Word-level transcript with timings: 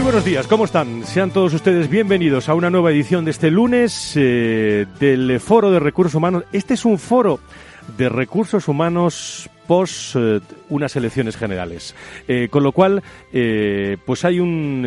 Muy 0.00 0.06
buenos 0.06 0.24
días, 0.24 0.46
¿cómo 0.46 0.64
están? 0.64 1.04
Sean 1.04 1.30
todos 1.30 1.52
ustedes 1.52 1.90
bienvenidos 1.90 2.48
a 2.48 2.54
una 2.54 2.70
nueva 2.70 2.90
edición 2.90 3.26
de 3.26 3.32
este 3.32 3.50
lunes 3.50 4.14
eh, 4.16 4.86
del 4.98 5.38
Foro 5.40 5.70
de 5.70 5.78
Recursos 5.78 6.14
Humanos. 6.14 6.44
Este 6.52 6.72
es 6.72 6.86
un 6.86 6.98
foro 6.98 7.38
de 7.98 8.08
recursos 8.08 8.66
humanos 8.66 9.50
pos 9.70 10.16
eh, 10.16 10.40
unas 10.68 10.96
elecciones 10.96 11.36
generales. 11.36 11.94
Eh, 12.26 12.48
con 12.50 12.64
lo 12.64 12.72
cual, 12.72 13.04
eh, 13.32 13.98
pues 14.04 14.24
hay 14.24 14.40
un 14.40 14.84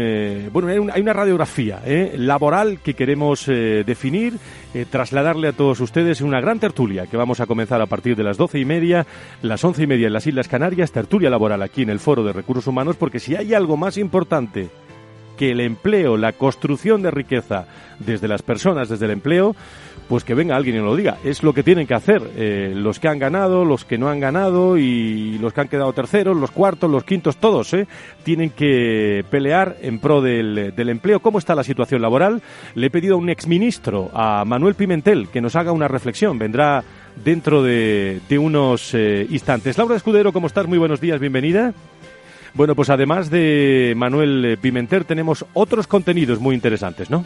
bueno 0.52 0.68
hay, 0.68 0.78
hay 0.92 1.02
una 1.02 1.14
radiografía 1.14 1.82
laboral 2.18 2.80
que 2.80 2.94
queremos 2.94 3.46
definir, 3.46 4.34
trasladarle 4.90 5.48
a 5.48 5.54
todos 5.54 5.80
ustedes 5.80 6.20
en 6.20 6.28
una 6.28 6.42
gran 6.42 6.60
tertulia 6.60 7.08
que 7.08 7.16
vamos 7.16 7.40
a 7.40 7.46
comenzar 7.46 7.82
a 7.82 7.86
partir 7.86 8.18
de 8.18 8.24
las 8.24 8.36
doce 8.36 8.60
y 8.60 8.66
media, 8.66 9.06
las 9.42 9.64
once 9.64 9.84
y 9.84 9.88
media 9.88 10.08
en 10.08 10.14
las 10.14 10.28
Islas 10.28 10.50
Canarias, 10.50 10.92
tertulia 10.92 11.30
laboral 11.30 11.62
aquí 11.62 11.84
en 11.84 11.90
el 11.90 12.00
Foro 12.00 12.24
de 12.26 12.34
Recursos 12.34 12.68
Humanos, 12.68 12.98
porque 12.98 13.20
si 13.20 13.36
hay 13.36 13.54
algo 13.54 13.78
más 13.78 13.98
importante 13.98 14.70
que 15.38 15.52
el 15.52 15.60
empleo, 15.62 16.18
la 16.18 16.34
construcción 16.34 17.02
de 17.02 17.12
riqueza 17.12 17.66
desde 18.00 18.28
las 18.28 18.42
personas, 18.42 18.90
desde 18.90 19.06
el 19.06 19.12
empleo, 19.12 19.56
pues 20.08 20.24
que 20.24 20.34
venga 20.34 20.56
alguien 20.56 20.76
y 20.76 20.80
lo 20.80 20.96
diga. 20.96 21.18
Es 21.24 21.44
lo 21.44 21.54
que 21.54 21.64
tienen 21.64 21.88
que 21.88 21.94
hacer 21.94 22.22
eh, 22.36 22.74
los 22.76 23.00
que 23.00 23.08
han 23.08 23.20
ganado, 23.20 23.66
los 23.66 23.86
que 23.86 23.98
no 23.98 24.10
han 24.10 24.20
ganado 24.20 24.78
y 24.78 25.38
los 25.40 25.54
que 25.54 25.62
han 25.62 25.68
quedado 25.68 25.94
terceros, 25.94 26.38
los 26.38 26.52
cuartos, 26.52 26.90
los 26.90 27.04
quintos, 27.04 27.38
todos, 27.38 27.74
¿eh? 27.74 27.88
Tienen 28.24 28.50
que 28.52 29.24
pelear 29.30 29.78
en 29.82 30.00
pro 30.00 30.22
del, 30.22 30.74
empleo. 30.78 31.22
¿Cómo 31.22 31.40
está 31.40 31.56
la 31.56 31.64
situación 31.64 32.02
laboral? 32.02 32.42
Le 32.76 32.88
he 32.88 32.92
pedido 32.92 33.16
a 33.16 33.18
un 33.18 33.30
exministro, 33.30 34.12
a 34.14 34.44
Manuel 34.46 34.76
Pimentel, 34.76 35.30
que 35.30 35.42
nos 35.42 35.56
haga 35.56 35.72
una 35.72 35.88
reflexión. 35.88 36.38
Vendrá 36.38 36.84
dentro 37.24 37.64
de, 37.64 38.20
de 38.28 38.38
unos 38.38 38.94
eh, 38.94 39.26
instantes. 39.30 39.78
Laura 39.78 39.96
Escudero, 39.96 40.34
¿cómo 40.34 40.48
estás? 40.48 40.68
Muy 40.68 40.78
buenos 40.78 41.00
días, 41.00 41.20
bienvenida. 41.20 41.74
Bueno, 42.54 42.76
pues 42.76 42.90
además 42.90 43.30
de 43.30 43.94
Manuel 43.96 44.46
eh, 44.46 44.58
Pimentel 44.58 45.06
tenemos 45.06 45.46
otros 45.54 45.88
contenidos 45.88 46.40
muy 46.40 46.54
interesantes, 46.56 47.10
¿no? 47.10 47.26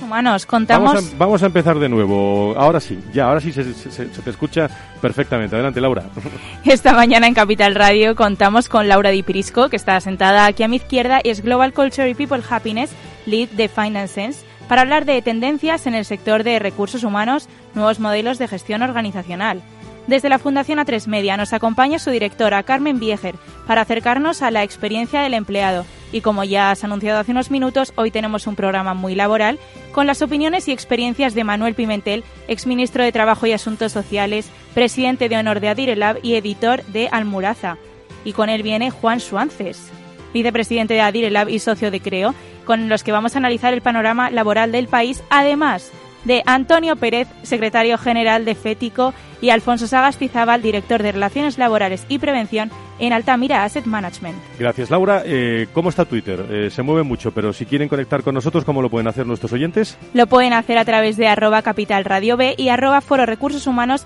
humanos. 0.00 0.46
Contamos 0.46 0.94
Vamos 0.94 1.12
a, 1.12 1.16
vamos 1.18 1.42
a 1.42 1.46
empezar 1.46 1.78
de 1.78 1.88
nuevo. 1.88 2.54
Ahora 2.56 2.80
sí, 2.80 2.98
ya, 3.12 3.26
ahora 3.26 3.40
sí 3.40 3.52
se, 3.52 3.74
se- 3.74 4.06
te 4.06 4.30
escucha 4.30 4.68
perfectamente. 5.02 5.54
Adelante, 5.54 5.80
Laura. 5.80 6.04
esta 6.64 6.94
mañana 6.94 7.26
en 7.26 7.34
Capital 7.34 7.74
Radio 7.74 8.16
contamos 8.16 8.68
con 8.70 8.88
Laura 8.88 9.10
Di 9.10 9.22
Prisco, 9.22 9.68
que 9.68 9.76
está 9.76 10.00
sentada 10.00 10.46
aquí 10.46 10.62
a 10.62 10.68
mi 10.68 10.76
izquierda 10.76 11.20
y 11.22 11.28
es 11.30 11.42
Global 11.42 11.74
Culture 11.74 12.08
y 12.08 12.14
People 12.14 12.42
Happiness 12.48 12.90
Lead 13.26 13.50
de 13.50 13.68
Finance 13.68 14.14
Sense, 14.14 14.46
para 14.66 14.80
hablar 14.82 15.04
de 15.04 15.20
tendencias 15.20 15.86
en 15.86 15.94
el 15.94 16.06
sector 16.06 16.42
de 16.42 16.58
recursos 16.58 17.04
humanos, 17.04 17.48
nuevos 17.74 18.00
modelos 18.00 18.38
de 18.38 18.48
gestión 18.48 18.80
organizacional. 18.82 19.60
Desde 20.08 20.30
la 20.30 20.38
Fundación 20.38 20.78
A3 20.78 21.06
Media 21.06 21.36
nos 21.36 21.52
acompaña 21.52 21.98
su 21.98 22.08
directora 22.10 22.62
Carmen 22.62 22.98
Vieger 22.98 23.34
para 23.66 23.82
acercarnos 23.82 24.40
a 24.40 24.50
la 24.50 24.62
experiencia 24.62 25.20
del 25.20 25.34
empleado. 25.34 25.84
Y 26.12 26.22
como 26.22 26.44
ya 26.44 26.70
has 26.70 26.82
anunciado 26.82 27.20
hace 27.20 27.32
unos 27.32 27.50
minutos, 27.50 27.92
hoy 27.94 28.10
tenemos 28.10 28.46
un 28.46 28.56
programa 28.56 28.94
muy 28.94 29.14
laboral 29.14 29.58
con 29.92 30.06
las 30.06 30.22
opiniones 30.22 30.66
y 30.66 30.72
experiencias 30.72 31.34
de 31.34 31.44
Manuel 31.44 31.74
Pimentel, 31.74 32.24
exministro 32.48 33.04
de 33.04 33.12
Trabajo 33.12 33.46
y 33.46 33.52
Asuntos 33.52 33.92
Sociales, 33.92 34.48
presidente 34.72 35.28
de 35.28 35.36
honor 35.36 35.60
de 35.60 35.68
Adirelab 35.68 36.20
y 36.22 36.36
editor 36.36 36.82
de 36.86 37.10
Almuraza. 37.12 37.76
Y 38.24 38.32
con 38.32 38.48
él 38.48 38.62
viene 38.62 38.90
Juan 38.90 39.20
Suances, 39.20 39.90
vicepresidente 40.32 40.94
de 40.94 41.02
Adirelab 41.02 41.50
y 41.50 41.58
socio 41.58 41.90
de 41.90 42.00
Creo, 42.00 42.34
con 42.64 42.88
los 42.88 43.04
que 43.04 43.12
vamos 43.12 43.34
a 43.34 43.38
analizar 43.40 43.74
el 43.74 43.82
panorama 43.82 44.30
laboral 44.30 44.72
del 44.72 44.88
país, 44.88 45.22
además 45.28 45.92
de 46.24 46.42
Antonio 46.46 46.96
Pérez, 46.96 47.28
secretario 47.42 47.98
general 47.98 48.44
de 48.44 48.54
FETICO, 48.54 49.14
y 49.40 49.50
Alfonso 49.50 49.86
Sagastizábal, 49.86 50.62
director 50.62 51.02
de 51.02 51.12
Relaciones 51.12 51.58
Laborales 51.58 52.04
y 52.08 52.18
Prevención 52.18 52.70
en 52.98 53.12
Altamira 53.12 53.62
Asset 53.62 53.84
Management. 53.84 54.36
Gracias, 54.58 54.90
Laura. 54.90 55.22
Eh, 55.24 55.68
¿Cómo 55.72 55.88
está 55.88 56.04
Twitter? 56.04 56.44
Eh, 56.50 56.70
se 56.70 56.82
mueve 56.82 57.04
mucho, 57.04 57.30
pero 57.30 57.52
si 57.52 57.64
quieren 57.64 57.88
conectar 57.88 58.24
con 58.24 58.34
nosotros, 58.34 58.64
¿cómo 58.64 58.82
lo 58.82 58.90
pueden 58.90 59.06
hacer 59.06 59.24
nuestros 59.24 59.52
oyentes? 59.52 59.96
Lo 60.14 60.26
pueden 60.26 60.52
hacer 60.52 60.78
a 60.78 60.84
través 60.84 61.16
de 61.16 61.28
arroba 61.28 61.62
capital 61.62 62.04
radio 62.04 62.36
B 62.36 62.56
y 62.58 62.70
arroba 62.70 63.00
foro 63.00 63.24
recursos 63.24 63.68
humanos, 63.68 64.04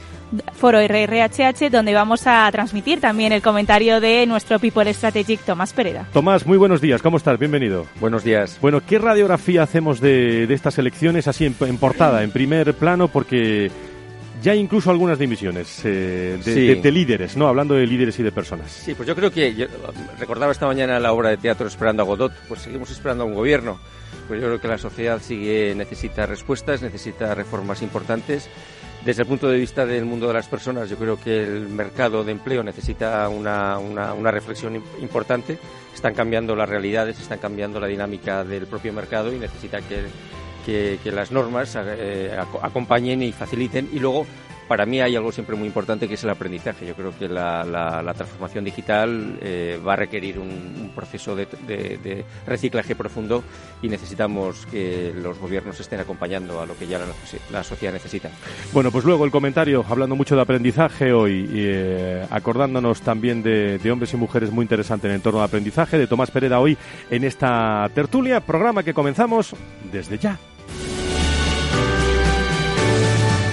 foro 0.53 0.79
RRHH, 0.79 1.71
donde 1.71 1.95
vamos 1.95 2.27
a 2.27 2.51
transmitir 2.53 3.01
también 3.01 3.33
el 3.33 3.41
comentario 3.41 4.01
de 4.01 4.27
nuestro 4.27 4.59
People 4.59 4.93
Strategic 4.93 5.41
Tomás 5.41 5.73
Pereda. 5.73 6.07
Tomás, 6.13 6.47
muy 6.47 6.59
buenos 6.59 6.83
días. 6.83 7.01
¿Cómo 7.01 7.17
estás? 7.17 7.39
Bienvenido. 7.39 7.87
Buenos 7.99 8.25
días. 8.25 8.59
Bueno, 8.61 8.83
¿qué 8.87 8.99
radiografía 8.99 9.63
hacemos 9.63 10.01
de, 10.01 10.47
de 10.47 10.55
estas 10.55 10.77
elecciones 10.77 11.29
así 11.29 11.47
en, 11.47 11.57
en 11.61 11.79
portada, 11.79 12.02
en 12.23 12.31
primer 12.31 12.75
plano? 12.75 13.09
Porque 13.09 13.71
ya 14.43 14.55
incluso 14.55 14.91
algunas 14.91 15.19
dimisiones 15.19 15.81
eh, 15.85 16.39
de, 16.45 16.55
Sí. 16.55 16.67
de- 16.67 16.75
de 16.77 16.91
líderes, 16.91 17.37
¿no? 17.37 17.47
Hablando 17.49 17.75
de 17.75 17.87
líderes 17.87 18.19
y 18.19 18.23
de 18.23 18.33
personas. 18.33 18.71
Sí, 18.73 18.95
pues 18.95 19.07
yo 19.07 19.15
creo 19.15 19.31
que 19.31 19.55
yo, 19.55 19.67
recordaba 20.19 20.51
esta 20.53 20.67
mañana 20.67 20.99
la 20.99 21.13
obra 21.13 21.29
de 21.31 21.37
teatro 21.37 21.67
Esperando 21.69 22.03
a 22.03 22.07
Godot, 22.07 22.33
pues 22.49 22.63
seguimos 22.63 22.91
esperando 22.91 23.25
a 23.25 23.27
un 23.27 23.35
gobierno. 23.35 23.79
Pues 24.29 24.41
yo 24.41 24.47
creo 24.49 24.61
que 24.61 24.69
la 24.69 24.79
sociedad 24.79 25.21
sigue 25.23 25.75
necesita 25.77 26.27
respuestas, 26.27 26.83
necesita 26.83 27.35
reformas 27.35 27.83
importantes. 27.83 28.49
Desde 29.05 29.23
el 29.23 29.29
punto 29.29 29.49
de 29.49 29.59
vista 29.59 29.85
del 29.85 30.05
mundo 30.05 30.29
de 30.29 30.35
las 30.35 30.47
personas, 30.47 30.89
yo 30.89 30.97
creo 30.97 31.19
que 31.21 31.43
el 31.43 31.69
mercado 31.69 32.23
de 32.23 32.31
empleo 32.31 32.63
necesita 32.63 33.29
una, 33.29 33.77
una, 33.79 34.15
una 34.15 34.31
reflexión 34.31 34.77
im- 34.77 34.83
importante. 35.01 35.59
Están 35.93 36.15
cambiando 36.15 36.55
las 36.55 36.69
realidades, 36.69 37.19
están 37.21 37.39
cambiando 37.41 37.81
la 37.81 37.89
dinámica 37.89 38.45
del 38.45 38.67
propio 38.67 38.93
mercado 38.93 39.33
y 39.35 39.39
necesita 39.39 39.81
que, 39.81 40.03
que, 40.65 40.99
que 41.03 41.13
las 41.13 41.31
normas 41.33 41.77
eh, 41.77 42.37
aco- 42.39 42.61
acompañen 42.63 43.23
y 43.23 43.33
faciliten. 43.33 43.89
Y 43.93 43.99
luego, 43.99 44.27
para 44.73 44.87
mí 44.87 45.03
hay 45.03 45.15
algo 45.15 45.31
siempre 45.31 45.55
muy 45.55 45.67
importante 45.67 46.09
que 46.09 46.15
es 46.15 46.25
el 46.25 46.31
aprendizaje. 46.31 46.87
Yo 46.87 46.95
creo 46.95 47.13
que 47.19 47.29
la, 47.29 48.15
transformación 48.17 48.65
digital 48.65 49.37
eh, 49.43 49.79
va 49.87 49.93
a 49.93 49.97
requerir 49.97 50.39
un, 50.39 50.91
proceso 50.95 51.37
de, 51.37 52.25
reciclaje 52.47 52.97
profundo 52.97 53.45
y 53.83 53.91
necesitamos 53.91 54.65
que 54.71 55.13
los 55.15 55.39
gobiernos 55.39 55.79
estén 55.79 56.01
acompañando 56.01 56.59
a 56.59 56.65
lo 56.65 56.75
que 56.75 56.87
ya 56.87 56.99
la, 57.51 57.63
sociedad 57.63 57.93
necesita. 57.93 58.31
Bueno, 58.73 58.91
pues 58.91 59.05
luego 59.05 59.27
el 59.27 59.31
comentario, 59.31 59.85
hablando 59.87 60.17
mucho 60.17 60.37
de 60.37 60.41
aprendizaje 60.41 61.13
hoy, 61.13 61.51
y, 61.53 61.67
eh, 61.67 62.27
acordándonos 62.31 63.03
también 63.03 63.43
de, 63.43 63.77
de 63.77 63.93
hombres 63.93 64.15
y 64.15 64.17
mujeres 64.17 64.51
muy 64.51 64.63
interesante 64.63 65.07
en 65.07 65.11
el 65.11 65.17
entorno 65.17 65.41
de 65.41 65.45
aprendizaje, 65.45 65.99
de 65.99 66.07
Tomás 66.07 66.31
Pereda 66.31 66.61
hoy 66.61 66.79
en 67.11 67.25
esta 67.25 67.91
tertulia, 67.95 68.41
programa 68.41 68.83
que 68.83 68.95
comenzamos 68.95 69.55
desde 69.93 70.17
ya. 70.17 70.39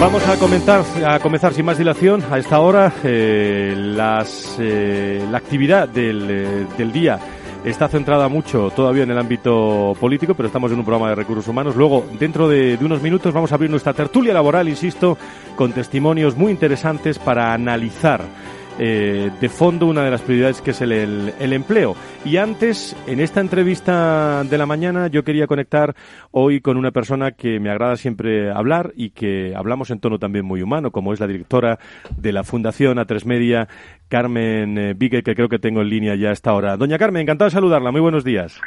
Vamos 0.00 0.26
a 0.28 0.36
comenzar, 0.36 0.84
a 1.04 1.18
comenzar 1.18 1.52
sin 1.52 1.64
más 1.64 1.76
dilación 1.76 2.22
a 2.30 2.38
esta 2.38 2.60
hora 2.60 2.92
eh, 3.02 3.74
eh, 4.60 5.26
la 5.28 5.38
actividad 5.38 5.88
del, 5.88 6.26
eh, 6.30 6.66
del 6.78 6.92
día 6.92 7.18
está 7.64 7.88
centrada 7.88 8.28
mucho 8.28 8.70
todavía 8.70 9.02
en 9.02 9.10
el 9.10 9.18
ámbito 9.18 9.96
político, 9.98 10.34
pero 10.34 10.46
estamos 10.46 10.70
en 10.70 10.78
un 10.78 10.84
programa 10.84 11.08
de 11.08 11.16
recursos 11.16 11.48
humanos. 11.48 11.74
Luego, 11.74 12.06
dentro 12.16 12.48
de, 12.48 12.76
de, 12.76 12.84
unos 12.84 13.02
minutos, 13.02 13.34
vamos 13.34 13.50
a 13.50 13.56
abrir 13.56 13.70
nuestra 13.70 13.92
tertulia 13.92 14.32
laboral, 14.32 14.68
insisto, 14.68 15.18
con 15.56 15.72
testimonios 15.72 16.36
muy 16.36 16.52
interesantes 16.52 17.18
para 17.18 17.52
analizar 17.52 18.22
eh, 18.78 19.30
de 19.40 19.48
fondo 19.48 19.86
una 19.86 20.04
de 20.04 20.10
las 20.10 20.22
prioridades 20.22 20.62
que 20.62 20.70
es 20.70 20.80
el, 20.80 21.32
el, 21.38 21.52
empleo. 21.52 21.96
Y 22.24 22.36
antes, 22.36 22.96
en 23.06 23.20
esta 23.20 23.40
entrevista 23.40 24.44
de 24.44 24.58
la 24.58 24.66
mañana, 24.66 25.08
yo 25.08 25.24
quería 25.24 25.46
conectar 25.46 25.96
hoy 26.30 26.60
con 26.60 26.76
una 26.76 26.90
persona 26.90 27.32
que 27.32 27.58
me 27.58 27.70
agrada 27.70 27.96
siempre 27.96 28.50
hablar 28.50 28.92
y 28.96 29.10
que 29.10 29.52
hablamos 29.56 29.90
en 29.90 30.00
tono 30.00 30.18
también 30.18 30.44
muy 30.44 30.62
humano, 30.62 30.90
como 30.90 31.12
es 31.12 31.20
la 31.20 31.26
directora 31.26 31.78
de 32.16 32.32
la 32.32 32.44
Fundación 32.44 32.98
A3 32.98 33.24
Media, 33.24 33.68
Carmen 34.08 34.78
eh, 34.78 34.94
Vigue, 34.94 35.22
que 35.22 35.34
creo 35.34 35.48
que 35.48 35.58
tengo 35.58 35.80
en 35.80 35.88
línea 35.88 36.14
ya 36.14 36.30
a 36.30 36.32
esta 36.32 36.54
hora. 36.54 36.76
Doña 36.76 36.98
Carmen, 36.98 37.22
encantado 37.22 37.48
de 37.48 37.54
saludarla. 37.54 37.90
Muy 37.90 38.00
buenos 38.00 38.24
días. 38.24 38.60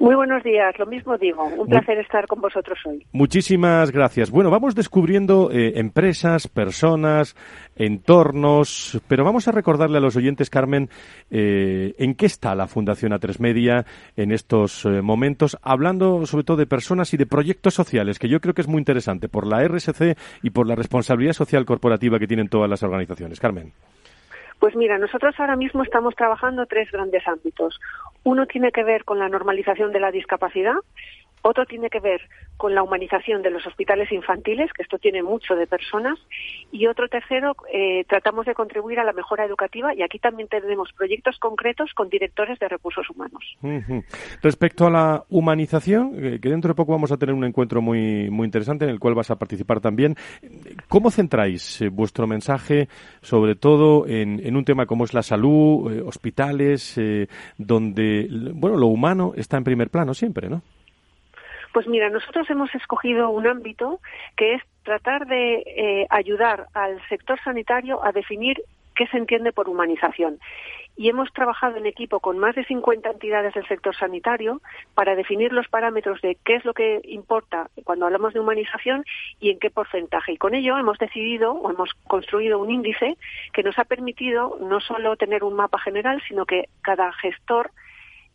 Muy 0.00 0.14
buenos 0.14 0.42
días, 0.42 0.78
lo 0.78 0.86
mismo 0.86 1.18
digo. 1.18 1.44
Un 1.44 1.68
placer 1.68 1.98
estar 1.98 2.26
con 2.26 2.40
vosotros 2.40 2.78
hoy. 2.86 3.04
Muchísimas 3.12 3.92
gracias. 3.92 4.30
Bueno, 4.30 4.50
vamos 4.50 4.74
descubriendo 4.74 5.50
eh, 5.52 5.78
empresas, 5.78 6.48
personas, 6.48 7.36
entornos, 7.76 8.98
pero 9.08 9.24
vamos 9.24 9.46
a 9.46 9.52
recordarle 9.52 9.98
a 9.98 10.00
los 10.00 10.16
oyentes, 10.16 10.48
Carmen, 10.48 10.88
eh, 11.30 11.94
en 11.98 12.14
qué 12.14 12.24
está 12.24 12.54
la 12.54 12.66
Fundación 12.66 13.12
A3 13.12 13.40
Media 13.40 13.84
en 14.16 14.32
estos 14.32 14.86
eh, 14.86 15.02
momentos, 15.02 15.58
hablando 15.60 16.24
sobre 16.24 16.44
todo 16.44 16.56
de 16.56 16.66
personas 16.66 17.12
y 17.12 17.18
de 17.18 17.26
proyectos 17.26 17.74
sociales, 17.74 18.18
que 18.18 18.30
yo 18.30 18.40
creo 18.40 18.54
que 18.54 18.62
es 18.62 18.68
muy 18.68 18.78
interesante 18.78 19.28
por 19.28 19.46
la 19.46 19.62
RSC 19.68 20.16
y 20.42 20.48
por 20.48 20.66
la 20.66 20.76
responsabilidad 20.76 21.34
social 21.34 21.66
corporativa 21.66 22.18
que 22.18 22.26
tienen 22.26 22.48
todas 22.48 22.70
las 22.70 22.82
organizaciones. 22.82 23.38
Carmen. 23.38 23.74
Pues 24.60 24.76
mira, 24.76 24.98
nosotros 24.98 25.34
ahora 25.38 25.56
mismo 25.56 25.82
estamos 25.82 26.14
trabajando 26.14 26.66
tres 26.66 26.90
grandes 26.92 27.26
ámbitos. 27.26 27.80
Uno 28.24 28.46
tiene 28.46 28.70
que 28.72 28.84
ver 28.84 29.04
con 29.04 29.18
la 29.18 29.28
normalización 29.28 29.92
de 29.92 30.00
la 30.00 30.10
discapacidad, 30.10 30.74
otro 31.42 31.66
tiene 31.66 31.90
que 31.90 32.00
ver 32.00 32.20
con 32.56 32.74
la 32.74 32.82
humanización 32.82 33.40
de 33.40 33.50
los 33.50 33.66
hospitales 33.66 34.12
infantiles, 34.12 34.70
que 34.74 34.82
esto 34.82 34.98
tiene 34.98 35.22
mucho 35.22 35.54
de 35.54 35.66
personas, 35.66 36.18
y 36.70 36.86
otro 36.86 37.08
tercero, 37.08 37.56
eh, 37.72 38.04
tratamos 38.06 38.44
de 38.44 38.54
contribuir 38.54 39.00
a 39.00 39.04
la 39.04 39.14
mejora 39.14 39.46
educativa 39.46 39.94
y 39.94 40.02
aquí 40.02 40.18
también 40.18 40.48
tenemos 40.48 40.92
proyectos 40.92 41.38
concretos 41.38 41.92
con 41.94 42.10
directores 42.10 42.58
de 42.58 42.68
recursos 42.68 43.08
humanos. 43.08 43.42
Respecto 44.42 44.86
a 44.86 44.90
la 44.90 45.24
humanización, 45.30 46.12
eh, 46.16 46.38
que 46.40 46.50
dentro 46.50 46.68
de 46.68 46.74
poco 46.74 46.92
vamos 46.92 47.12
a 47.12 47.16
tener 47.16 47.34
un 47.34 47.44
encuentro 47.44 47.80
muy, 47.80 48.28
muy 48.28 48.44
interesante 48.44 48.84
en 48.84 48.90
el 48.90 49.00
cual 49.00 49.14
vas 49.14 49.30
a 49.30 49.36
participar 49.36 49.80
también, 49.80 50.16
¿cómo 50.88 51.10
centráis 51.10 51.80
eh, 51.80 51.88
vuestro 51.88 52.26
mensaje 52.26 52.88
sobre 53.22 53.54
todo 53.54 54.06
en, 54.06 54.54
un 54.54 54.64
tema 54.64 54.84
como 54.84 55.04
es 55.04 55.14
la 55.14 55.22
salud, 55.22 56.02
hospitales, 56.04 57.00
donde 57.56 58.28
bueno, 58.54 58.76
lo 58.76 58.88
humano 58.88 59.32
está 59.36 59.56
en 59.56 59.64
primer 59.64 59.88
plano 59.88 60.12
siempre, 60.12 60.48
¿no? 60.48 60.62
Pues 61.72 61.86
mira, 61.86 62.10
nosotros 62.10 62.48
hemos 62.50 62.74
escogido 62.74 63.30
un 63.30 63.46
ámbito 63.46 64.00
que 64.36 64.54
es 64.54 64.62
tratar 64.82 65.26
de 65.26 65.62
eh, 65.66 66.06
ayudar 66.10 66.66
al 66.74 67.00
sector 67.08 67.38
sanitario 67.44 68.04
a 68.04 68.12
definir 68.12 68.62
qué 68.96 69.06
se 69.06 69.16
entiende 69.16 69.52
por 69.52 69.68
humanización. 69.68 70.40
Y 70.96 71.08
hemos 71.08 71.32
trabajado 71.32 71.76
en 71.76 71.86
equipo 71.86 72.20
con 72.20 72.38
más 72.38 72.54
de 72.54 72.64
50 72.64 73.08
entidades 73.08 73.54
del 73.54 73.66
sector 73.66 73.96
sanitario 73.96 74.60
para 74.94 75.14
definir 75.14 75.52
los 75.52 75.68
parámetros 75.68 76.20
de 76.20 76.36
qué 76.44 76.56
es 76.56 76.64
lo 76.64 76.74
que 76.74 77.00
importa 77.04 77.70
cuando 77.84 78.04
hablamos 78.04 78.34
de 78.34 78.40
humanización 78.40 79.04
y 79.38 79.50
en 79.50 79.58
qué 79.58 79.70
porcentaje. 79.70 80.32
Y 80.32 80.36
con 80.36 80.54
ello 80.54 80.76
hemos 80.76 80.98
decidido 80.98 81.52
o 81.52 81.70
hemos 81.70 81.94
construido 82.06 82.58
un 82.58 82.70
índice 82.70 83.16
que 83.52 83.62
nos 83.62 83.78
ha 83.78 83.84
permitido 83.84 84.58
no 84.60 84.80
solo 84.80 85.16
tener 85.16 85.44
un 85.44 85.54
mapa 85.54 85.78
general, 85.78 86.20
sino 86.28 86.44
que 86.44 86.68
cada 86.82 87.12
gestor 87.12 87.70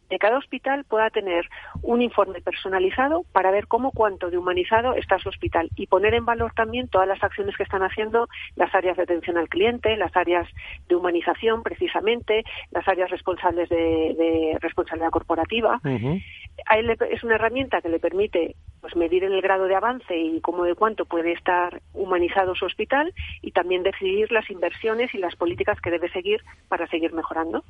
de 0.09 0.19
cada 0.19 0.37
hospital 0.37 0.83
pueda 0.85 1.09
tener 1.09 1.47
un 1.81 2.01
informe 2.01 2.41
personalizado 2.41 3.23
para 3.31 3.51
ver 3.51 3.67
cómo 3.67 3.91
cuánto 3.91 4.29
de 4.29 4.37
humanizado 4.37 4.93
está 4.93 5.17
su 5.19 5.29
hospital 5.29 5.69
y 5.75 5.87
poner 5.87 6.13
en 6.13 6.25
valor 6.25 6.53
también 6.53 6.87
todas 6.87 7.07
las 7.07 7.23
acciones 7.23 7.55
que 7.57 7.63
están 7.63 7.83
haciendo 7.83 8.27
las 8.55 8.73
áreas 8.75 8.97
de 8.97 9.03
atención 9.03 9.37
al 9.37 9.49
cliente, 9.49 9.97
las 9.97 10.15
áreas 10.15 10.47
de 10.87 10.95
humanización 10.95 11.63
precisamente, 11.63 12.43
las 12.71 12.87
áreas 12.87 13.09
responsables 13.09 13.69
de, 13.69 14.57
responsabilidad 14.61 15.09
corporativa. 15.09 15.79
Es 15.83 17.23
una 17.23 17.35
herramienta 17.35 17.81
que 17.81 17.89
le 17.89 17.99
permite 17.99 18.55
pues 18.81 18.95
medir 18.95 19.23
el 19.23 19.41
grado 19.41 19.65
de 19.65 19.75
avance 19.75 20.15
y 20.15 20.39
cómo 20.41 20.63
de 20.63 20.75
cuánto 20.75 21.05
puede 21.05 21.31
estar 21.31 21.81
humanizado 21.93 22.53
su 22.55 22.65
hospital 22.65 23.13
y 23.41 23.51
también 23.51 23.83
decidir 23.83 24.31
las 24.31 24.49
inversiones 24.49 25.13
y 25.13 25.17
las 25.17 25.35
políticas 25.35 25.79
que 25.81 25.89
debe 25.89 26.09
seguir 26.09 26.41
para 26.67 26.87
seguir 26.87 27.13
mejorando. 27.13 27.63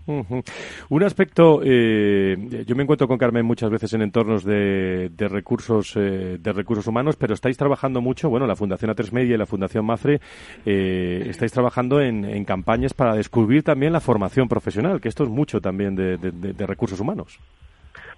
Un 0.90 1.04
aspecto 1.04 1.62
eh 1.64 2.35
eh, 2.36 2.66
yo 2.66 2.76
me 2.76 2.84
encuentro 2.84 3.08
con 3.08 3.18
Carmen 3.18 3.46
muchas 3.46 3.70
veces 3.70 3.94
en 3.94 4.02
entornos 4.02 4.44
de, 4.44 5.10
recursos 5.18 5.94
eh, 5.96 6.38
de 6.40 6.54
recursos 6.54 6.88
humanos, 6.88 7.16
pero 7.16 7.34
estáis 7.34 7.58
trabajando 7.58 8.02
mucho, 8.02 8.30
bueno, 8.30 8.48
la 8.48 8.56
Fundación 8.56 8.92
A3 8.92 9.12
Media 9.12 9.36
y 9.36 9.38
la 9.38 9.46
Fundación 9.46 9.86
Mafre, 9.86 10.22
eh, 10.66 11.26
estáis 11.30 11.52
trabajando 11.52 12.02
en, 12.02 12.46
campañas 12.46 12.94
para 12.94 13.16
descubrir 13.16 13.64
también 13.64 13.92
la 13.94 14.00
formación 14.00 14.48
profesional, 14.48 15.02
que 15.02 15.10
esto 15.10 15.24
es 15.24 15.30
mucho 15.30 15.62
también 15.62 15.96
de 15.96 16.68
recursos 16.68 17.00
humanos. 17.00 17.40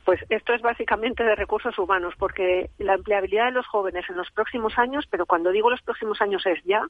Pues 0.05 0.23
esto 0.29 0.53
es 0.53 0.61
básicamente 0.61 1.23
de 1.23 1.35
recursos 1.35 1.77
humanos, 1.77 2.13
porque 2.17 2.69
la 2.77 2.93
empleabilidad 2.93 3.45
de 3.45 3.51
los 3.51 3.67
jóvenes 3.67 4.05
en 4.09 4.15
los 4.15 4.31
próximos 4.31 4.77
años, 4.77 5.05
pero 5.09 5.25
cuando 5.25 5.51
digo 5.51 5.69
los 5.69 5.81
próximos 5.81 6.21
años 6.21 6.45
es 6.45 6.63
ya, 6.63 6.87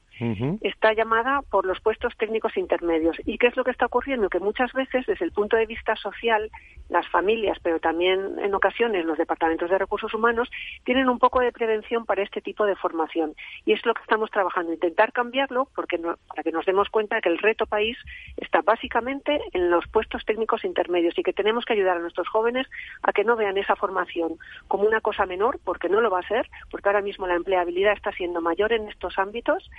está 0.60 0.92
llamada 0.92 1.42
por 1.50 1.66
los 1.66 1.80
puestos 1.80 2.16
técnicos 2.16 2.56
intermedios. 2.56 3.16
¿Y 3.24 3.38
qué 3.38 3.48
es 3.48 3.56
lo 3.56 3.64
que 3.64 3.72
está 3.72 3.86
ocurriendo? 3.86 4.28
Que 4.28 4.38
muchas 4.38 4.72
veces, 4.72 5.04
desde 5.06 5.24
el 5.24 5.32
punto 5.32 5.56
de 5.56 5.66
vista 5.66 5.96
social, 5.96 6.50
las 6.88 7.08
familias, 7.08 7.58
pero 7.62 7.80
también 7.80 8.38
en 8.38 8.54
ocasiones 8.54 9.04
los 9.04 9.18
departamentos 9.18 9.68
de 9.68 9.78
recursos 9.78 10.14
humanos, 10.14 10.48
tienen 10.84 11.08
un 11.08 11.18
poco 11.18 11.40
de 11.40 11.52
prevención 11.52 12.06
para 12.06 12.22
este 12.22 12.40
tipo 12.40 12.66
de 12.66 12.76
formación. 12.76 13.34
Y 13.64 13.72
es 13.72 13.84
lo 13.84 13.94
que 13.94 14.02
estamos 14.02 14.30
trabajando, 14.30 14.72
intentar 14.72 15.12
cambiarlo 15.12 15.68
porque 15.74 15.98
para 15.98 16.42
que 16.42 16.52
nos 16.52 16.66
demos 16.66 16.88
cuenta 16.88 17.20
que 17.20 17.28
el 17.28 17.38
reto 17.38 17.66
país 17.66 17.96
está 18.36 18.62
básicamente 18.62 19.40
en 19.52 19.70
los 19.70 19.86
puestos 19.88 20.24
técnicos 20.24 20.64
intermedios 20.64 21.18
y 21.18 21.22
que 21.22 21.32
tenemos 21.32 21.64
que 21.64 21.74
ayudar 21.74 21.96
a 21.96 22.00
nuestros 22.00 22.28
jóvenes 22.28 22.66
a 23.02 23.12
que 23.12 23.24
no 23.24 23.36
vean 23.36 23.58
esa 23.58 23.76
formación 23.76 24.38
como 24.66 24.84
una 24.84 25.00
cosa 25.00 25.26
menor, 25.26 25.58
porque 25.64 25.88
no 25.88 26.00
lo 26.00 26.10
va 26.10 26.20
a 26.20 26.28
ser, 26.28 26.48
porque 26.70 26.88
ahora 26.88 27.02
mismo 27.02 27.26
la 27.26 27.34
empleabilidad 27.34 27.92
está 27.92 28.12
siendo 28.12 28.40
mayor 28.40 28.72
en 28.72 28.88
estos 28.88 29.18
ámbitos, 29.18 29.70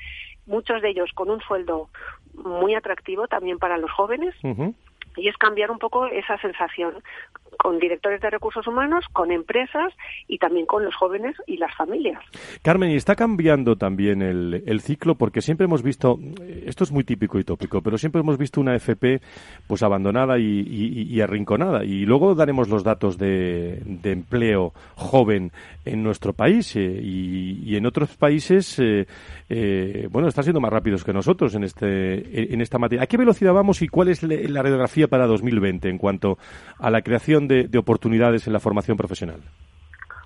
muchos 0.45 0.81
de 0.81 0.89
ellos 0.89 1.11
con 1.13 1.29
un 1.29 1.41
sueldo 1.41 1.89
muy 2.33 2.75
atractivo 2.75 3.27
también 3.27 3.59
para 3.59 3.77
los 3.77 3.91
jóvenes. 3.91 4.35
Y 5.19 5.27
es 5.27 5.37
cambiar 5.37 5.71
un 5.71 5.79
poco 5.79 6.05
esa 6.07 6.37
sensación 6.37 6.95
con 7.59 7.77
directores 7.77 8.21
de 8.21 8.29
recursos 8.29 8.65
humanos, 8.67 9.05
con 9.11 9.31
empresas 9.31 9.93
y 10.27 10.37
también 10.37 10.65
con 10.65 10.83
los 10.85 10.95
jóvenes 10.95 11.35
y 11.45 11.57
las 11.57 11.75
familias. 11.75 12.23
Carmen, 12.61 12.91
y 12.91 12.95
está 12.95 13.15
cambiando 13.15 13.75
también 13.75 14.21
el, 14.21 14.79
ciclo 14.79 15.15
porque 15.15 15.41
siempre 15.41 15.65
hemos 15.65 15.83
visto, 15.83 16.17
esto 16.65 16.85
es 16.85 16.91
muy 16.91 17.03
típico 17.03 17.37
y 17.37 17.43
tópico, 17.43 17.81
pero 17.81 17.97
siempre 17.97 18.21
hemos 18.21 18.37
visto 18.37 18.61
una 18.61 18.75
FP 18.75 19.19
pues 19.67 19.83
abandonada 19.83 20.39
y, 20.39 21.19
arrinconada. 21.19 21.83
Y 21.83 22.05
luego 22.05 22.33
daremos 22.33 22.69
los 22.69 22.83
datos 22.83 23.17
de, 23.17 23.81
empleo 24.03 24.71
joven 24.95 25.51
en 25.83 26.01
nuestro 26.01 26.31
país 26.31 26.75
eh, 26.77 27.01
y, 27.03 27.75
en 27.75 27.85
otros 27.85 28.15
países, 28.15 28.79
eh, 28.79 29.05
eh, 29.49 30.07
bueno, 30.09 30.29
están 30.29 30.45
siendo 30.45 30.61
más 30.61 30.71
rápidos 30.71 31.03
que 31.03 31.11
nosotros 31.11 31.53
en, 31.55 31.65
este, 31.65 32.53
en 32.53 32.61
esta 32.61 32.77
materia. 32.77 33.03
¿A 33.03 33.07
qué 33.07 33.17
velocidad 33.17 33.53
vamos 33.53 33.81
y 33.81 33.89
cuál 33.89 34.07
es 34.07 34.23
la 34.23 34.61
radiografía 34.61 35.08
para 35.09 35.27
2020 35.27 35.89
en 35.89 35.97
cuanto 35.97 36.37
a 36.77 36.89
la 36.89 37.01
creación 37.01 37.47
de, 37.47 37.69
oportunidades 37.77 38.47
en 38.47 38.53
la 38.53 38.59
formación 38.59 38.97
profesional? 38.97 39.41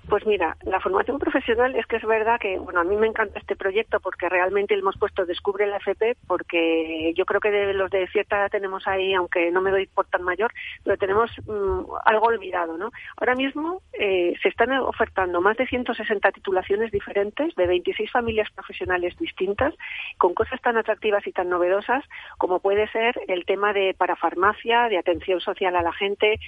Pues 0.08 0.26
mira, 0.26 0.56
la 0.64 0.80
formación 0.80 1.18
profesional 1.18 1.74
es 1.76 1.86
que 1.86 1.96
es 1.96 2.04
verdad 2.04 2.38
que, 2.38 2.58
bueno, 2.58 2.80
a 2.80 2.84
mí 2.84 2.94
me 2.96 3.06
encanta 3.06 3.38
este 3.38 3.56
proyecto 3.56 4.00
porque 4.00 4.28
realmente 4.28 4.74
hemos 4.74 4.98
puesto 4.98 5.24
Descubre 5.24 5.66
la 5.66 5.78
FP 5.78 6.16
porque 6.26 7.12
yo 7.16 7.24
creo 7.24 7.40
que 7.40 7.50
de 7.50 7.72
los 7.72 7.90
de 7.90 8.06
cierta 8.08 8.36
edad 8.36 8.50
tenemos 8.50 8.86
ahí, 8.86 9.14
aunque 9.14 9.50
no 9.50 9.62
me 9.62 9.70
doy 9.70 9.86
por 9.86 10.06
tan 10.06 10.22
mayor, 10.22 10.52
pero 10.84 10.98
tenemos 10.98 11.30
mm, 11.46 11.80
algo 12.04 12.26
olvidado, 12.26 12.76
¿no? 12.76 12.90
Ahora 13.16 13.34
mismo 13.34 13.80
eh, 13.92 14.34
se 14.42 14.48
están 14.48 14.72
ofertando 14.72 15.40
más 15.40 15.56
de 15.56 15.66
160 15.66 16.32
titulaciones 16.32 16.92
diferentes 16.92 17.54
de 17.54 17.66
26 17.66 18.10
familias 18.10 18.50
profesionales 18.50 19.16
distintas 19.18 19.74
con 20.18 20.34
cosas 20.34 20.60
tan 20.60 20.76
atractivas 20.76 21.26
y 21.26 21.32
tan 21.32 21.48
novedosas 21.48 22.04
como 22.36 22.60
puede 22.60 22.88
ser 22.88 23.18
el 23.28 23.46
tema 23.46 23.72
de 23.72 23.94
parafarmacia, 23.96 24.88
de 24.88 24.98
atención 24.98 25.40
social 25.40 25.76
a 25.76 25.82
la 25.82 25.92
gente, 25.92 26.38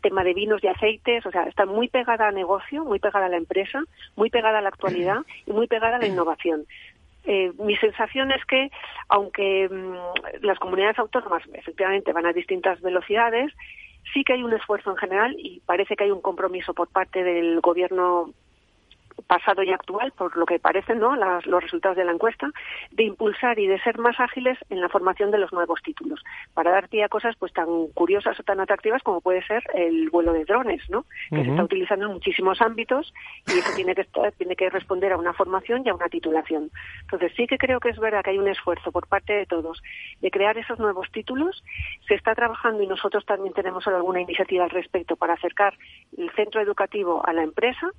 tema 0.00 0.24
de 0.24 0.34
vinos 0.34 0.62
y 0.64 0.68
aceites, 0.68 1.26
o 1.26 1.30
sea, 1.30 1.42
está 1.44 1.66
muy 1.66 1.88
pegada 1.88 2.28
a 2.28 2.32
negocio, 2.32 2.84
muy 2.84 3.00
pegada 3.02 3.26
a 3.26 3.28
la 3.28 3.36
empresa, 3.36 3.84
muy 4.16 4.30
pegada 4.30 4.60
a 4.60 4.62
la 4.62 4.70
actualidad 4.70 5.18
y 5.44 5.52
muy 5.52 5.66
pegada 5.66 5.96
a 5.96 5.98
la 5.98 6.06
innovación. 6.06 6.64
Eh, 7.24 7.52
mi 7.58 7.76
sensación 7.76 8.32
es 8.32 8.44
que, 8.46 8.70
aunque 9.08 9.68
mm, 9.68 10.44
las 10.44 10.58
comunidades 10.58 10.98
autónomas 10.98 11.42
efectivamente 11.52 12.12
van 12.12 12.26
a 12.26 12.32
distintas 12.32 12.80
velocidades, 12.80 13.52
sí 14.12 14.24
que 14.24 14.32
hay 14.32 14.42
un 14.42 14.52
esfuerzo 14.52 14.90
en 14.90 14.96
general 14.96 15.36
y 15.38 15.60
parece 15.66 15.94
que 15.94 16.04
hay 16.04 16.10
un 16.10 16.20
compromiso 16.22 16.74
por 16.74 16.88
parte 16.88 17.22
del 17.22 17.60
gobierno 17.60 18.30
pasado 19.26 19.62
y 19.62 19.72
actual, 19.72 20.12
por 20.12 20.36
lo 20.36 20.46
que 20.46 20.58
parecen 20.58 20.98
¿no? 20.98 21.16
los 21.16 21.62
resultados 21.62 21.96
de 21.96 22.04
la 22.04 22.12
encuesta, 22.12 22.50
de 22.90 23.04
impulsar 23.04 23.58
y 23.58 23.66
de 23.66 23.80
ser 23.80 23.98
más 23.98 24.18
ágiles 24.20 24.58
en 24.70 24.80
la 24.80 24.88
formación 24.88 25.30
de 25.30 25.38
los 25.38 25.52
nuevos 25.52 25.80
títulos, 25.82 26.22
para 26.54 26.70
dar 26.70 26.88
pie 26.88 27.04
a 27.04 27.08
cosas 27.08 27.36
pues 27.38 27.52
tan 27.52 27.88
curiosas 27.94 28.38
o 28.38 28.42
tan 28.42 28.60
atractivas 28.60 29.02
como 29.02 29.20
puede 29.20 29.44
ser 29.46 29.62
el 29.74 30.10
vuelo 30.10 30.32
de 30.32 30.44
drones, 30.44 30.82
¿no? 30.90 31.04
que 31.30 31.44
se 31.44 31.50
está 31.50 31.64
utilizando 31.64 32.06
en 32.06 32.12
muchísimos 32.12 32.60
ámbitos 32.60 33.12
y 33.46 33.58
eso 33.58 33.70
tiene 33.74 33.94
que, 33.94 34.06
tiene 34.36 34.56
que 34.56 34.70
responder 34.70 35.12
a 35.12 35.16
una 35.16 35.32
formación 35.32 35.82
y 35.84 35.88
a 35.88 35.94
una 35.94 36.08
titulación. 36.08 36.70
Entonces 37.02 37.32
sí 37.36 37.46
que 37.46 37.58
creo 37.58 37.80
que 37.80 37.90
es 37.90 37.98
verdad 37.98 38.22
que 38.22 38.30
hay 38.30 38.38
un 38.38 38.48
esfuerzo 38.48 38.92
por 38.92 39.06
parte 39.06 39.32
de 39.32 39.46
todos 39.46 39.82
de 40.20 40.30
crear 40.30 40.56
esos 40.58 40.78
nuevos 40.78 41.10
títulos. 41.12 41.64
Se 42.06 42.14
está 42.14 42.34
trabajando 42.34 42.82
y 42.82 42.86
nosotros 42.86 43.24
también 43.26 43.54
tenemos 43.54 43.86
alguna 43.86 44.20
iniciativa 44.20 44.64
al 44.64 44.70
respecto 44.70 45.16
para 45.16 45.34
acercar 45.34 45.74
el 46.16 46.30
centro 46.32 46.60
educativo 46.60 47.22
a 47.26 47.32
la 47.32 47.42
empresa 47.42 47.90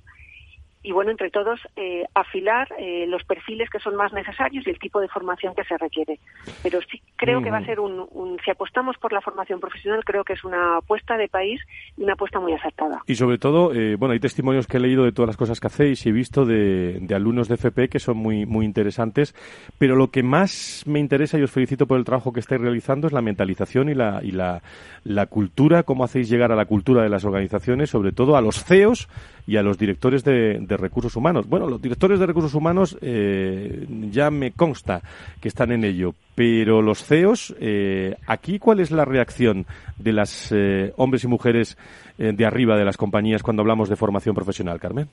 y 0.84 0.92
bueno, 0.92 1.10
entre 1.10 1.30
todos, 1.30 1.58
eh, 1.76 2.04
afilar 2.14 2.68
eh, 2.78 3.06
los 3.08 3.24
perfiles 3.24 3.70
que 3.70 3.78
son 3.78 3.96
más 3.96 4.12
necesarios 4.12 4.66
y 4.66 4.70
el 4.70 4.78
tipo 4.78 5.00
de 5.00 5.08
formación 5.08 5.54
que 5.54 5.64
se 5.64 5.78
requiere. 5.78 6.20
Pero 6.62 6.78
sí 6.82 7.00
creo 7.16 7.40
que 7.42 7.50
va 7.50 7.58
a 7.58 7.64
ser 7.64 7.80
un, 7.80 8.06
si 8.44 8.50
apostamos 8.50 8.98
por 8.98 9.12
la 9.12 9.22
formación 9.22 9.60
profesional, 9.60 10.04
creo 10.04 10.24
que 10.24 10.34
es 10.34 10.44
una 10.44 10.76
apuesta 10.76 11.16
de 11.16 11.28
país 11.28 11.58
y 11.96 12.02
una 12.02 12.12
apuesta 12.12 12.38
muy 12.38 12.52
acertada. 12.52 13.00
Y 13.06 13.14
sobre 13.14 13.38
todo, 13.38 13.72
eh, 13.72 13.96
bueno, 13.96 14.12
hay 14.12 14.20
testimonios 14.20 14.66
que 14.66 14.76
he 14.76 14.80
leído 14.80 15.04
de 15.04 15.12
todas 15.12 15.28
las 15.28 15.38
cosas 15.38 15.58
que 15.58 15.68
hacéis 15.68 16.04
y 16.04 16.10
he 16.10 16.12
visto 16.12 16.44
de, 16.44 17.00
alumnos 17.14 17.48
de 17.48 17.54
FP 17.54 17.88
que 17.88 17.98
son 17.98 18.18
muy, 18.18 18.44
muy 18.44 18.66
interesantes, 18.66 19.34
pero 19.78 19.96
lo 19.96 20.10
que 20.10 20.22
más 20.22 20.84
me 20.86 21.00
interesa 21.00 21.38
y 21.38 21.42
os 21.42 21.50
felicito 21.50 21.86
por 21.86 21.96
el 21.96 22.04
trabajo 22.04 22.32
que 22.32 22.40
estáis 22.40 22.60
realizando 22.60 23.06
es 23.06 23.14
la 23.14 23.22
mentalización 23.22 23.88
y 23.88 23.94
la, 23.94 24.20
y 24.22 24.32
la, 24.32 24.60
la 25.04 25.26
cultura, 25.26 25.84
cómo 25.84 26.04
hacéis 26.04 26.28
llegar 26.28 26.52
a 26.52 26.56
la 26.56 26.66
cultura 26.66 27.02
de 27.02 27.08
las 27.08 27.24
organizaciones, 27.24 27.88
sobre 27.88 28.12
todo 28.12 28.36
a 28.36 28.42
los 28.42 28.64
CEOs 28.64 29.08
y 29.46 29.56
a 29.56 29.62
los 29.62 29.78
directores 29.78 30.24
de, 30.24 30.58
recursos 30.76 31.16
humanos. 31.16 31.48
Bueno, 31.48 31.68
los 31.68 31.80
directores 31.80 32.18
de 32.18 32.26
recursos 32.26 32.54
humanos 32.54 32.96
eh, 33.00 33.86
ya 34.10 34.30
me 34.30 34.52
consta 34.52 35.02
que 35.40 35.48
están 35.48 35.72
en 35.72 35.84
ello, 35.84 36.14
pero 36.34 36.82
los 36.82 37.04
CEOs, 37.04 37.54
eh, 37.60 38.16
aquí, 38.26 38.58
¿cuál 38.58 38.80
es 38.80 38.90
la 38.90 39.04
reacción 39.04 39.66
de 39.98 40.12
las 40.12 40.52
eh, 40.52 40.92
hombres 40.96 41.24
y 41.24 41.28
mujeres 41.28 41.76
de 42.16 42.46
arriba 42.46 42.76
de 42.76 42.84
las 42.84 42.96
compañías 42.96 43.42
cuando 43.42 43.62
hablamos 43.62 43.88
de 43.88 43.96
formación 43.96 44.36
profesional, 44.36 44.78
Carmen? 44.78 45.08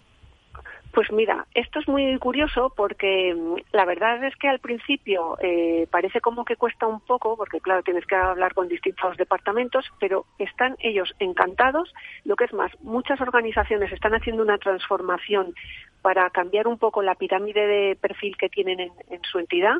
Pues 0.93 1.09
mira, 1.11 1.47
esto 1.53 1.79
es 1.79 1.87
muy 1.87 2.17
curioso 2.17 2.73
porque 2.75 3.33
mm, 3.33 3.55
la 3.71 3.85
verdad 3.85 4.23
es 4.25 4.35
que 4.35 4.49
al 4.49 4.59
principio 4.59 5.37
eh, 5.41 5.87
parece 5.89 6.19
como 6.19 6.43
que 6.43 6.57
cuesta 6.57 6.85
un 6.85 6.99
poco, 6.99 7.37
porque 7.37 7.61
claro, 7.61 7.81
tienes 7.81 8.05
que 8.05 8.15
hablar 8.15 8.53
con 8.53 8.67
distintos 8.67 9.15
departamentos, 9.15 9.85
pero 9.99 10.25
están 10.37 10.75
ellos 10.79 11.13
encantados. 11.19 11.93
Lo 12.25 12.35
que 12.35 12.43
es 12.45 12.53
más, 12.53 12.71
muchas 12.81 13.21
organizaciones 13.21 13.91
están 13.93 14.13
haciendo 14.13 14.43
una 14.43 14.57
transformación 14.57 15.53
para 16.01 16.29
cambiar 16.29 16.67
un 16.67 16.77
poco 16.77 17.01
la 17.01 17.15
pirámide 17.15 17.67
de 17.67 17.95
perfil 17.95 18.35
que 18.35 18.49
tienen 18.49 18.79
en 18.79 19.21
su 19.23 19.39
entidad 19.39 19.77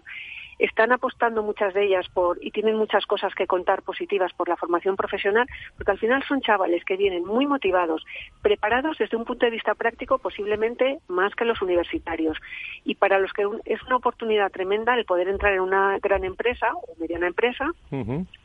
están 0.62 0.92
apostando 0.92 1.42
muchas 1.42 1.74
de 1.74 1.86
ellas 1.86 2.08
por 2.14 2.38
y 2.42 2.52
tienen 2.52 2.76
muchas 2.76 3.06
cosas 3.08 3.34
que 3.34 3.48
contar 3.48 3.82
positivas 3.82 4.32
por 4.34 4.48
la 4.48 4.56
formación 4.56 4.96
profesional, 4.96 5.48
porque 5.76 5.92
al 5.92 5.98
final 5.98 6.24
son 6.28 6.42
chavales 6.42 6.86
que 6.86 6.98
vienen 6.98 7.26
muy 7.26 7.48
motivados, 7.48 8.06
preparados 8.44 8.98
desde 9.00 9.18
un 9.18 9.26
punto 9.26 9.46
de 9.46 9.52
vista 9.52 9.74
práctico 9.74 10.20
posiblemente 10.20 11.00
más 11.08 11.34
que 11.34 11.46
los 11.46 11.62
universitarios. 11.62 12.38
Y 12.86 12.96
para 12.96 13.18
los 13.18 13.34
que 13.34 13.44
es 13.66 13.82
una 13.84 13.96
oportunidad 13.96 14.52
tremenda 14.52 14.96
el 14.96 15.06
poder 15.06 15.28
entrar 15.28 15.54
en 15.54 15.62
una 15.62 15.98
gran 16.00 16.24
empresa 16.24 16.72
o 16.76 16.96
mediana 17.00 17.28
empresa 17.28 17.72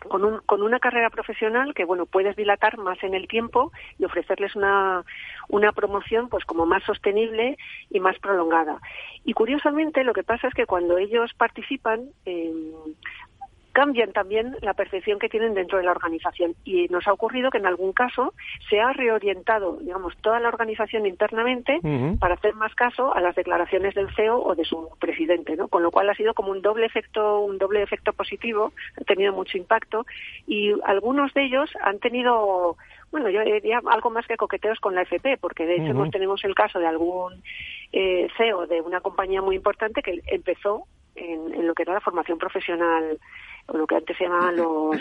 con, 0.09 0.25
un, 0.25 0.41
con 0.47 0.63
una 0.63 0.79
carrera 0.79 1.11
profesional 1.11 1.75
que 1.75 1.85
bueno 1.85 2.07
puedes 2.07 2.35
dilatar 2.37 2.79
más 2.79 3.03
en 3.03 3.15
el 3.15 3.29
tiempo 3.29 3.73
y 3.99 4.05
ofrecerles 4.05 4.57
una, 4.57 5.05
una 5.49 5.73
promoción 5.73 6.29
pues 6.29 6.45
como 6.45 6.65
más 6.65 6.83
sostenible 6.85 7.59
y 7.91 8.01
más 8.01 8.19
prolongada. 8.19 8.81
Y 9.25 9.33
curiosamente 9.33 10.05
lo 10.05 10.15
que 10.15 10.23
pasa 10.23 10.49
es 10.49 10.55
que 10.55 10.67
cuando 10.67 10.99
ellos 10.99 11.33
participan 11.35 12.06
eh, 12.25 12.53
cambian 13.77 14.13
también 14.13 14.57
la 14.63 14.73
percepción 14.73 15.19
que 15.19 15.29
tienen 15.29 15.53
dentro 15.53 15.77
de 15.77 15.85
la 15.85 15.91
organización. 15.91 16.55
Y 16.65 16.89
nos 16.89 17.07
ha 17.07 17.13
ocurrido 17.13 17.51
que 17.51 17.59
en 17.59 17.67
algún 17.67 17.93
caso 17.93 18.33
se 18.71 18.81
ha 18.81 18.95
reorientado, 18.95 19.77
digamos, 19.83 20.17
toda 20.23 20.41
la 20.41 20.49
organización 20.49 21.05
internamente 21.05 21.79
para 22.19 22.37
hacer 22.37 22.55
más 22.55 22.75
caso 22.75 23.15
a 23.15 23.21
las 23.21 23.35
declaraciones 23.35 23.95
del 23.95 24.09
CEO 24.15 24.43
o 24.43 24.55
de 24.55 24.65
su 24.65 24.89
presidente, 24.99 25.57
¿no? 25.57 25.69
Con 25.69 25.83
lo 25.83 25.91
cual 25.91 26.09
ha 26.09 26.15
sido 26.15 26.33
como 26.33 26.53
un 26.53 26.63
doble 26.63 26.87
efecto, 26.87 27.41
un 27.41 27.59
doble 27.59 27.83
efecto 27.83 28.15
positivo, 28.15 28.73
ha 28.99 29.05
tenido 29.05 29.35
mucho 29.35 29.59
impacto 29.59 30.07
y 30.47 30.73
algunos 30.87 31.35
de 31.35 31.45
ellos 31.45 31.69
han 31.83 31.99
tenido 31.99 32.79
bueno, 33.11 33.31
yo 33.31 33.43
diría 33.43 33.81
algo 33.91 34.11
más 34.11 34.27
que 34.27 34.37
coqueteos 34.37 34.81
con 34.81 34.95
la 34.95 35.03
FP, 35.03 35.39
porque 35.39 35.67
de 35.67 35.77
hecho 35.77 35.95
tenemos 36.11 36.45
el 36.45 36.55
caso 36.55 36.79
de 36.79 36.87
algún 36.87 37.43
eh, 37.93 38.29
CEO 38.37 38.67
de 38.67 38.81
una 38.81 39.01
compañía 39.01 39.43
muy 39.43 39.57
importante 39.57 40.03
que 40.03 40.21
empezó 40.27 40.85
en, 41.15 41.55
en, 41.55 41.67
lo 41.67 41.75
que 41.75 41.83
era 41.83 41.95
la 41.95 42.01
formación 42.01 42.39
profesional 42.39 43.19
o 43.67 43.77
lo 43.77 43.87
que 43.87 43.97
antes 43.97 44.17
se 44.17 44.25
llamaban 44.25 44.57
los, 44.57 44.97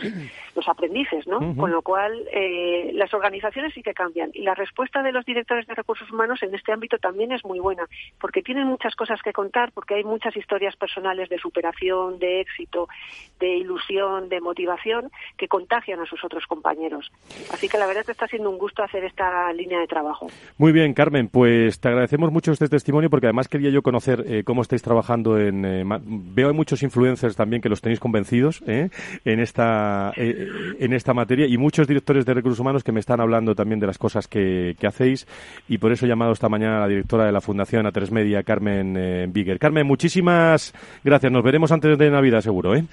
los 0.55 0.67
aprendices, 0.67 1.27
¿no? 1.27 1.55
Con 1.55 1.72
lo 1.72 1.81
cual, 1.81 2.24
eh, 2.31 2.91
las 2.93 3.13
organizaciones 3.13 3.74
sí 3.74 3.84
que 3.84 3.93
cambian. 3.93 4.31
Y 4.34 4.41
la 4.41 4.55
respuesta 4.55 5.03
de 5.03 5.12
los 5.12 5.25
directores 5.25 5.67
de 5.67 5.75
recursos 5.75 6.12
humanos 6.12 6.41
en 6.41 6.53
este 6.55 6.72
ámbito 6.72 6.98
también 6.98 7.31
es 7.31 7.45
muy 7.45 7.60
buena, 7.60 7.88
porque 8.19 8.41
tienen 8.41 8.65
muchas 8.67 8.95
cosas 8.95 9.22
que 9.22 9.34
contar, 9.34 9.72
porque 9.72 9.95
hay 9.95 10.03
muchas 10.03 10.36
historias 10.36 10.75
personales 10.75 11.29
de 11.29 11.38
superación, 11.38 12.17
de 12.19 12.41
éxito, 12.41 12.88
de 13.39 13.57
ilusión, 13.57 14.29
de 14.29 14.41
motivación, 14.41 15.12
que 15.38 15.48
contagian 15.48 16.00
a 16.00 16.05
sus 16.05 16.24
otros 16.24 16.45
compañeros. 16.48 17.12
Así 17.53 17.69
que 17.69 17.77
la 17.77 17.86
verdad 17.86 18.01
es 18.01 18.05
que 18.07 18.12
está 18.13 18.27
siendo 18.27 18.50
un 18.50 18.57
gusto 18.57 18.84
hacer 18.84 19.03
esta 19.03 19.53
línea 19.53 19.79
de 19.79 19.88
trabajo. 19.88 20.27
Muy 20.57 20.72
bien, 20.72 20.93
Carmen, 20.93 21.27
pues 21.27 21.79
te 21.79 21.89
agradecemos 21.89 22.31
mucho 22.31 22.51
este 22.51 22.67
testimonio, 22.67 23.10
porque 23.10 23.27
además 23.27 23.48
quería 23.48 23.69
yo 23.69 23.84
conocer 23.84 24.24
eh, 24.27 24.43
cómo 24.43 24.63
estáis 24.63 24.81
trabajando 24.81 25.39
en... 25.39 25.65
Eh, 25.65 25.84
veo 25.86 26.48
hay 26.48 26.53
muchos 26.55 26.81
influencers 26.81 27.36
también 27.36 27.62
que 27.62 27.69
los 27.69 27.81
tenéis 27.81 28.00
convencidos 28.00 28.54
¿eh? 28.67 28.89
en, 29.24 29.39
esta, 29.39 30.12
eh, 30.15 30.47
en 30.79 30.93
esta 30.93 31.13
materia 31.13 31.47
y 31.47 31.57
muchos 31.57 31.88
directores 31.88 32.25
de 32.25 32.33
recursos 32.33 32.59
humanos 32.59 32.83
que 32.83 32.91
me 32.91 33.00
están 33.00 33.21
hablando 33.21 33.55
también 33.55 33.79
de 33.79 33.88
las 33.88 33.97
cosas 33.97 34.27
que, 34.27 34.75
hacéis 34.85 35.27
y 35.67 35.79
por 35.79 35.91
eso 35.91 36.05
he 36.05 36.09
llamado 36.09 36.31
esta 36.31 36.47
mañana 36.47 36.77
a 36.77 36.81
la 36.81 36.88
directora 36.88 37.25
de 37.25 37.31
la 37.31 37.41
Fundación 37.41 37.88
A3 37.88 38.12
Media, 38.12 38.43
Carmen 38.43 38.95
eh, 38.97 39.57
Carmen, 39.59 39.88
muchísimas 39.88 40.74
gracias. 41.03 41.31
Nos 41.31 41.43
veremos 41.43 41.71
antes 41.71 41.97
de 41.97 42.09
Navidad, 42.12 42.41
seguro. 42.41 42.75
¿eh? 42.75 42.85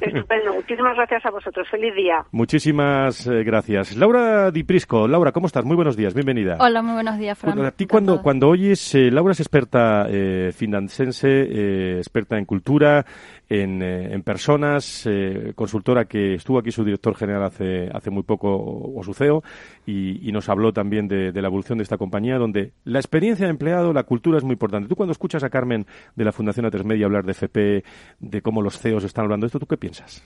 Estupendo. 0.00 0.54
Muchísimas 0.54 0.96
gracias 0.96 1.24
a 1.26 1.30
vosotros. 1.30 1.68
Feliz 1.70 1.94
día. 1.94 2.24
Muchísimas 2.32 3.26
eh, 3.26 3.44
gracias. 3.44 3.96
Laura 3.96 4.50
Di 4.50 4.64
Prisco. 4.64 5.06
Laura, 5.06 5.32
¿cómo 5.32 5.46
estás? 5.46 5.64
Muy 5.64 5.76
buenos 5.76 5.96
días. 5.96 6.14
Bienvenida. 6.14 6.56
Hola, 6.58 6.82
muy 6.82 6.94
buenos 6.94 7.18
días, 7.18 7.38
Fran. 7.38 7.64
a 7.64 7.70
ti 7.70 7.86
cuando, 7.86 8.22
cuando 8.22 8.48
oyes, 8.48 8.94
eh, 8.94 9.10
Laura 9.10 9.32
es 9.32 9.40
experta 9.40 10.06
eh, 10.08 10.52
financense, 10.54 11.28
eh, 11.28 11.98
experta 11.98 12.36
en 12.38 12.44
cultura, 12.44 13.04
en, 13.48 13.82
eh, 13.82 14.12
en 14.12 14.22
personas, 14.22 15.06
eh, 15.06 15.52
consultora 15.54 16.06
que 16.06 16.34
estuvo 16.34 16.58
aquí 16.58 16.70
su 16.70 16.84
director 16.84 17.14
general 17.14 17.44
hace, 17.44 17.88
hace 17.92 18.10
muy 18.10 18.22
poco, 18.22 18.48
o, 18.50 19.02
su 19.04 19.14
CEO, 19.14 19.42
y, 19.86 20.30
nos 20.32 20.48
habló 20.48 20.72
también 20.72 21.08
de, 21.08 21.32
de 21.32 21.42
la 21.42 21.48
evolución 21.48 21.78
de 21.78 21.84
esta 21.84 21.96
compañía, 21.96 22.36
donde 22.36 22.72
la 22.84 22.98
experiencia 22.98 23.46
de 23.46 23.50
empleado, 23.50 23.92
la 23.92 24.02
cultura 24.02 24.36
es 24.36 24.44
muy 24.44 24.52
importante. 24.52 24.88
Tú 24.88 24.96
cuando 24.96 25.12
escuchas 25.12 25.42
a 25.44 25.50
Carmen 25.50 25.86
de 26.14 26.24
la 26.24 26.32
Fundación 26.32 26.66
A3 26.66 26.84
Media 26.84 27.06
hablar 27.06 27.24
de 27.24 27.32
FP, 27.32 27.84
de 28.20 28.42
cómo 28.42 28.60
los 28.60 28.78
CEOs 28.78 29.04
están 29.04 29.24
hablando 29.24 29.44
de 29.44 29.48
esto, 29.48 29.60
¿tú 29.60 29.66
qué 29.66 29.78
piensas? 29.78 30.22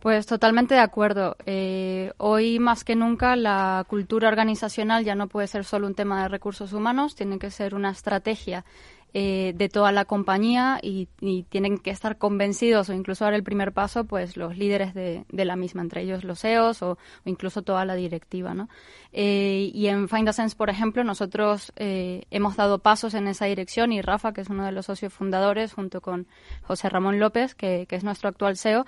Pues 0.00 0.26
totalmente 0.26 0.74
de 0.74 0.80
acuerdo. 0.80 1.36
Eh, 1.44 2.12
hoy 2.18 2.60
más 2.60 2.84
que 2.84 2.94
nunca 2.94 3.34
la 3.34 3.84
cultura 3.88 4.28
organizacional 4.28 5.04
ya 5.04 5.16
no 5.16 5.26
puede 5.26 5.48
ser 5.48 5.64
solo 5.64 5.88
un 5.88 5.94
tema 5.94 6.22
de 6.22 6.28
recursos 6.28 6.72
humanos, 6.72 7.16
tiene 7.16 7.40
que 7.40 7.50
ser 7.50 7.74
una 7.74 7.90
estrategia 7.90 8.64
eh, 9.14 9.54
de 9.56 9.70
toda 9.70 9.90
la 9.90 10.04
compañía 10.04 10.78
y, 10.82 11.08
tienen 11.48 11.78
que 11.78 11.90
estar 11.90 12.18
convencidos 12.18 12.90
o 12.90 12.92
incluso 12.92 13.24
dar 13.24 13.32
el 13.32 13.42
primer 13.42 13.72
paso 13.72 14.04
pues 14.04 14.36
los 14.36 14.56
líderes 14.58 14.92
de, 14.92 15.24
de 15.30 15.44
la 15.46 15.56
misma, 15.56 15.80
entre 15.80 16.02
ellos 16.02 16.24
los 16.24 16.40
CEOs 16.40 16.82
o, 16.82 16.98
incluso 17.24 17.62
toda 17.62 17.86
la 17.86 17.94
directiva. 17.94 18.52
¿no? 18.52 18.68
Eh, 19.12 19.70
y 19.72 19.86
en 19.86 20.08
Find 20.08 20.30
Sense, 20.32 20.54
por 20.54 20.68
ejemplo, 20.68 21.04
nosotros 21.04 21.72
eh, 21.76 22.24
hemos 22.30 22.56
dado 22.56 22.80
pasos 22.80 23.14
en 23.14 23.28
esa 23.28 23.46
dirección 23.46 23.92
y 23.92 24.02
Rafa, 24.02 24.32
que 24.32 24.42
es 24.42 24.50
uno 24.50 24.64
de 24.64 24.72
los 24.72 24.86
socios 24.86 25.12
fundadores, 25.12 25.72
junto 25.72 26.02
con 26.02 26.26
José 26.62 26.90
Ramón 26.90 27.18
López, 27.18 27.54
que, 27.54 27.86
que 27.88 27.96
es 27.96 28.04
nuestro 28.04 28.28
actual 28.28 28.58
CEO, 28.58 28.84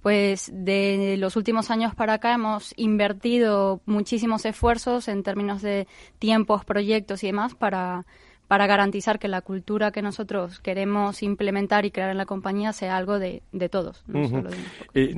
pues 0.00 0.50
de 0.52 1.16
los 1.18 1.36
últimos 1.36 1.70
años 1.70 1.94
para 1.94 2.14
acá 2.14 2.32
hemos 2.32 2.72
invertido 2.76 3.82
muchísimos 3.84 4.46
esfuerzos 4.46 5.08
en 5.08 5.22
términos 5.22 5.60
de 5.60 5.86
tiempos, 6.18 6.64
proyectos 6.64 7.22
y 7.22 7.26
demás 7.26 7.54
para, 7.54 8.06
para 8.50 8.66
garantizar 8.66 9.20
que 9.20 9.28
la 9.28 9.42
cultura 9.42 9.92
que 9.92 10.02
nosotros 10.02 10.58
queremos 10.58 11.22
implementar 11.22 11.84
y 11.84 11.92
crear 11.92 12.10
en 12.10 12.16
la 12.16 12.26
compañía 12.26 12.72
sea 12.72 12.96
algo 12.96 13.20
de, 13.20 13.44
de 13.52 13.68
todos. 13.68 14.02
No 14.08 14.26
solo 14.26 14.50
de. 14.50 14.56
Eh, 14.92 15.14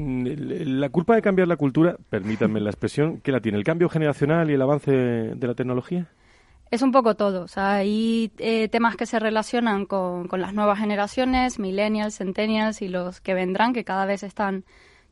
la 0.67 0.91
culpa 0.91 1.15
de 1.15 1.23
cambiar 1.23 1.49
la 1.49 1.57
cultura, 1.57 1.97
permítanme 2.11 2.61
la 2.61 2.69
expresión, 2.69 3.23
¿qué 3.23 3.33
la 3.33 3.41
tiene? 3.41 3.57
¿El 3.57 3.65
cambio 3.65 3.89
generacional 3.89 4.51
y 4.51 4.53
el 4.53 4.61
avance 4.61 4.93
de 4.93 5.47
la 5.47 5.55
tecnología? 5.55 6.09
Es 6.71 6.83
un 6.83 6.93
poco 6.93 7.15
todo. 7.15 7.45
O 7.45 7.49
sea, 7.49 7.77
hay 7.77 8.31
eh, 8.37 8.69
temas 8.69 8.97
que 8.97 9.07
se 9.07 9.19
relacionan 9.19 9.87
con, 9.87 10.29
con 10.29 10.43
las 10.43 10.53
nuevas 10.53 10.79
generaciones, 10.79 11.59
millennials, 11.59 12.19
centennials 12.19 12.83
y 12.83 12.89
los 12.89 13.23
que 13.23 13.33
vendrán, 13.33 13.73
que 13.73 13.83
cada 13.83 14.05
vez 14.05 14.25
están 14.25 14.67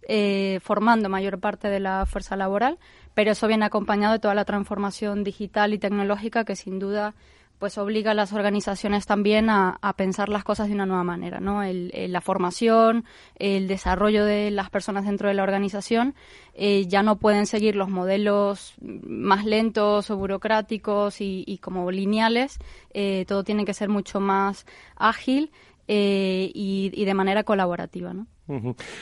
eh, 0.06 0.60
formando 0.62 1.08
mayor 1.08 1.40
parte 1.40 1.68
de 1.68 1.80
la 1.80 2.04
fuerza 2.04 2.36
laboral, 2.36 2.78
pero 3.14 3.30
eso 3.30 3.46
viene 3.46 3.64
acompañado 3.64 4.12
de 4.12 4.18
toda 4.18 4.34
la 4.34 4.44
transformación 4.44 5.24
digital 5.24 5.72
y 5.72 5.78
tecnológica 5.78 6.44
que 6.44 6.54
sin 6.54 6.78
duda 6.78 7.14
pues 7.60 7.76
obliga 7.76 8.12
a 8.12 8.14
las 8.14 8.32
organizaciones 8.32 9.06
también 9.06 9.50
a, 9.50 9.78
a 9.82 9.92
pensar 9.92 10.30
las 10.30 10.44
cosas 10.44 10.68
de 10.68 10.74
una 10.74 10.86
nueva 10.86 11.04
manera, 11.04 11.40
¿no? 11.40 11.62
El, 11.62 11.92
la 12.08 12.22
formación, 12.22 13.04
el 13.36 13.68
desarrollo 13.68 14.24
de 14.24 14.50
las 14.50 14.70
personas 14.70 15.04
dentro 15.04 15.28
de 15.28 15.34
la 15.34 15.42
organización 15.42 16.14
eh, 16.54 16.86
ya 16.88 17.02
no 17.02 17.16
pueden 17.16 17.44
seguir 17.46 17.76
los 17.76 17.90
modelos 17.90 18.74
más 18.80 19.44
lentos 19.44 20.10
o 20.10 20.16
burocráticos 20.16 21.20
y, 21.20 21.44
y 21.46 21.58
como 21.58 21.90
lineales. 21.90 22.58
Eh, 22.94 23.26
todo 23.28 23.44
tiene 23.44 23.66
que 23.66 23.74
ser 23.74 23.90
mucho 23.90 24.20
más 24.20 24.64
ágil 24.96 25.52
eh, 25.92 26.52
y, 26.54 26.92
y 26.94 27.04
de 27.04 27.14
manera 27.14 27.42
colaborativa, 27.42 28.14
¿no? 28.14 28.28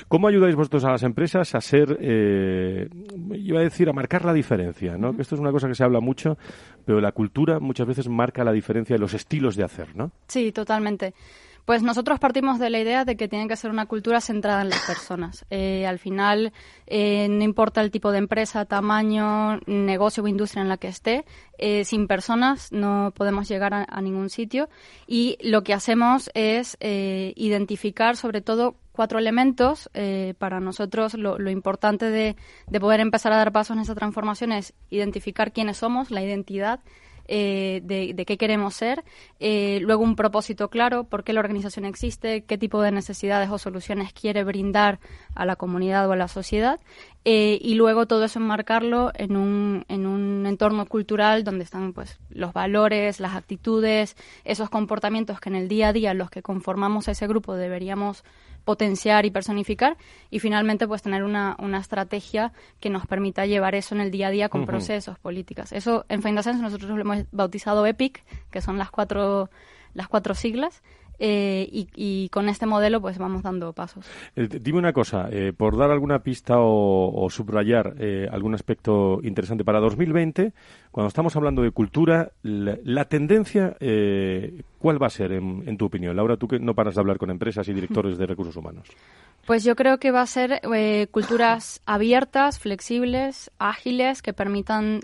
¿Cómo 0.09 0.27
ayudáis 0.27 0.57
vosotros 0.57 0.85
a 0.85 0.91
las 0.91 1.03
empresas 1.03 1.55
a 1.55 1.61
ser, 1.61 1.99
eh, 2.01 2.89
iba 3.35 3.61
a 3.61 3.63
decir, 3.63 3.91
a 3.91 3.93
marcar 3.93 4.25
la 4.25 4.33
diferencia, 4.33 4.97
¿no? 4.97 5.15
Que 5.15 5.21
esto 5.21 5.35
es 5.35 5.41
una 5.43 5.53
cosa 5.53 5.69
que 5.69 5.75
se 5.75 5.85
habla 5.85 6.01
mucho, 6.01 6.39
pero 6.87 6.99
la 7.03 7.13
cultura 7.13 7.61
muchas 7.61 7.87
veces 7.87 8.09
marca 8.09 8.43
la 8.43 8.53
diferencia 8.53 8.97
de 8.97 9.01
los 9.01 9.13
estilos 9.13 9.55
de 9.55 9.65
hacer, 9.65 9.95
¿no? 9.97 10.13
Sí, 10.29 10.51
totalmente. 10.51 11.13
Pues 11.69 11.83
nosotros 11.83 12.19
partimos 12.19 12.59
de 12.59 12.71
la 12.71 12.79
idea 12.79 13.05
de 13.05 13.15
que 13.19 13.29
tiene 13.29 13.47
que 13.47 13.55
ser 13.55 13.71
una 13.71 13.85
cultura 13.85 14.23
centrada 14.23 14.63
en 14.63 14.71
las 14.71 14.81
personas. 14.87 15.45
Eh, 15.51 15.87
al 15.87 15.99
final, 15.99 16.55
eh, 16.87 17.29
no 17.29 17.45
importa 17.45 17.83
el 17.83 17.91
tipo 17.91 18.11
de 18.11 18.17
empresa, 18.17 18.65
tamaño, 18.65 19.61
negocio 19.67 20.25
o 20.25 20.29
industria 20.29 20.63
en 20.63 20.71
la 20.71 20.79
que 20.79 20.89
esté, 20.89 21.27
eh, 21.59 21.85
sin 21.85 22.07
personas 22.07 22.73
no 22.73 23.13
podemos 23.15 23.51
llegar 23.51 23.75
a, 23.75 24.01
ningún 24.01 24.31
sitio. 24.31 24.71
Y 25.07 25.37
lo 25.43 25.63
que 25.63 25.75
hacemos 25.75 26.31
es 26.33 26.79
eh, 26.81 27.35
identificar 27.37 28.17
sobre 28.17 28.41
todo 28.41 28.77
cuatro 28.93 29.19
elementos. 29.19 29.91
Eh, 29.93 30.33
para 30.39 30.61
nosotros 30.61 31.13
lo, 31.13 31.39
lo 31.39 31.51
importante 31.51 32.11
de, 32.11 32.37
de 32.67 32.81
poder 32.81 33.01
empezar 33.01 33.35
a 33.35 33.37
dar 33.37 33.53
pasos 33.53 33.77
en 33.77 33.83
esa 33.83 33.95
transformación 33.95 34.53
es 34.53 34.73
identificar 34.89 35.53
quiénes 35.53 35.77
somos, 35.77 36.11
la 36.11 36.23
identidad, 36.23 36.81
eh, 37.29 37.81
de, 37.85 38.15
de 38.15 38.25
qué 38.25 38.39
queremos 38.39 38.75
ser, 38.75 39.05
eh, 39.39 39.79
luego 39.83 40.03
un 40.03 40.17
propósito 40.17 40.69
claro, 40.69 41.05
por 41.05 41.25
qué 41.25 41.33
la 41.33 41.41
organización 41.41 41.85
existe, 41.85 42.43
qué 42.45 42.59
tipo 42.59 42.81
de 42.81 42.91
necesidades 42.91 43.51
o 43.51 43.59
soluciones 43.59 44.13
quiere 44.13 44.45
brindar 44.45 44.99
a 45.35 45.45
la 45.45 45.57
comunidad 45.57 46.09
o 46.09 46.13
a 46.13 46.17
la 46.17 46.29
sociedad, 46.29 46.81
eh, 47.25 47.59
y 47.61 47.75
luego 47.75 48.07
todo 48.07 48.25
eso 48.25 48.39
enmarcarlo 48.39 49.13
en 49.15 49.37
un, 49.37 49.85
en 49.89 50.07
un 50.07 50.47
entorno 50.47 50.87
cultural 50.87 51.45
donde 51.45 51.65
están 51.65 51.93
pues 51.93 52.19
los 52.31 52.53
valores, 52.55 53.21
las 53.21 53.35
actitudes, 53.35 54.17
esos 54.45 54.71
comportamientos 54.71 55.39
que 55.39 55.51
en 55.51 55.57
el 55.57 55.69
día 55.69 55.89
a 55.89 55.93
día 55.93 56.15
los 56.15 56.31
que 56.31 56.43
conformamos 56.43 57.09
ese 57.09 57.27
grupo 57.27 57.55
deberíamos 57.55 58.25
potenciar 58.69 59.25
y 59.25 59.31
personificar 59.31 59.97
y 60.29 60.41
finalmente 60.41 60.87
pues 60.87 61.01
tener 61.01 61.25
una, 61.25 61.57
una 61.59 61.79
estrategia 61.79 62.53
que 62.81 62.91
nos 62.91 63.07
permita 63.07 63.47
llevar 63.47 63.75
eso 63.75 63.95
en 63.95 64.03
el 64.03 64.11
día 64.11 64.27
a 64.27 64.31
día 64.31 64.51
con 64.51 64.67
procesos, 64.67 65.19
políticas. 65.19 65.73
Eso 65.73 66.05
en 66.11 66.23
Find 66.23 66.39
a 66.39 66.43
Sense 66.43 66.61
nosotros 66.61 66.91
lo 66.91 67.01
hemos 67.01 67.25
bautizado 67.33 67.87
EPIC, 67.87 68.23
que 68.51 68.61
son 68.61 68.77
las 68.77 68.91
cuatro, 68.91 69.49
las 69.95 70.07
cuatro 70.07 70.35
siglas, 70.35 70.83
eh, 71.19 71.69
y, 71.71 71.89
y 71.95 72.29
con 72.29 72.49
este 72.49 72.67
modelo 72.67 73.01
pues 73.01 73.19
vamos 73.19 73.43
dando 73.43 73.73
pasos. 73.73 74.07
Eh, 74.37 74.49
dime 74.61 74.79
una 74.79 74.93
cosa, 74.93 75.29
eh, 75.31 75.53
por 75.57 75.77
dar 75.77 75.91
alguna 75.91 76.21
pista 76.21 76.59
o, 76.59 77.25
o 77.25 77.31
subrayar 77.31 77.95
algún 78.31 78.55
aspecto 78.55 79.21
interesante 79.23 79.65
para 79.65 79.81
2020, 79.81 80.53
cuando 80.91 81.09
estamos 81.09 81.35
hablando 81.37 81.63
de 81.63 81.71
cultura, 81.71 82.33
la, 82.43 82.79
la 82.85 83.05
tendencia, 83.07 83.77
¿cuál 84.79 85.03
va 85.03 85.07
a 85.07 85.11
ser 85.11 85.33
en, 85.33 85.65
en 85.67 85.77
tu 85.77 85.87
opinión? 85.87 86.17
Laura, 86.17 86.37
tú 86.37 86.49
que 86.49 86.59
no 86.59 86.75
paras 86.75 86.95
de 86.95 87.01
hablar 87.01 87.19
con 87.19 87.31
empresas 87.31 87.69
y 87.69 87.73
directores 87.73 88.19
de 88.19 88.27
recursos 88.27 88.57
humanos. 88.57 88.89
Pues 89.47 89.65
yo 89.65 89.77
creo 89.77 89.99
que 89.99 90.11
va 90.11 90.23
a 90.23 90.27
ser 90.27 90.61
culturas 91.11 91.81
abiertas, 91.87 92.59
flexibles, 92.59 93.51
ágiles, 93.59 94.23
que 94.23 94.33
permitan 94.33 95.01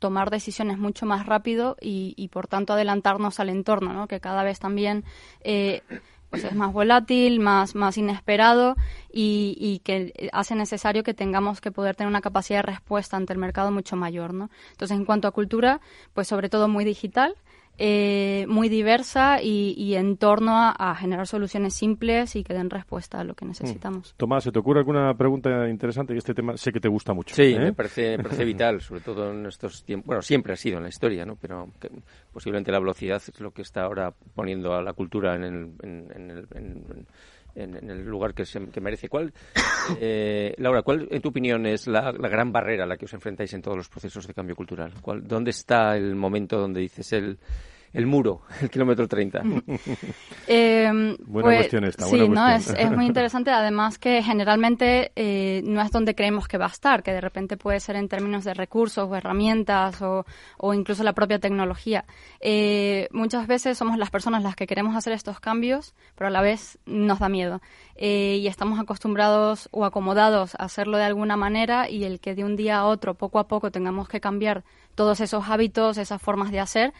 tomar 0.00 0.30
decisiones 0.30 0.78
mucho 0.78 1.06
más 1.06 1.26
rápido 1.26 1.76
y, 1.80 2.14
y, 2.16 2.28
por 2.28 2.48
tanto 2.48 2.72
adelantarnos 2.72 3.38
al 3.38 3.50
entorno, 3.50 3.92
¿no? 3.92 4.08
que 4.08 4.18
cada 4.18 4.42
vez 4.42 4.58
también 4.58 5.04
eh, 5.44 5.82
pues 6.30 6.44
es 6.44 6.54
más 6.54 6.72
volátil, 6.72 7.40
más, 7.40 7.74
más 7.74 7.98
inesperado 7.98 8.76
y, 9.12 9.56
y, 9.60 9.80
que 9.80 10.30
hace 10.32 10.54
necesario 10.54 11.02
que 11.02 11.12
tengamos 11.12 11.60
que 11.60 11.70
poder 11.70 11.96
tener 11.96 12.08
una 12.08 12.20
capacidad 12.20 12.60
de 12.60 12.72
respuesta 12.72 13.16
ante 13.16 13.32
el 13.32 13.38
mercado 13.38 13.70
mucho 13.70 13.96
mayor. 13.96 14.32
¿no? 14.32 14.48
Entonces, 14.70 14.96
en 14.96 15.04
cuanto 15.04 15.28
a 15.28 15.32
cultura, 15.32 15.80
pues 16.14 16.28
sobre 16.28 16.48
todo 16.48 16.68
muy 16.68 16.84
digital, 16.84 17.36
eh, 17.82 18.44
muy 18.46 18.68
diversa 18.68 19.40
y, 19.42 19.74
y 19.74 19.94
en 19.94 20.18
torno 20.18 20.58
a, 20.58 20.70
a, 20.70 20.94
generar 20.94 21.26
soluciones 21.26 21.72
simples 21.72 22.36
y 22.36 22.44
que 22.44 22.52
den 22.52 22.68
respuesta 22.68 23.20
a 23.20 23.24
lo 23.24 23.32
que 23.32 23.46
necesitamos. 23.46 24.12
Mm. 24.12 24.16
Tomás, 24.18 24.44
¿se 24.44 24.52
te 24.52 24.58
ocurre 24.58 24.80
alguna 24.80 25.14
pregunta 25.14 25.66
interesante? 25.66 26.14
Este 26.14 26.34
tema 26.34 26.58
sé 26.58 26.72
que 26.72 26.80
te 26.80 26.88
gusta 26.88 27.14
mucho. 27.14 27.34
Sí, 27.34 27.54
¿eh? 27.54 27.58
me, 27.58 27.72
parece, 27.72 28.18
me 28.18 28.24
parece 28.24 28.44
vital, 28.44 28.82
sobre 28.82 29.00
todo 29.00 29.32
en 29.32 29.46
estos 29.46 29.82
tiempos. 29.82 30.08
Bueno, 30.08 30.20
siempre 30.20 30.52
ha 30.52 30.56
sido 30.56 30.76
en 30.76 30.82
la 30.82 30.90
historia, 30.90 31.24
¿no? 31.24 31.36
Pero 31.40 31.70
que, 31.80 31.90
posiblemente 32.30 32.70
la 32.70 32.80
velocidad 32.80 33.16
es 33.16 33.40
lo 33.40 33.50
que 33.50 33.62
está 33.62 33.84
ahora 33.84 34.12
poniendo 34.34 34.74
a 34.74 34.82
la 34.82 34.92
cultura 34.92 35.34
en 35.36 35.44
el, 35.44 35.72
en, 35.82 36.12
en 36.14 36.30
el, 36.30 36.46
en, 36.54 37.06
en, 37.54 37.76
en 37.76 37.90
el 37.90 38.04
lugar 38.04 38.34
que, 38.34 38.44
se, 38.44 38.62
que 38.68 38.80
merece. 38.82 39.08
¿Cuál, 39.08 39.32
eh, 39.98 40.54
Laura, 40.58 40.82
cuál, 40.82 41.08
en 41.10 41.22
tu 41.22 41.30
opinión, 41.30 41.64
es 41.64 41.86
la, 41.86 42.12
la, 42.12 42.28
gran 42.28 42.52
barrera 42.52 42.84
a 42.84 42.86
la 42.86 42.98
que 42.98 43.06
os 43.06 43.14
enfrentáis 43.14 43.54
en 43.54 43.62
todos 43.62 43.78
los 43.78 43.88
procesos 43.88 44.26
de 44.26 44.34
cambio 44.34 44.54
cultural? 44.54 44.92
¿Cuál, 45.00 45.26
¿Dónde 45.26 45.50
está 45.50 45.96
el 45.96 46.14
momento 46.14 46.58
donde 46.58 46.80
dices 46.80 47.10
el, 47.14 47.38
el 47.92 48.06
muro, 48.06 48.42
el 48.60 48.70
kilómetro 48.70 49.08
30? 49.08 49.42
eh, 50.46 51.16
buena 51.26 51.46
pues, 51.46 51.56
cuestión 51.58 51.84
esta. 51.84 52.04
Sí, 52.06 52.18
buena 52.18 52.50
¿no? 52.50 52.54
es, 52.56 52.90
muy 52.92 53.06
interesante. 53.06 53.50
Además 53.50 53.98
que 53.98 54.22
generalmente 54.22 55.12
eh, 55.16 55.62
no 55.64 55.80
es 55.82 55.90
donde 55.90 56.14
creemos 56.14 56.48
que 56.48 56.58
va 56.58 56.66
a 56.66 56.70
estar, 56.70 57.02
que 57.02 57.12
de 57.12 57.20
repente 57.20 57.56
puede 57.56 57.80
ser 57.80 57.96
en 57.96 58.08
términos 58.08 58.44
de 58.44 58.54
recursos 58.54 59.08
o 59.08 59.16
herramientas 59.16 60.00
o, 60.02 60.24
o 60.58 60.74
incluso 60.74 61.02
la 61.02 61.12
propia 61.12 61.38
tecnología. 61.38 62.04
Eh, 62.40 63.08
muchas 63.12 63.46
veces 63.46 63.76
somos 63.76 63.98
las 63.98 64.10
personas 64.10 64.42
las 64.42 64.56
que 64.56 64.66
queremos 64.66 64.96
hacer 64.96 65.12
estos 65.12 65.40
cambios, 65.40 65.94
pero 66.14 66.28
a 66.28 66.30
la 66.30 66.42
vez 66.42 66.78
nos 66.86 67.18
da 67.18 67.28
miedo. 67.28 67.60
Eh, 67.96 68.38
y 68.40 68.46
estamos 68.46 68.80
acostumbrados 68.80 69.68
o 69.72 69.84
acomodados 69.84 70.54
a 70.54 70.64
hacerlo 70.64 70.96
de 70.96 71.04
alguna 71.04 71.36
manera 71.36 71.90
y 71.90 72.04
el 72.04 72.20
que 72.20 72.34
de 72.34 72.44
un 72.44 72.56
día 72.56 72.78
a 72.78 72.86
otro, 72.86 73.14
poco 73.14 73.38
a 73.38 73.46
poco, 73.46 73.70
tengamos 73.70 74.08
que 74.08 74.20
cambiar 74.20 74.64
todos 74.94 75.20
esos 75.20 75.48
hábitos, 75.48 75.98
esas 75.98 76.20
formas 76.20 76.50
de 76.50 76.60
hacer, 76.60 76.94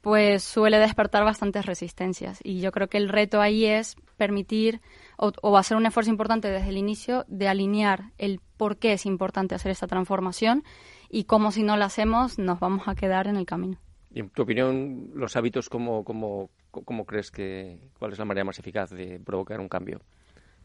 pues 0.00 0.42
suele 0.42 0.78
despertar 0.78 1.24
bastantes 1.24 1.66
resistencias. 1.66 2.40
Y 2.42 2.60
yo 2.60 2.72
creo 2.72 2.88
que 2.88 2.98
el 2.98 3.08
reto 3.08 3.40
ahí 3.40 3.66
es 3.66 3.96
permitir 4.16 4.80
o, 5.16 5.56
hacer 5.56 5.76
un 5.76 5.86
esfuerzo 5.86 6.10
importante 6.10 6.50
desde 6.50 6.68
el 6.68 6.76
inicio 6.76 7.24
de 7.28 7.48
alinear 7.48 8.12
el 8.18 8.40
por 8.56 8.78
qué 8.78 8.92
es 8.94 9.06
importante 9.06 9.54
hacer 9.54 9.70
esta 9.70 9.86
transformación 9.86 10.64
y 11.08 11.24
cómo 11.24 11.52
si 11.52 11.62
no 11.62 11.76
lo 11.76 11.84
hacemos 11.84 12.38
nos 12.38 12.60
vamos 12.60 12.88
a 12.88 12.94
quedar 12.94 13.26
en 13.26 13.36
el 13.36 13.46
camino. 13.46 13.78
Y 14.12 14.20
en 14.20 14.30
tu 14.30 14.42
opinión, 14.42 15.10
los 15.14 15.36
hábitos, 15.36 15.68
¿cómo, 15.68 16.04
cómo, 16.04 16.50
cómo 16.70 17.04
crees 17.04 17.30
que, 17.30 17.78
cuál 17.98 18.12
es 18.12 18.18
la 18.18 18.24
manera 18.24 18.44
más 18.44 18.58
eficaz 18.58 18.90
de 18.90 19.20
provocar 19.20 19.60
un 19.60 19.68
cambio? 19.68 20.00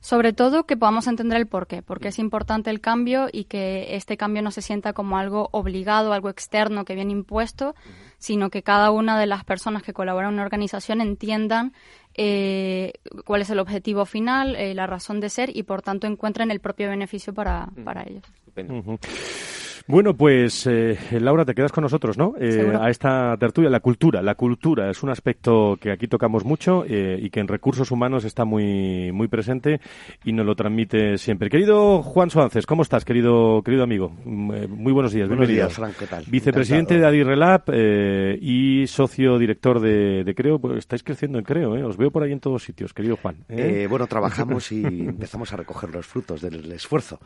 Sobre 0.06 0.34
todo 0.34 0.68
que 0.68 0.78
podamos 0.78 1.08
entender 1.08 1.40
el 1.40 1.48
por 1.48 1.66
qué, 1.66 1.82
porque 1.82 2.10
es 2.10 2.20
importante 2.20 2.70
el 2.70 2.80
cambio 2.80 3.28
y 3.32 3.46
que 3.46 3.96
este 3.96 4.18
cambio 4.18 4.44
no 4.44 4.52
se 4.52 4.62
sienta 4.62 4.94
como 4.94 5.18
algo 5.18 5.50
obligado, 5.52 6.14
algo 6.14 6.30
externo 6.30 6.86
que 6.86 6.94
viene 6.94 7.12
impuesto, 7.12 7.74
sino 8.20 8.52
que 8.52 8.62
cada 8.62 8.92
una 8.92 9.20
de 9.20 9.26
las 9.26 9.44
personas 9.44 9.82
que 9.82 9.94
colaboran 9.94 10.30
en 10.30 10.34
una 10.36 10.44
organización 10.44 11.02
entiendan 11.02 11.74
eh, 12.14 12.94
cuál 13.26 13.42
es 13.42 13.50
el 13.50 13.58
objetivo 13.58 14.06
final, 14.06 14.56
eh, 14.56 14.76
la 14.76 14.86
razón 14.86 15.20
de 15.20 15.30
ser 15.30 15.58
y 15.58 15.64
por 15.64 15.82
tanto 15.82 16.06
encuentren 16.06 16.52
el 16.52 16.60
propio 16.60 16.88
beneficio 16.88 17.34
para, 17.34 17.70
para 17.84 18.04
ellos. 18.04 18.26
Bueno, 19.88 20.16
pues 20.16 20.66
eh, 20.66 20.98
Laura, 21.12 21.46
te 21.46 21.54
quedas 21.54 21.72
con 21.72 21.84
nosotros, 21.84 22.18
¿no? 22.18 22.34
Eh, 22.40 22.74
a 22.80 22.90
esta 22.90 23.38
tertulia, 23.38 23.70
la 23.70 23.82
cultura. 23.82 24.24
La 24.24 24.34
cultura 24.34 24.90
es 24.90 25.04
un 25.04 25.12
aspecto 25.12 25.78
que 25.80 25.92
aquí 25.92 26.08
tocamos 26.08 26.44
mucho 26.44 26.84
eh, 26.88 27.20
y 27.22 27.30
que 27.30 27.40
en 27.40 27.48
recursos 27.48 27.92
humanos 27.92 28.26
está 28.26 28.46
muy 28.46 29.12
muy 29.12 29.28
presente 29.28 29.80
y 30.24 30.34
nos 30.34 30.44
lo 30.44 30.56
transmite 30.56 31.20
siempre. 31.20 31.52
Querido 31.52 32.02
Juan 32.02 32.32
Suárez, 32.32 32.66
¿cómo 32.66 32.82
estás, 32.82 33.06
querido 33.06 33.62
querido 33.62 33.84
amigo? 33.84 34.12
Mm, 34.26 34.70
muy 34.70 34.92
buenos 34.92 35.14
días, 35.14 35.28
buenos 35.28 35.48
días, 35.48 35.72
Frank, 35.72 35.94
¿qué 36.00 36.08
tal? 36.08 36.24
Vicepresidente 36.26 36.98
de 36.98 37.06
Adirrelab 37.06 37.66
y 38.42 38.88
socio 38.88 39.38
director 39.38 39.80
de, 39.80 40.24
de, 40.24 40.34
Creo. 40.34 40.58
Pues 40.58 40.80
estáis 40.80 41.04
creciendo 41.04 41.38
en 41.38 41.46
Creo, 41.46 41.78
¿eh? 41.78 41.84
Os 41.84 41.96
veo 41.96 42.10
por 42.10 42.24
ahí 42.24 42.32
en 42.32 42.40
todos 42.40 42.64
sitios, 42.64 42.92
querido 42.92 43.18
Juan. 43.18 43.46
bueno, 43.88 44.08
trabajamos 44.08 44.72
y 44.72 44.84
empezamos 44.84 45.54
a 45.54 45.58
recoger 45.58 45.94
los 45.94 46.08
frutos 46.08 46.42
del 46.42 46.72
esfuerzo. 46.72 47.20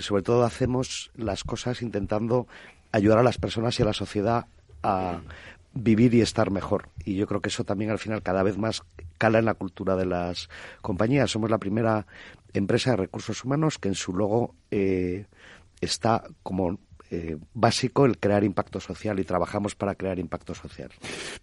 sobre 0.00 0.22
todo 0.22 0.44
hacemos 0.44 1.10
las 1.14 1.44
cosas 1.44 1.57
intentando 1.82 2.46
ayudar 2.92 3.18
a 3.18 3.22
las 3.22 3.38
personas 3.38 3.78
y 3.78 3.82
a 3.82 3.86
la 3.86 3.92
sociedad 3.92 4.46
a 4.82 5.20
vivir 5.74 6.14
y 6.14 6.20
estar 6.20 6.50
mejor. 6.50 6.88
Y 7.04 7.16
yo 7.16 7.26
creo 7.26 7.40
que 7.40 7.48
eso 7.48 7.64
también 7.64 7.90
al 7.90 7.98
final 7.98 8.22
cada 8.22 8.42
vez 8.42 8.58
más 8.58 8.82
cala 9.18 9.38
en 9.38 9.44
la 9.44 9.54
cultura 9.54 9.96
de 9.96 10.06
las 10.06 10.48
compañías. 10.80 11.30
Somos 11.30 11.50
la 11.50 11.58
primera 11.58 12.06
empresa 12.52 12.90
de 12.90 12.96
recursos 12.96 13.44
humanos 13.44 13.78
que 13.78 13.88
en 13.88 13.94
su 13.94 14.14
logo 14.14 14.54
eh, 14.70 15.26
está 15.80 16.24
como 16.42 16.78
eh, 17.10 17.36
básico 17.54 18.04
el 18.04 18.18
crear 18.18 18.44
impacto 18.44 18.80
social 18.80 19.18
y 19.18 19.24
trabajamos 19.24 19.74
para 19.74 19.94
crear 19.94 20.18
impacto 20.18 20.54
social. 20.54 20.90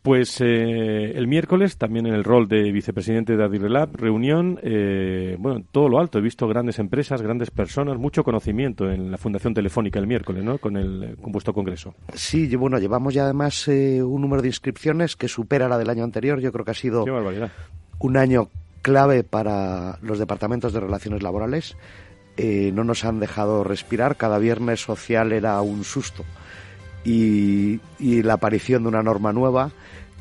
Pues 0.01 0.39
eh, 0.41 1.11
el 1.15 1.27
miércoles, 1.27 1.77
también 1.77 2.05
en 2.05 2.13
el 2.13 2.23
rol 2.23 2.47
de 2.47 2.71
vicepresidente 2.71 3.35
de 3.35 3.43
Adirelab, 3.43 3.95
reunión, 3.95 4.59
eh, 4.61 5.35
bueno, 5.39 5.63
todo 5.71 5.89
lo 5.89 5.99
alto. 5.99 6.19
He 6.19 6.21
visto 6.21 6.47
grandes 6.47 6.77
empresas, 6.77 7.21
grandes 7.21 7.49
personas, 7.49 7.97
mucho 7.97 8.23
conocimiento 8.23 8.89
en 8.91 9.09
la 9.09 9.17
Fundación 9.17 9.53
Telefónica 9.53 9.99
el 9.99 10.07
miércoles, 10.07 10.43
¿no? 10.43 10.59
Con 10.59 10.77
el 10.77 11.17
compuesto 11.21 11.53
congreso. 11.53 11.95
Sí, 12.13 12.55
bueno, 12.55 12.77
llevamos 12.77 13.13
ya 13.13 13.23
además 13.23 13.67
un 13.67 14.21
número 14.21 14.41
de 14.41 14.49
inscripciones 14.49 15.15
que 15.15 15.27
supera 15.27 15.67
la 15.67 15.77
del 15.77 15.89
año 15.89 16.03
anterior. 16.03 16.39
Yo 16.39 16.51
creo 16.51 16.63
que 16.63 16.71
ha 16.71 16.75
sido 16.75 17.05
un 17.99 18.17
año 18.17 18.49
clave 18.85 19.23
para 19.23 19.97
los 20.03 20.19
departamentos 20.19 20.71
de 20.71 20.79
relaciones 20.79 21.23
laborales. 21.23 21.75
Eh, 22.37 22.71
no 22.73 22.83
nos 22.83 23.05
han 23.05 23.19
dejado 23.19 23.63
respirar. 23.63 24.17
Cada 24.17 24.37
viernes 24.39 24.81
social 24.81 25.31
era 25.31 25.59
un 25.61 25.83
susto. 25.83 26.25
Y, 27.03 27.79
la 27.99 28.33
aparición 28.33 28.83
de 28.83 28.89
una 28.89 29.03
norma 29.03 29.31
nueva 29.31 29.71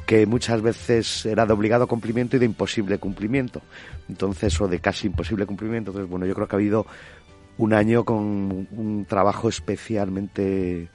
que 0.06 0.26
muchas 0.26 0.60
veces 0.60 1.24
era 1.24 1.46
de 1.46 1.54
obligado 1.54 1.86
cumplimiento 1.86 2.36
y 2.36 2.38
de 2.38 2.44
imposible 2.44 2.98
cumplimiento. 2.98 3.62
Entonces, 4.08 4.60
o 4.60 4.68
de 4.68 4.80
casi 4.80 5.06
imposible 5.06 5.46
cumplimiento. 5.46 5.90
Entonces, 5.90 6.10
bueno, 6.10 6.26
yo 6.26 6.34
creo 6.34 6.46
que 6.46 6.56
ha 6.56 6.58
habido 6.58 6.86
un 7.56 7.72
año 7.72 8.04
con 8.04 8.68
un 8.70 9.06
trabajo 9.08 9.48
especialmente 9.48 10.90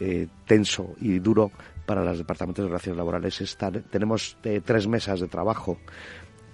eh, 0.00 0.28
tenso 0.46 0.94
y 1.00 1.18
duro 1.18 1.50
para 1.84 2.04
los 2.04 2.18
departamentos 2.18 2.64
de 2.64 2.68
relaciones 2.68 2.96
laborales. 2.96 3.58
tenemos 3.90 4.36
eh, 4.44 4.60
tres 4.64 4.86
mesas 4.86 5.20
de 5.20 5.28
trabajo 5.28 5.78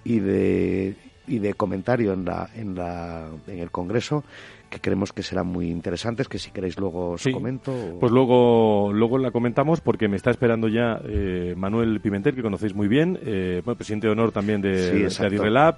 y 0.04 0.20
de, 0.20 0.96
y 1.30 1.38
de 1.38 1.54
comentario 1.54 2.12
en, 2.12 2.24
la, 2.24 2.50
en, 2.54 2.74
la, 2.74 3.28
en 3.46 3.58
el 3.58 3.70
Congreso 3.70 4.24
que 4.70 4.78
creemos 4.78 5.12
que 5.12 5.22
serán 5.22 5.48
muy 5.48 5.68
interesantes, 5.68 6.28
que 6.28 6.38
si 6.38 6.52
queréis 6.52 6.78
luego 6.78 7.10
os 7.10 7.24
comento. 7.32 7.74
Pues 7.98 8.12
luego, 8.12 8.92
luego 8.92 9.18
la 9.18 9.32
comentamos 9.32 9.80
porque 9.80 10.08
me 10.08 10.16
está 10.16 10.30
esperando 10.30 10.68
ya 10.68 11.00
eh, 11.04 11.54
Manuel 11.56 12.00
Pimentel, 12.00 12.36
que 12.36 12.42
conocéis 12.42 12.74
muy 12.74 12.86
bien, 12.86 13.18
eh, 13.22 13.62
bueno, 13.64 13.76
presidente 13.76 14.06
de 14.06 14.12
honor 14.12 14.30
también 14.30 14.62
de, 14.62 15.08
sí, 15.10 15.24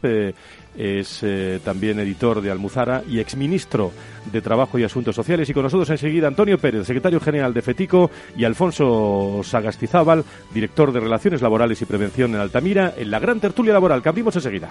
eh, 0.03 0.35
es 0.75 1.25
también 1.65 1.99
editor 2.01 2.43
de 2.43 2.51
Almuzara 2.51 3.03
y 3.09 3.19
exministro 3.19 3.93
de 4.31 4.41
Trabajo 4.43 4.79
y 4.79 4.85
Asuntos 4.85 5.17
Sociales. 5.17 5.49
Y 5.49 5.55
con 5.55 5.63
nosotros 5.63 5.89
enseguida 5.89 6.29
Antonio 6.29 6.59
Pérez, 6.59 6.87
secretario 6.87 7.19
general 7.19 7.55
de 7.55 7.63
FETICO, 7.63 8.11
y 8.37 8.45
Alfonso 8.45 9.41
Sagastizábal, 9.43 10.23
director 10.53 10.93
de 10.93 11.01
Relaciones 11.01 11.41
Laborales 11.41 11.81
y 11.81 11.87
Prevención 11.87 12.35
en 12.35 12.41
Altamira, 12.41 12.93
en 12.97 13.11
la 13.11 13.19
gran 13.19 13.41
tertulia 13.41 13.73
laboral 13.73 14.03
que 14.03 14.11
abrimos 14.11 14.37
enseguida. 14.37 14.71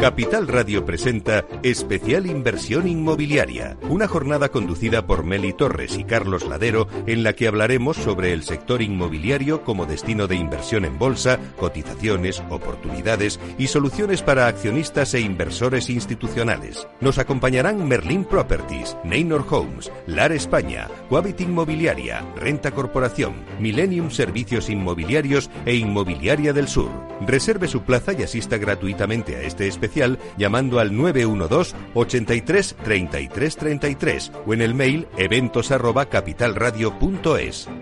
Capital 0.00 0.48
Radio 0.48 0.86
presenta 0.86 1.44
Especial 1.62 2.24
Inversión 2.24 2.88
Inmobiliaria, 2.88 3.76
una 3.82 4.08
jornada 4.08 4.48
conducida 4.48 5.06
por 5.06 5.24
Meli 5.24 5.52
Torres 5.52 5.98
y 5.98 6.04
Carlos 6.04 6.48
Ladero 6.48 6.88
en 7.06 7.22
la 7.22 7.34
que 7.34 7.46
hablaremos 7.46 7.98
sobre 7.98 8.32
el 8.32 8.42
sector 8.42 8.80
inmobiliario 8.80 9.62
como 9.62 9.84
destino 9.84 10.26
de 10.26 10.36
inversión 10.36 10.86
en 10.86 10.98
bolsa, 10.98 11.38
cotizaciones, 11.58 12.42
oportunidades 12.48 13.38
y 13.58 13.66
soluciones 13.66 14.22
para 14.22 14.46
accionistas 14.46 15.12
e 15.12 15.20
inversores 15.20 15.90
institucionales. 15.90 16.88
Nos 17.02 17.18
acompañarán 17.18 17.86
Merlin 17.86 18.24
Properties, 18.24 18.96
Neynor 19.04 19.44
Homes, 19.50 19.92
LAR 20.06 20.32
España, 20.32 20.88
Quabit 21.10 21.42
Inmobiliaria, 21.42 22.24
Renta 22.36 22.70
Corporación, 22.70 23.34
Millennium 23.58 24.10
Servicios 24.10 24.70
Inmobiliarios 24.70 25.50
e 25.66 25.74
Inmobiliaria 25.74 26.54
del 26.54 26.68
Sur. 26.68 26.88
Reserve 27.26 27.68
su 27.68 27.82
plaza 27.82 28.14
y 28.14 28.22
asista 28.22 28.56
gratuitamente 28.56 29.36
a 29.36 29.42
este 29.42 29.59
especial 29.66 30.18
llamando 30.36 30.78
al 30.80 30.96
912 30.96 31.76
83 31.94 32.76
33 32.82 33.56
33 33.56 34.32
o 34.46 34.54
en 34.54 34.62
el 34.62 34.74
mail 34.74 35.06
eventos 35.16 35.70
arroba. 35.70 36.08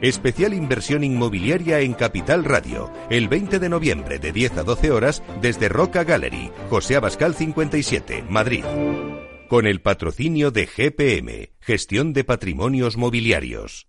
Especial 0.01 0.55
inversión 0.55 1.05
inmobiliaria 1.05 1.81
en 1.81 1.95
Capital 1.95 2.45
Radio, 2.45 2.91
el 3.11 3.29
20 3.29 3.59
de 3.59 3.69
noviembre 3.69 4.19
de 4.19 4.33
10 4.33 4.59
a 4.59 4.63
12 4.63 4.91
horas 4.91 5.23
desde 5.41 5.69
Roca 5.69 6.05
Gallery, 6.05 6.51
José 6.71 6.97
Abascal 6.97 7.35
57, 7.35 8.25
Madrid. 8.29 8.65
Con 9.49 9.67
el 9.67 9.81
patrocinio 9.81 10.51
de 10.51 10.67
GPM, 10.67 11.51
Gestión 11.61 12.13
de 12.13 12.25
Patrimonios 12.25 12.97
Mobiliarios. 12.97 13.89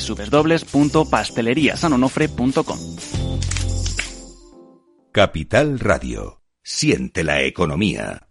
www.pasteleriasanonofre.com. 0.00 2.78
Capital 5.12 5.78
Radio. 5.78 6.40
Siente 6.62 7.22
la 7.22 7.42
economía. 7.42 8.23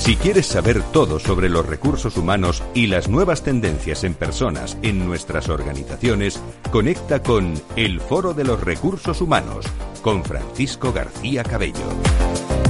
Si 0.00 0.16
quieres 0.16 0.46
saber 0.46 0.82
todo 0.94 1.18
sobre 1.18 1.50
los 1.50 1.66
recursos 1.66 2.16
humanos 2.16 2.62
y 2.72 2.86
las 2.86 3.10
nuevas 3.10 3.42
tendencias 3.42 4.02
en 4.02 4.14
personas 4.14 4.78
en 4.80 5.06
nuestras 5.06 5.50
organizaciones, 5.50 6.40
conecta 6.72 7.22
con 7.22 7.52
El 7.76 8.00
Foro 8.00 8.32
de 8.32 8.44
los 8.44 8.64
Recursos 8.64 9.20
Humanos 9.20 9.66
con 10.00 10.24
Francisco 10.24 10.90
García 10.94 11.44
Cabello. 11.44 11.84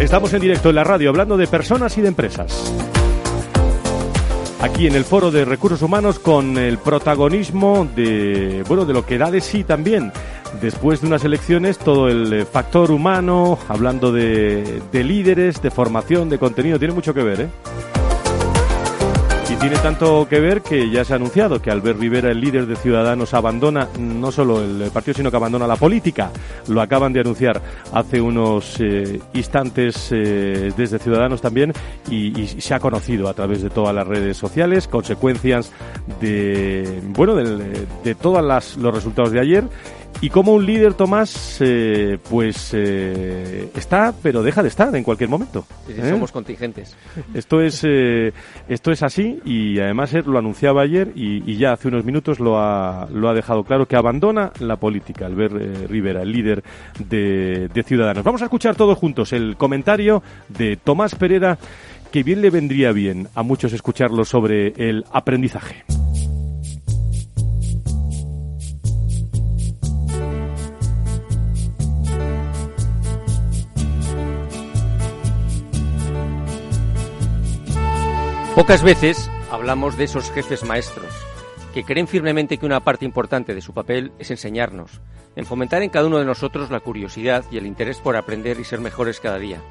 Estamos 0.00 0.34
en 0.34 0.40
directo 0.40 0.70
en 0.70 0.74
la 0.74 0.84
radio 0.84 1.08
hablando 1.08 1.36
de 1.36 1.46
personas 1.46 1.96
y 1.98 2.00
de 2.00 2.08
empresas. 2.08 2.74
Aquí 4.60 4.88
en 4.88 4.96
el 4.96 5.04
Foro 5.04 5.30
de 5.30 5.44
Recursos 5.44 5.82
Humanos 5.82 6.18
con 6.18 6.58
el 6.58 6.78
protagonismo 6.78 7.88
de 7.94 8.64
bueno, 8.66 8.84
de 8.84 8.92
lo 8.92 9.06
que 9.06 9.18
da 9.18 9.30
de 9.30 9.40
sí 9.40 9.62
también 9.62 10.12
después 10.60 11.00
de 11.00 11.06
unas 11.06 11.24
elecciones 11.24 11.78
todo 11.78 12.08
el 12.08 12.32
eh, 12.32 12.44
factor 12.44 12.90
humano, 12.90 13.58
hablando 13.68 14.12
de, 14.12 14.82
de 14.90 15.04
líderes, 15.04 15.62
de 15.62 15.70
formación, 15.70 16.28
de 16.28 16.38
contenido, 16.38 16.78
tiene 16.78 16.94
mucho 16.94 17.14
que 17.14 17.22
ver, 17.22 17.40
¿eh? 17.42 17.48
Y 19.48 19.54
tiene 19.54 19.76
tanto 19.78 20.28
que 20.30 20.38
ver 20.38 20.62
que 20.62 20.90
ya 20.90 21.04
se 21.04 21.12
ha 21.12 21.16
anunciado 21.16 21.60
que 21.60 21.72
Albert 21.72 21.98
Rivera, 21.98 22.30
el 22.30 22.40
líder 22.40 22.66
de 22.66 22.76
Ciudadanos, 22.76 23.34
abandona 23.34 23.88
no 23.98 24.30
solo 24.30 24.62
el 24.62 24.92
partido, 24.92 25.14
sino 25.16 25.30
que 25.32 25.38
abandona 25.38 25.66
la 25.66 25.74
política. 25.74 26.30
Lo 26.68 26.80
acaban 26.80 27.12
de 27.12 27.18
anunciar 27.18 27.60
hace 27.92 28.20
unos 28.20 28.76
eh, 28.78 29.20
instantes 29.32 30.10
desde 30.10 31.00
Ciudadanos 31.00 31.40
también 31.40 31.72
y, 32.08 32.40
y, 32.40 32.46
se 32.46 32.74
ha 32.74 32.78
conocido 32.78 33.28
a 33.28 33.34
través 33.34 33.60
de 33.60 33.70
todas 33.70 33.92
las 33.92 34.06
redes 34.06 34.36
sociales 34.36 34.86
consecuencias 34.86 35.72
de 36.20 37.00
bueno 37.08 37.34
de, 37.34 37.86
de 38.04 38.14
todos 38.14 38.76
los 38.76 38.94
resultados 38.94 39.32
de 39.32 39.40
ayer 39.40 39.64
y 40.22 40.28
como 40.28 40.52
un 40.52 40.66
líder, 40.66 40.92
Tomás, 40.94 41.58
eh, 41.60 42.18
pues 42.28 42.72
eh, 42.74 43.70
está, 43.74 44.12
pero 44.22 44.42
deja 44.42 44.62
de 44.62 44.68
estar 44.68 44.94
en 44.94 45.02
cualquier 45.02 45.30
momento. 45.30 45.64
Sí, 45.86 45.94
sí, 45.94 46.00
¿eh? 46.02 46.10
Somos 46.10 46.30
contingentes. 46.30 46.94
Esto 47.32 47.62
es, 47.62 47.82
eh, 47.84 48.32
esto 48.68 48.90
es 48.90 49.02
así 49.02 49.40
y 49.46 49.78
además 49.78 50.12
él 50.12 50.24
lo 50.26 50.38
anunciaba 50.38 50.82
ayer 50.82 51.12
y, 51.14 51.50
y, 51.50 51.56
ya 51.56 51.72
hace 51.72 51.88
unos 51.88 52.04
minutos 52.04 52.38
lo 52.38 52.58
ha, 52.58 53.08
lo 53.10 53.30
ha 53.30 53.34
dejado 53.34 53.64
claro 53.64 53.86
que 53.86 53.96
abandona 53.96 54.52
la 54.60 54.76
política, 54.76 55.24
Albert 55.24 55.54
eh, 55.58 55.86
Rivera, 55.88 56.20
el 56.20 56.32
líder 56.32 56.62
de, 56.98 57.68
de 57.72 57.82
Ciudadanos. 57.82 58.22
Vamos 58.22 58.42
a 58.42 58.44
escuchar 58.44 58.76
todos 58.76 58.98
juntos 58.98 59.32
el 59.32 59.56
comentario 59.56 60.22
de 60.50 60.76
Tomás 60.76 61.14
Pereda, 61.14 61.56
que 62.12 62.22
bien 62.22 62.42
le 62.42 62.50
vendría 62.50 62.92
bien 62.92 63.28
a 63.34 63.42
muchos 63.42 63.72
escucharlo 63.72 64.26
sobre 64.26 64.74
el 64.76 65.06
aprendizaje. 65.12 65.84
Pocas 78.54 78.82
veces 78.82 79.30
hablamos 79.52 79.96
de 79.96 80.04
esos 80.04 80.30
jefes 80.32 80.64
maestros, 80.64 81.12
que 81.72 81.84
creen 81.84 82.08
firmemente 82.08 82.58
que 82.58 82.66
una 82.66 82.80
parte 82.80 83.04
importante 83.04 83.54
de 83.54 83.60
su 83.60 83.72
papel 83.72 84.10
es 84.18 84.32
enseñarnos, 84.32 85.00
en 85.36 85.46
fomentar 85.46 85.82
en 85.82 85.90
cada 85.90 86.08
uno 86.08 86.18
de 86.18 86.24
nosotros 86.24 86.68
la 86.68 86.80
curiosidad 86.80 87.44
y 87.52 87.58
el 87.58 87.66
interés 87.66 88.00
por 88.00 88.16
aprender 88.16 88.58
y 88.58 88.64
ser 88.64 88.80
mejores 88.80 89.20
cada 89.20 89.38
día. 89.38 89.62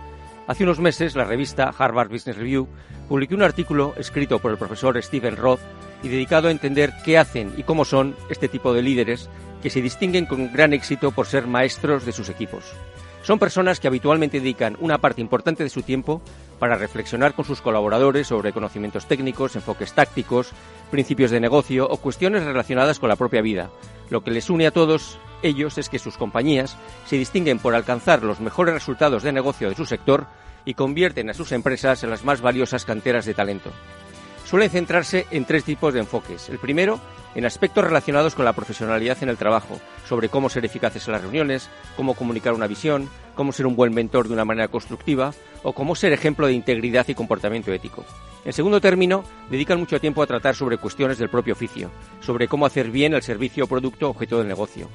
Hace 0.48 0.64
unos 0.64 0.80
meses, 0.80 1.16
la 1.16 1.26
revista 1.26 1.74
Harvard 1.78 2.10
Business 2.10 2.38
Review 2.38 2.70
publicó 3.10 3.36
un 3.36 3.44
artículo 3.44 3.94
escrito 3.98 4.40
por 4.40 4.52
el 4.52 4.58
profesor 4.58 5.00
Stephen 5.04 5.36
Roth 5.36 5.60
y 6.02 6.08
dedicado 6.08 6.48
a 6.48 6.52
entender 6.52 6.94
qué 7.04 7.18
hacen 7.18 7.54
y 7.58 7.64
cómo 7.64 7.84
son 7.84 8.16
este 8.30 8.48
tipo 8.48 8.74
de 8.74 8.82
líderes 8.82 9.30
que 9.62 9.70
se 9.70 9.82
distinguen 9.82 10.26
con 10.26 10.54
gran 10.54 10.72
éxito 10.72 11.12
por 11.12 11.28
ser 11.28 11.48
maestros 11.48 12.06
de 12.06 12.14
sus 12.14 12.30
equipos. 12.30 12.64
Son 13.24 13.38
personas 13.38 13.80
que 13.80 13.88
habitualmente 13.88 14.40
dedican 14.40 14.78
una 14.80 14.98
parte 14.98 15.22
importante 15.22 15.64
de 15.64 15.70
su 15.70 15.84
tiempo 15.84 16.22
para 16.58 16.76
reflexionar 16.76 17.34
con 17.34 17.46
sus 17.46 17.62
colaboradores 17.62 18.28
sobre 18.28 18.54
conocimientos 18.54 19.06
técnicos, 19.06 19.56
enfoques 19.56 19.94
tácticos, 19.94 20.52
principios 20.90 21.32
de 21.32 21.40
negocio 21.40 21.88
o 21.90 21.98
cuestiones 21.98 22.44
relacionadas 22.44 23.00
con 23.00 23.10
la 23.10 23.16
propia 23.16 23.42
vida. 23.42 23.70
Lo 24.10 24.24
que 24.24 24.32
les 24.32 24.50
une 24.50 24.68
a 24.68 24.72
todos 24.72 25.20
ellos 25.44 25.78
es 25.78 25.90
que 25.90 26.00
sus 26.00 26.18
compañías 26.18 26.78
se 27.06 27.18
distinguen 27.18 27.60
por 27.60 27.76
alcanzar 27.76 28.24
los 28.24 28.40
mejores 28.40 28.74
resultados 28.74 29.24
de 29.24 29.32
negocio 29.32 29.70
de 29.70 29.76
su 29.76 29.86
sector 29.86 30.28
y 30.66 30.74
convierten 30.74 31.30
a 31.30 31.34
sus 31.34 31.52
empresas 31.52 32.04
en 32.04 32.10
las 32.10 32.24
más 32.24 32.42
valiosas 32.42 32.86
canteras 32.86 33.26
de 33.26 33.34
talento. 33.34 33.72
Suelen 34.46 34.70
centrarse 34.70 35.28
en 35.32 35.46
tres 35.46 35.64
tipos 35.64 35.94
de 35.94 36.00
enfoques. 36.00 36.50
El 36.50 36.58
primero, 36.58 37.00
en 37.36 37.46
aspectos 37.46 37.84
relacionados 37.84 38.36
con 38.36 38.46
la 38.46 38.54
profesionalidad 38.54 39.22
en 39.22 39.30
el 39.30 39.38
trabajo, 39.38 39.80
sobre 40.08 40.30
cómo 40.30 40.50
ser 40.50 40.66
eficaces 40.66 41.08
en 41.08 41.14
las 41.14 41.22
reuniones, 41.22 41.70
cómo 41.96 42.14
comunicar 42.14 42.54
una 42.54 42.68
visión, 42.68 43.10
cómo 43.36 43.52
ser 43.52 43.68
un 43.68 43.76
buen 43.76 43.94
mentor 43.94 44.28
de 44.28 44.34
una 44.34 44.46
manera 44.46 44.68
constructiva 44.68 45.34
o 45.64 45.74
cómo 45.74 45.96
ser 45.96 46.14
ejemplo 46.14 46.48
de 46.48 46.54
integridad 46.54 47.08
y 47.08 47.16
comportamiento 47.16 47.72
ético. 47.72 48.06
En 48.46 48.54
segundo 48.54 48.82
término, 48.82 49.24
dedican 49.50 49.80
mucho 49.80 50.00
tiempo 50.00 50.24
a 50.24 50.28
tratar 50.28 50.56
sobre 50.56 50.78
cuestiones 50.78 51.18
del 51.18 51.30
propio 51.30 51.54
oficio, 51.54 51.92
sobre 52.22 52.48
cómo 52.48 52.66
hacer 52.66 52.90
bien 52.90 53.14
el 53.14 53.22
servicio 53.22 53.66
o 53.66 53.68
producto 53.68 54.10
objeto 54.10 54.38
del 54.38 54.48
negocio. 54.48 54.90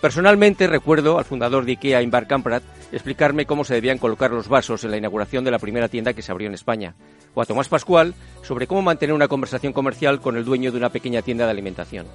Personalmente 0.00 0.66
recuerdo 0.66 1.18
al 1.18 1.24
fundador 1.24 1.64
de 1.64 1.72
IKEA, 1.72 2.02
Invar 2.02 2.26
Kamprad, 2.26 2.62
explicarme 2.92 3.46
cómo 3.46 3.64
se 3.64 3.74
debían 3.74 3.98
colocar 3.98 4.30
los 4.30 4.48
vasos 4.48 4.84
en 4.84 4.90
la 4.90 4.98
inauguración 4.98 5.44
de 5.44 5.50
la 5.50 5.58
primera 5.58 5.88
tienda 5.88 6.12
que 6.12 6.22
se 6.22 6.30
abrió 6.30 6.48
en 6.48 6.54
España, 6.54 6.94
o 7.36 7.42
a 7.42 7.46
Tomás 7.46 7.68
Pascual 7.68 8.14
sobre 8.42 8.66
cómo 8.66 8.80
mantener 8.80 9.14
una 9.14 9.28
conversación 9.28 9.74
comercial 9.74 10.20
con 10.20 10.36
el 10.36 10.44
dueño 10.44 10.72
de 10.72 10.78
una 10.78 10.88
pequeña 10.88 11.20
tienda 11.20 11.44
de 11.44 11.50
alimentación. 11.50 12.06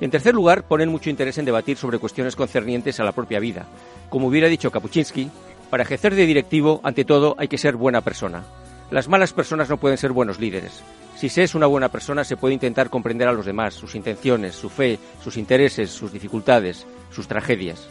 En 0.00 0.10
tercer 0.10 0.34
lugar, 0.34 0.66
ponen 0.66 0.88
mucho 0.88 1.10
interés 1.10 1.38
en 1.38 1.44
debatir 1.44 1.76
sobre 1.76 2.00
cuestiones 2.00 2.34
concernientes 2.34 2.98
a 2.98 3.04
la 3.04 3.12
propia 3.12 3.38
vida. 3.38 3.66
Como 4.10 4.26
hubiera 4.26 4.48
dicho 4.48 4.72
Kapuczynski, 4.72 5.30
para 5.70 5.84
ejercer 5.84 6.16
de 6.16 6.26
directivo, 6.26 6.80
ante 6.82 7.04
todo, 7.04 7.36
hay 7.38 7.46
que 7.46 7.56
ser 7.56 7.76
buena 7.76 8.00
persona. 8.00 8.42
Las 8.90 9.08
malas 9.08 9.32
personas 9.32 9.70
no 9.70 9.76
pueden 9.76 9.96
ser 9.96 10.10
buenos 10.10 10.40
líderes. 10.40 10.82
Si 11.14 11.28
se 11.28 11.44
es 11.44 11.54
una 11.54 11.66
buena 11.66 11.88
persona, 11.88 12.24
se 12.24 12.36
puede 12.36 12.54
intentar 12.54 12.90
comprender 12.90 13.28
a 13.28 13.32
los 13.32 13.46
demás, 13.46 13.74
sus 13.74 13.94
intenciones, 13.94 14.56
su 14.56 14.68
fe, 14.68 14.98
sus 15.22 15.36
intereses, 15.36 15.90
sus 15.90 16.12
dificultades, 16.12 16.84
sus 17.10 17.28
tragedias. 17.28 17.86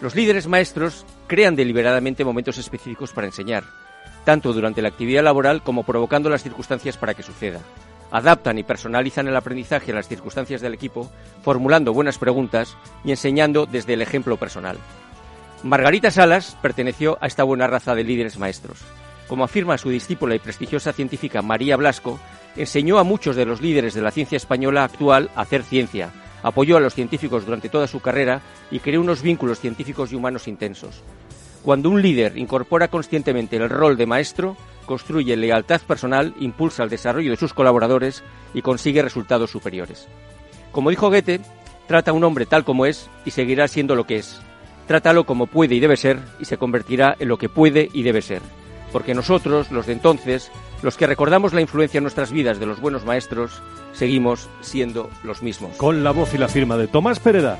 Los 0.00 0.16
líderes 0.16 0.48
maestros 0.48 1.06
crean 1.28 1.54
deliberadamente 1.54 2.24
momentos 2.24 2.58
específicos 2.58 3.12
para 3.12 3.28
enseñar, 3.28 3.64
tanto 4.24 4.52
durante 4.52 4.82
la 4.82 4.88
actividad 4.88 5.22
laboral 5.22 5.62
como 5.62 5.84
provocando 5.84 6.30
las 6.30 6.42
circunstancias 6.42 6.96
para 6.96 7.14
que 7.14 7.22
suceda. 7.22 7.60
Adaptan 8.10 8.58
y 8.58 8.62
personalizan 8.62 9.28
el 9.28 9.36
aprendizaje 9.36 9.92
a 9.92 9.94
las 9.94 10.08
circunstancias 10.08 10.60
del 10.60 10.74
equipo, 10.74 11.10
formulando 11.42 11.92
buenas 11.92 12.18
preguntas 12.18 12.76
y 13.04 13.10
enseñando 13.10 13.66
desde 13.66 13.94
el 13.94 14.02
ejemplo 14.02 14.36
personal. 14.36 14.78
Margarita 15.62 16.10
Salas 16.10 16.56
perteneció 16.62 17.18
a 17.20 17.26
esta 17.26 17.44
buena 17.44 17.66
raza 17.66 17.94
de 17.94 18.04
líderes 18.04 18.38
maestros. 18.38 18.78
Como 19.26 19.44
afirma 19.44 19.76
su 19.76 19.90
discípula 19.90 20.34
y 20.34 20.38
prestigiosa 20.38 20.92
científica 20.92 21.42
María 21.42 21.76
Blasco, 21.76 22.18
enseñó 22.56 22.98
a 22.98 23.04
muchos 23.04 23.36
de 23.36 23.44
los 23.44 23.60
líderes 23.60 23.92
de 23.92 24.00
la 24.00 24.10
ciencia 24.10 24.36
española 24.36 24.84
actual 24.84 25.30
a 25.34 25.42
hacer 25.42 25.62
ciencia, 25.62 26.10
apoyó 26.42 26.76
a 26.76 26.80
los 26.80 26.94
científicos 26.94 27.44
durante 27.44 27.68
toda 27.68 27.86
su 27.86 28.00
carrera 28.00 28.40
y 28.70 28.80
creó 28.80 29.00
unos 29.00 29.22
vínculos 29.22 29.60
científicos 29.60 30.12
y 30.12 30.16
humanos 30.16 30.48
intensos. 30.48 31.02
Cuando 31.62 31.90
un 31.90 32.00
líder 32.00 32.38
incorpora 32.38 32.88
conscientemente 32.88 33.56
el 33.56 33.68
rol 33.68 33.96
de 33.96 34.06
maestro, 34.06 34.56
construye 34.86 35.36
lealtad 35.36 35.80
personal, 35.82 36.34
impulsa 36.40 36.82
el 36.82 36.90
desarrollo 36.90 37.30
de 37.30 37.36
sus 37.36 37.52
colaboradores 37.52 38.22
y 38.54 38.62
consigue 38.62 39.02
resultados 39.02 39.50
superiores. 39.50 40.08
Como 40.72 40.90
dijo 40.90 41.08
Goethe, 41.08 41.40
trata 41.86 42.10
a 42.10 42.14
un 42.14 42.24
hombre 42.24 42.46
tal 42.46 42.64
como 42.64 42.86
es 42.86 43.10
y 43.24 43.30
seguirá 43.30 43.68
siendo 43.68 43.94
lo 43.94 44.04
que 44.04 44.16
es. 44.16 44.40
Trátalo 44.86 45.24
como 45.24 45.46
puede 45.46 45.74
y 45.74 45.80
debe 45.80 45.96
ser 45.96 46.18
y 46.40 46.46
se 46.46 46.56
convertirá 46.56 47.14
en 47.18 47.28
lo 47.28 47.36
que 47.36 47.48
puede 47.48 47.90
y 47.92 48.02
debe 48.02 48.22
ser. 48.22 48.40
Porque 48.92 49.14
nosotros, 49.14 49.70
los 49.70 49.86
de 49.86 49.92
entonces, 49.92 50.50
los 50.82 50.96
que 50.96 51.06
recordamos 51.06 51.52
la 51.52 51.60
influencia 51.60 51.98
en 51.98 52.04
nuestras 52.04 52.32
vidas 52.32 52.58
de 52.58 52.66
los 52.66 52.80
buenos 52.80 53.04
maestros, 53.04 53.60
seguimos 53.92 54.48
siendo 54.62 55.10
los 55.24 55.42
mismos. 55.42 55.76
Con 55.76 56.02
la 56.02 56.12
voz 56.12 56.32
y 56.32 56.38
la 56.38 56.48
firma 56.48 56.78
de 56.78 56.86
Tomás 56.86 57.20
Pereda. 57.20 57.58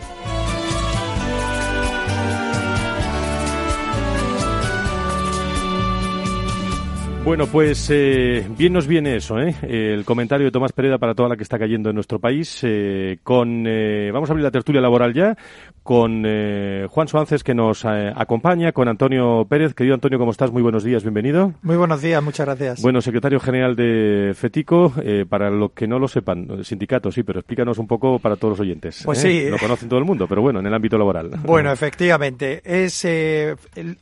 Bueno, 7.29 7.47
pues 7.47 7.91
eh, 7.93 8.49
bien 8.57 8.73
nos 8.73 8.87
viene 8.87 9.15
eso, 9.15 9.39
¿eh? 9.39 9.55
El 9.61 10.07
comentario 10.07 10.47
de 10.47 10.51
Tomás 10.51 10.73
Pereda 10.73 10.97
para 10.97 11.15
toda 11.15 11.29
la 11.29 11.37
que 11.37 11.43
está 11.43 11.59
cayendo 11.59 11.91
en 11.91 11.95
nuestro 11.95 12.19
país. 12.19 12.61
Eh, 12.63 13.19
con, 13.23 13.67
eh, 13.67 14.11
vamos 14.11 14.31
a 14.31 14.33
abrir 14.33 14.45
la 14.45 14.51
tertulia 14.51 14.81
laboral 14.81 15.13
ya 15.13 15.37
con 15.83 16.23
eh, 16.27 16.87
Juan 16.89 17.07
Suárez 17.07 17.45
que 17.45 17.55
nos 17.55 17.85
eh, 17.85 18.11
acompaña, 18.17 18.73
con 18.73 18.89
Antonio 18.89 19.47
Pérez. 19.47 19.75
Querido 19.75 19.95
Antonio, 19.95 20.19
¿cómo 20.19 20.31
estás? 20.31 20.51
Muy 20.51 20.63
buenos 20.63 20.85
días, 20.85 21.03
bienvenido. 21.03 21.53
Muy 21.61 21.77
buenos 21.77 22.01
días, 22.01 22.23
muchas 22.23 22.47
gracias. 22.47 22.81
Bueno, 22.81 23.03
secretario 23.03 23.41
general 23.41 23.77
de 23.77 24.33
FETICO, 24.35 24.95
para 25.29 25.51
los 25.51 25.73
que 25.73 25.87
no 25.87 25.99
lo 25.99 26.09
sepan, 26.09 26.65
sindicato 26.65 27.13
sí, 27.13 27.25
pero 27.25 27.41
explícanos 27.41 27.77
un 27.77 27.87
poco 27.87 28.19
para 28.19 28.37
todos 28.37 28.53
los 28.53 28.61
oyentes. 28.61 29.03
Pues 29.05 29.19
sí. 29.19 29.51
Lo 29.51 29.59
conocen 29.59 29.91
todo 29.91 29.99
el 29.99 30.07
mundo, 30.07 30.27
pero 30.27 30.41
bueno, 30.41 30.61
en 30.61 30.67
el 30.67 30.73
ámbito 30.73 30.97
laboral. 30.97 31.29
Bueno, 31.45 31.71
efectivamente, 31.71 32.63
es 32.65 33.05
el, 33.05 33.99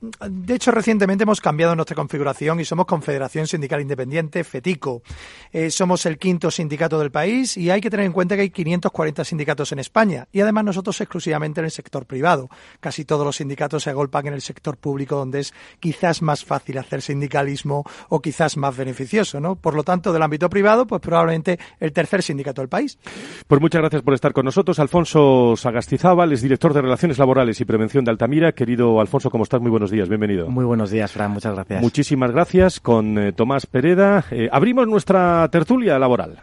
de 0.00 0.54
hecho, 0.54 0.70
recientemente 0.70 1.24
hemos 1.24 1.40
cambiado 1.40 1.74
nuestra 1.74 1.96
configuración 1.96 2.60
y 2.60 2.64
somos 2.64 2.86
Confederación 2.86 3.48
Sindical 3.48 3.80
Independiente, 3.80 4.44
FETICO. 4.44 5.02
Eh, 5.52 5.70
somos 5.70 6.06
el 6.06 6.18
quinto 6.18 6.52
sindicato 6.52 7.00
del 7.00 7.10
país 7.10 7.56
y 7.56 7.70
hay 7.70 7.80
que 7.80 7.90
tener 7.90 8.06
en 8.06 8.12
cuenta 8.12 8.36
que 8.36 8.42
hay 8.42 8.50
540 8.50 9.24
sindicatos 9.24 9.72
en 9.72 9.80
España 9.80 10.28
y 10.30 10.40
además 10.40 10.64
nosotros 10.64 11.00
exclusivamente 11.00 11.60
en 11.60 11.64
el 11.64 11.72
sector 11.72 12.06
privado. 12.06 12.48
Casi 12.78 13.04
todos 13.04 13.26
los 13.26 13.36
sindicatos 13.36 13.82
se 13.82 13.90
agolpan 13.90 14.28
en 14.28 14.34
el 14.34 14.40
sector 14.40 14.76
público 14.76 15.16
donde 15.16 15.40
es 15.40 15.54
quizás 15.80 16.22
más 16.22 16.44
fácil 16.44 16.78
hacer 16.78 17.02
sindicalismo 17.02 17.84
o 18.08 18.20
quizás 18.20 18.56
más 18.56 18.76
beneficioso, 18.76 19.40
¿no? 19.40 19.56
Por 19.56 19.74
lo 19.74 19.82
tanto, 19.82 20.12
del 20.12 20.22
ámbito 20.22 20.48
privado, 20.48 20.86
pues 20.86 21.00
probablemente 21.00 21.58
el 21.80 21.92
tercer 21.92 22.22
sindicato 22.22 22.62
del 22.62 22.68
país. 22.68 22.98
Pues 23.48 23.60
muchas 23.60 23.80
gracias 23.80 24.02
por 24.02 24.14
estar 24.14 24.32
con 24.32 24.44
nosotros. 24.44 24.78
Alfonso 24.78 25.54
Sagastizábal 25.56 26.32
es 26.32 26.42
director 26.42 26.72
de 26.72 26.82
Relaciones 26.82 27.18
Laborales 27.18 27.60
y 27.60 27.64
Prevención 27.64 28.04
de 28.04 28.12
Altamira. 28.12 28.52
Querido 28.52 29.00
Alfonso, 29.00 29.28
¿cómo 29.30 29.42
estás? 29.42 29.60
Muy 29.60 29.70
buenos 29.70 29.87
días, 29.90 30.08
bienvenido. 30.08 30.48
Muy 30.48 30.64
buenos 30.64 30.90
días, 30.90 31.12
Fran, 31.12 31.30
muchas 31.30 31.54
gracias. 31.54 31.82
Muchísimas 31.82 32.30
gracias 32.30 32.80
con 32.80 33.18
eh, 33.18 33.32
Tomás 33.32 33.66
Pereda. 33.66 34.24
Eh, 34.30 34.48
abrimos 34.50 34.86
nuestra 34.86 35.48
tertulia 35.50 35.98
laboral. 35.98 36.42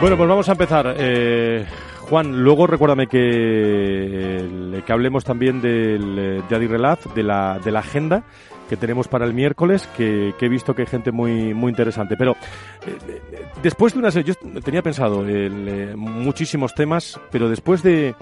Bueno, 0.00 0.16
pues 0.16 0.28
vamos 0.30 0.48
a 0.48 0.52
empezar. 0.52 0.94
Eh, 0.98 1.66
Juan, 2.00 2.42
luego 2.42 2.66
recuérdame 2.66 3.06
que, 3.06 4.82
que 4.86 4.92
hablemos 4.92 5.24
también 5.24 5.60
del, 5.60 6.42
de 6.48 6.56
Adirrelaz, 6.56 7.00
de 7.14 7.22
la, 7.22 7.58
de 7.62 7.70
la 7.70 7.80
agenda 7.80 8.24
que 8.70 8.78
tenemos 8.78 9.08
para 9.08 9.26
el 9.26 9.34
miércoles, 9.34 9.86
que, 9.96 10.32
he 10.40 10.48
visto 10.48 10.74
que 10.74 10.82
hay 10.82 10.86
gente 10.86 11.12
muy, 11.12 11.52
muy 11.52 11.68
interesante. 11.68 12.16
Pero 12.16 12.32
eh, 12.86 13.20
después 13.62 13.92
de 13.92 13.98
una 13.98 14.10
serie, 14.10 14.32
yo 14.32 14.62
tenía 14.62 14.80
pensado 14.80 15.22
eh, 15.28 15.92
muchísimos 15.96 16.74
temas, 16.74 17.20
pero 17.30 17.50
después 17.50 17.82
de, 17.82 18.14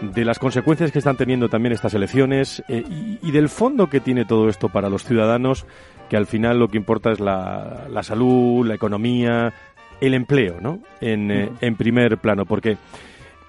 de 0.00 0.24
las 0.24 0.38
consecuencias 0.38 0.92
que 0.92 0.98
están 0.98 1.16
teniendo 1.16 1.48
también 1.48 1.72
estas 1.72 1.94
elecciones 1.94 2.62
y, 2.68 3.18
y, 3.22 3.30
del 3.30 3.48
fondo 3.48 3.88
que 3.88 4.00
tiene 4.00 4.26
todo 4.26 4.50
esto 4.50 4.68
para 4.68 4.90
los 4.90 5.04
ciudadanos, 5.04 5.64
que 6.10 6.16
al 6.16 6.26
final 6.26 6.58
lo 6.58 6.68
que 6.68 6.76
importa 6.76 7.10
es 7.10 7.20
la, 7.20 7.86
la 7.90 8.02
salud, 8.02 8.66
la 8.66 8.74
economía, 8.74 9.54
el 10.00 10.14
empleo, 10.14 10.60
¿no? 10.60 10.80
En, 11.00 11.30
eh, 11.30 11.48
en 11.60 11.76
primer 11.76 12.18
plano, 12.18 12.44
porque 12.44 12.76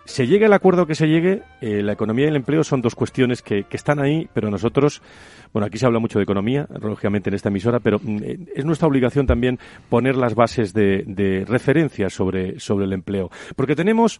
se 0.08 0.26
llegue 0.26 0.46
al 0.46 0.54
acuerdo 0.54 0.88
que 0.88 0.96
se 0.96 1.08
llegue, 1.08 1.44
eh, 1.60 1.84
la 1.84 1.92
economía 1.92 2.24
y 2.26 2.30
el 2.30 2.38
empleo 2.38 2.64
son 2.64 2.82
dos 2.82 2.96
cuestiones 2.96 3.42
que, 3.42 3.66
que, 3.66 3.76
están 3.76 4.00
ahí, 4.00 4.30
pero 4.34 4.50
nosotros, 4.50 5.02
bueno, 5.52 5.66
aquí 5.66 5.78
se 5.78 5.86
habla 5.86 6.00
mucho 6.00 6.18
de 6.18 6.24
economía, 6.24 6.66
lógicamente 6.82 7.30
en 7.30 7.34
esta 7.34 7.50
emisora, 7.50 7.82
pero 7.82 8.00
mm, 8.02 8.24
eh, 8.24 8.40
es 8.56 8.64
nuestra 8.64 8.88
obligación 8.88 9.28
también 9.28 9.60
poner 9.90 10.16
las 10.16 10.34
bases 10.34 10.74
de, 10.74 11.04
de 11.06 11.44
referencia 11.46 12.10
sobre, 12.10 12.58
sobre 12.58 12.86
el 12.86 12.94
empleo. 12.94 13.30
Porque 13.58 13.76
tenemos 13.76 14.18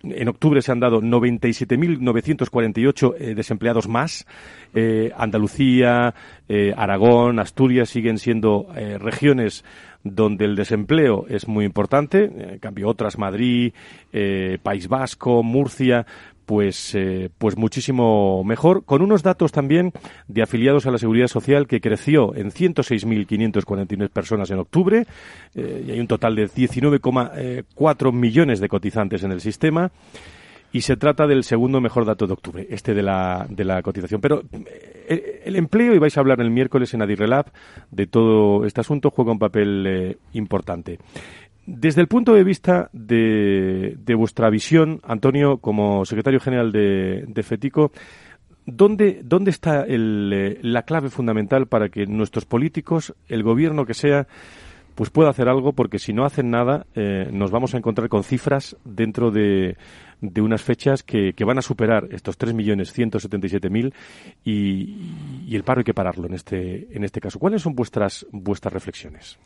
En 0.03 0.29
octubre 0.29 0.61
se 0.69 0.73
han 0.73 0.79
dado 0.79 1.01
97.948 1.01 3.15
eh, 3.17 3.33
desempleados 3.33 3.87
más. 3.87 4.27
Eh, 4.75 5.11
Andalucía, 5.17 6.13
eh, 6.47 6.75
Aragón, 6.77 7.39
Asturias 7.39 7.89
siguen 7.89 8.19
siendo 8.19 8.67
eh, 8.75 8.99
regiones 8.99 9.65
donde 10.03 10.45
el 10.45 10.55
desempleo 10.55 11.25
es 11.27 11.47
muy 11.47 11.65
importante. 11.65 12.25
En 12.25 12.59
cambio, 12.59 12.87
otras, 12.87 13.17
Madrid, 13.17 13.73
País 14.61 14.87
Vasco, 14.87 15.41
Murcia, 15.41 16.05
pues, 16.45 16.95
pues 17.37 17.57
muchísimo 17.57 18.43
mejor, 18.43 18.85
con 18.85 19.01
unos 19.01 19.23
datos 19.23 19.51
también 19.51 19.91
de 20.27 20.41
afiliados 20.41 20.85
a 20.85 20.91
la 20.91 20.99
Seguridad 20.99 21.27
Social 21.27 21.67
que 21.67 21.81
creció 21.81 22.33
en 22.33 22.51
106.549 22.51 24.09
personas 24.09 24.49
en 24.51 24.59
octubre, 24.59 25.05
y 25.53 25.91
hay 25.91 25.99
un 25.99 26.07
total 26.07 26.37
de 26.37 26.47
19,4 26.47 28.13
millones 28.13 28.61
de 28.61 28.69
cotizantes 28.69 29.23
en 29.23 29.33
el 29.33 29.41
sistema 29.41 29.91
y 30.71 30.81
se 30.81 30.97
trata 30.97 31.25
del 31.27 31.43
segundo 31.43 31.81
mejor 31.81 32.05
dato 32.05 32.27
de 32.27 32.33
octubre, 32.33 32.67
este 32.69 32.93
de 32.93 33.01
la, 33.01 33.45
de 33.49 33.63
la 33.63 33.81
cotización. 33.81 34.21
Pero 34.21 34.43
eh, 34.53 35.41
el, 35.45 35.55
empleo, 35.55 35.95
y 35.95 35.99
vais 35.99 36.15
a 36.17 36.19
hablar 36.19 36.39
el 36.41 36.51
miércoles 36.51 36.93
en 36.93 37.01
Adirrelab 37.01 37.51
de 37.91 38.07
todo 38.07 38.65
este 38.65 38.81
asunto, 38.81 39.09
juega 39.09 39.31
un 39.31 39.39
papel 39.39 39.85
eh, 39.87 40.17
importante. 40.33 40.99
Desde 41.65 42.01
el 42.01 42.07
punto 42.07 42.33
de 42.33 42.43
vista 42.43 42.89
de, 42.93 43.95
de, 43.97 44.15
vuestra 44.15 44.49
visión, 44.49 45.01
Antonio, 45.03 45.57
como 45.57 46.05
secretario 46.05 46.39
general 46.39 46.71
de, 46.71 47.25
de 47.27 47.43
FETICO, 47.43 47.91
¿dónde, 48.65 49.21
dónde 49.23 49.51
está 49.51 49.83
el, 49.83 50.31
eh, 50.33 50.59
la 50.61 50.83
clave 50.83 51.09
fundamental 51.09 51.67
para 51.67 51.89
que 51.89 52.05
nuestros 52.05 52.45
políticos, 52.45 53.13
el 53.27 53.43
gobierno 53.43 53.85
que 53.85 53.93
sea, 53.93 54.27
pues 54.95 55.09
pueda 55.09 55.29
hacer 55.29 55.49
algo? 55.49 55.73
Porque 55.73 55.99
si 55.99 56.13
no 56.13 56.25
hacen 56.25 56.49
nada, 56.49 56.85
eh, 56.95 57.29
nos 57.31 57.51
vamos 57.51 57.73
a 57.73 57.77
encontrar 57.77 58.09
con 58.09 58.23
cifras 58.23 58.75
dentro 58.83 59.31
de 59.31 59.77
de 60.21 60.41
unas 60.41 60.61
fechas 60.61 61.03
que, 61.03 61.33
que 61.33 61.45
van 61.45 61.57
a 61.57 61.61
superar 61.61 62.07
estos 62.11 62.37
3.177.000 62.37 63.93
y, 64.43 64.95
y 65.47 65.55
el 65.55 65.63
paro 65.63 65.79
hay 65.79 65.85
que 65.85 65.93
pararlo 65.93 66.27
en 66.27 66.33
este, 66.33 66.87
en 66.95 67.03
este 67.03 67.21
caso. 67.21 67.39
¿Cuáles 67.39 67.61
son 67.61 67.75
vuestras, 67.75 68.25
vuestras 68.31 68.73
reflexiones? 68.73 69.39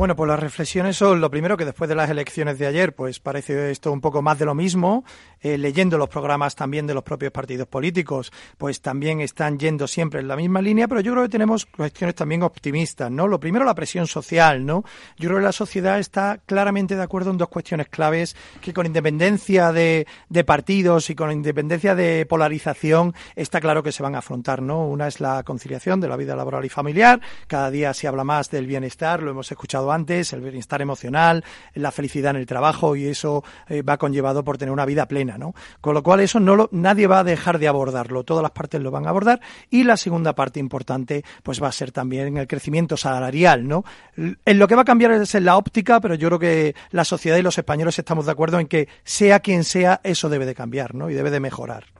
Bueno, 0.00 0.16
pues 0.16 0.28
las 0.28 0.40
reflexiones 0.40 0.96
son 0.96 1.20
lo 1.20 1.30
primero 1.30 1.58
que 1.58 1.66
después 1.66 1.86
de 1.86 1.94
las 1.94 2.08
elecciones 2.08 2.58
de 2.58 2.66
ayer, 2.66 2.94
pues 2.94 3.20
parece 3.20 3.70
esto 3.70 3.92
un 3.92 4.00
poco 4.00 4.22
más 4.22 4.38
de 4.38 4.46
lo 4.46 4.54
mismo. 4.54 5.04
Eh, 5.42 5.58
leyendo 5.58 5.98
los 5.98 6.08
programas 6.08 6.54
también 6.54 6.86
de 6.86 6.94
los 6.94 7.02
propios 7.02 7.32
partidos 7.32 7.68
políticos, 7.68 8.32
pues 8.56 8.80
también 8.80 9.20
están 9.20 9.58
yendo 9.58 9.86
siempre 9.86 10.20
en 10.20 10.28
la 10.28 10.36
misma 10.36 10.62
línea, 10.62 10.88
pero 10.88 11.02
yo 11.02 11.12
creo 11.12 11.24
que 11.24 11.30
tenemos 11.30 11.66
cuestiones 11.66 12.14
también 12.14 12.42
optimistas, 12.42 13.10
¿no? 13.10 13.28
Lo 13.28 13.40
primero, 13.40 13.66
la 13.66 13.74
presión 13.74 14.06
social, 14.06 14.64
¿no? 14.64 14.84
Yo 15.18 15.28
creo 15.28 15.38
que 15.38 15.44
la 15.44 15.52
sociedad 15.52 15.98
está 15.98 16.40
claramente 16.46 16.96
de 16.96 17.02
acuerdo 17.02 17.30
en 17.30 17.36
dos 17.36 17.48
cuestiones 17.50 17.88
claves 17.88 18.34
que 18.62 18.72
con 18.72 18.86
independencia 18.86 19.70
de, 19.70 20.06
de 20.30 20.44
partidos 20.44 21.10
y 21.10 21.14
con 21.14 21.30
independencia 21.30 21.94
de 21.94 22.24
polarización 22.24 23.14
está 23.36 23.60
claro 23.60 23.82
que 23.82 23.92
se 23.92 24.02
van 24.02 24.14
a 24.14 24.18
afrontar, 24.18 24.62
¿no? 24.62 24.86
Una 24.86 25.08
es 25.08 25.20
la 25.20 25.42
conciliación 25.42 26.00
de 26.00 26.08
la 26.08 26.16
vida 26.16 26.36
laboral 26.36 26.64
y 26.64 26.70
familiar. 26.70 27.20
Cada 27.46 27.70
día 27.70 27.92
se 27.92 28.08
habla 28.08 28.24
más 28.24 28.50
del 28.50 28.66
bienestar, 28.66 29.22
lo 29.22 29.32
hemos 29.32 29.50
escuchado 29.52 29.89
antes, 29.92 30.32
el 30.32 30.40
bienestar 30.40 30.82
emocional, 30.82 31.44
la 31.74 31.90
felicidad 31.90 32.30
en 32.30 32.36
el 32.36 32.46
trabajo 32.46 32.96
y 32.96 33.06
eso 33.06 33.44
eh, 33.68 33.82
va 33.82 33.96
conllevado 33.96 34.44
por 34.44 34.58
tener 34.58 34.72
una 34.72 34.86
vida 34.86 35.06
plena 35.06 35.20
¿no? 35.38 35.54
Con 35.80 35.94
lo 35.94 36.02
cual 36.02 36.20
eso 36.20 36.40
no 36.40 36.56
lo, 36.56 36.68
nadie 36.72 37.06
va 37.06 37.20
a 37.20 37.24
dejar 37.24 37.58
de 37.58 37.68
abordarlo, 37.68 38.24
todas 38.24 38.42
las 38.42 38.52
partes 38.52 38.80
lo 38.80 38.90
van 38.90 39.06
a 39.06 39.10
abordar 39.10 39.40
y 39.70 39.84
la 39.84 39.96
segunda 39.96 40.34
parte 40.34 40.60
importante 40.60 41.24
pues 41.42 41.62
va 41.62 41.68
a 41.68 41.72
ser 41.72 41.92
también 41.92 42.36
el 42.36 42.46
crecimiento 42.46 42.96
salarial, 42.96 43.66
¿no? 43.66 43.84
En 44.16 44.58
lo 44.58 44.68
que 44.68 44.74
va 44.74 44.82
a 44.82 44.84
cambiar 44.84 45.12
es 45.12 45.34
en 45.34 45.44
la 45.44 45.56
óptica, 45.56 46.00
pero 46.00 46.14
yo 46.14 46.28
creo 46.28 46.38
que 46.38 46.74
la 46.90 47.04
sociedad 47.04 47.36
y 47.36 47.42
los 47.42 47.58
españoles 47.58 47.98
estamos 47.98 48.26
de 48.26 48.32
acuerdo 48.32 48.58
en 48.60 48.66
que 48.66 48.88
sea 49.04 49.40
quien 49.40 49.64
sea, 49.64 50.00
eso 50.04 50.28
debe 50.28 50.46
de 50.46 50.54
cambiar, 50.54 50.94
¿no? 50.94 51.10
Y 51.10 51.14
debe 51.14 51.30
de 51.30 51.40
mejorar. 51.40 51.99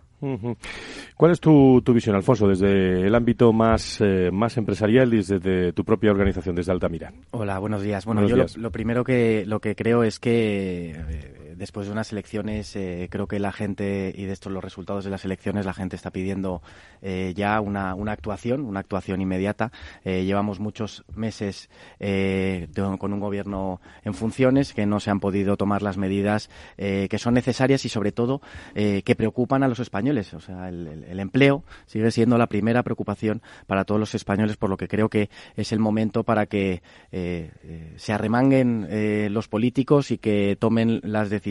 ¿Cuál 1.17 1.33
es 1.33 1.41
tu, 1.41 1.81
tu, 1.83 1.95
visión, 1.95 2.15
Alfonso, 2.15 2.47
desde 2.47 3.07
el 3.07 3.15
ámbito 3.15 3.53
más, 3.53 4.01
eh, 4.01 4.31
más 4.31 4.57
empresarial 4.57 5.13
y 5.15 5.19
desde 5.19 5.73
tu 5.73 5.85
propia 5.85 6.11
organización, 6.11 6.55
desde 6.55 6.73
Altamira? 6.73 7.13
Hola, 7.31 7.59
buenos 7.59 7.83
días. 7.83 8.05
Bueno, 8.05 8.27
yo 8.27 8.37
Lo, 8.57 8.71
primero 8.71 9.03
que, 9.03 9.45
lo 9.47 9.61
que 9.61 9.75
creo 9.75 10.03
es 10.03 10.19
que 10.19 10.91
eh, 10.91 11.40
después 11.61 11.87
de 11.87 11.93
unas 11.93 12.11
elecciones, 12.11 12.75
eh, 12.75 13.09
creo 13.11 13.29
que 13.29 13.39
la 13.39 13.53
gente, 13.53 14.15
y 14.17 14.25
de 14.25 14.33
estos 14.33 14.51
los 14.51 14.65
resultados 14.65 15.05
de 15.05 15.11
las 15.11 15.27
elecciones, 15.27 15.67
la 15.67 15.75
gente 15.75 15.95
está 15.95 16.11
pidiendo 16.11 16.63
eh, 17.03 17.35
ya 17.37 17.61
una, 17.61 17.95
una, 17.95 18.13
actuación, 18.13 18.63
una 18.63 18.81
actuación 18.81 19.21
inmediata. 19.21 19.71
Eh, 20.03 20.25
llevamos 20.25 20.59
muchos 20.59 21.05
meses 21.15 21.69
con 22.01 23.13
un 23.13 23.21
gobierno 23.21 23.81
en 24.05 24.15
funciones 24.15 24.73
que 24.73 24.87
no 24.87 25.01
se 25.01 25.11
han 25.11 25.21
podido 25.21 25.59
tomar 25.59 25.83
las 25.83 25.99
medidas 25.99 26.49
que 26.79 27.19
son 27.19 27.35
necesarias 27.35 27.85
y, 27.85 27.91
sobre 27.91 28.11
todo, 28.11 28.41
que 28.75 29.15
preocupan 29.17 29.63
a 29.63 29.69
los 29.69 29.81
españoles. 29.81 30.33
O 30.33 30.41
sea, 30.41 30.71
el, 30.71 31.05
el, 31.07 31.21
empleo 31.21 31.63
sigue 31.85 32.11
siendo 32.11 32.39
la 32.39 32.47
primera 32.47 32.83
preocupación 32.83 33.43
para 33.67 33.85
todos 33.85 34.01
los 34.01 34.15
españoles, 34.15 34.57
por 34.57 34.71
lo 34.71 34.79
que 34.79 34.89
creo 34.89 35.11
que 35.11 35.29
es 35.57 35.73
el 35.73 35.79
momento 35.79 36.25
para 36.25 36.47
que 36.47 36.83
se 37.11 38.13
arremanguen 38.13 39.35
los 39.35 39.49
políticos 39.49 40.11
y 40.11 40.17
que 40.17 40.57
tomen 40.59 41.01
las 41.03 41.29
decisiones 41.29 41.50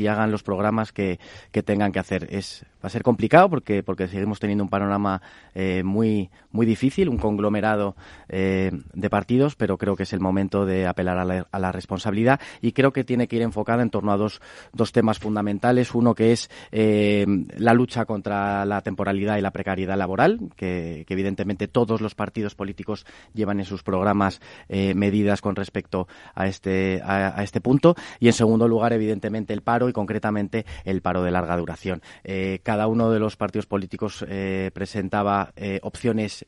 y 0.00 0.06
hagan 0.06 0.30
los 0.30 0.42
programas 0.42 0.92
que, 0.92 1.18
que 1.52 1.62
tengan 1.62 1.92
que 1.92 1.98
hacer. 1.98 2.28
Es, 2.30 2.64
va 2.82 2.86
a 2.86 2.90
ser 2.90 3.02
complicado 3.02 3.48
porque, 3.50 3.82
porque 3.82 4.08
seguimos 4.08 4.40
teniendo 4.40 4.64
un 4.64 4.70
panorama 4.70 5.20
eh, 5.54 5.82
muy, 5.82 6.30
muy 6.50 6.66
difícil, 6.66 7.08
un 7.08 7.18
conglomerado 7.18 7.94
eh, 8.28 8.70
de 8.94 9.10
partidos, 9.10 9.54
pero 9.54 9.76
creo 9.76 9.96
que 9.96 10.04
es 10.04 10.12
el 10.12 10.20
momento 10.20 10.64
de 10.64 10.86
apelar 10.86 11.18
a 11.18 11.58
la, 11.58 11.72
responsabilidad 11.72 12.40
y 12.60 12.72
creo 12.72 12.92
que 12.92 13.04
tiene 13.04 13.28
que 13.28 13.36
ir 13.36 13.42
enfocada 13.42 13.82
en 13.82 13.90
torno 13.90 14.12
a 14.12 14.16
dos, 14.16 14.40
dos 14.72 14.92
temas 14.92 15.18
fundamentales. 15.18 15.94
Uno 15.94 16.14
que 16.14 16.32
es 16.32 16.50
eh, 16.72 17.26
la 17.56 17.74
lucha 17.74 18.06
contra 18.06 18.64
la 18.64 18.80
temporalidad 18.80 19.36
y 19.36 19.40
la 19.40 19.52
precariedad 19.52 19.96
laboral, 19.96 20.40
que, 20.56 21.06
evidentemente 21.08 21.68
todos 21.68 22.00
los 22.00 22.14
partidos 22.14 22.54
políticos 22.54 23.04
llevan 23.34 23.58
en 23.58 23.64
sus 23.64 23.82
programas 23.82 24.40
medidas 24.68 25.40
con 25.40 25.56
respecto 25.56 26.06
a 26.34 26.46
este, 26.46 27.02
a 27.04 27.42
este 27.42 27.60
punto. 27.60 27.96
Y 28.20 28.28
en 28.28 28.32
segundo 28.32 28.68
lugar, 28.68 28.92
evidentemente, 28.92 29.39
el 29.48 29.62
paro 29.62 29.88
y 29.88 29.92
concretamente 29.92 30.64
el 30.84 31.02
paro 31.02 31.22
de 31.22 31.30
larga 31.30 31.56
duración. 31.56 32.02
Eh, 32.24 32.60
cada 32.62 32.86
uno 32.86 33.10
de 33.10 33.18
los 33.18 33.36
partidos 33.36 33.66
políticos 33.66 34.24
eh, 34.28 34.70
presentaba 34.72 35.52
eh, 35.56 35.80
opciones 35.82 36.44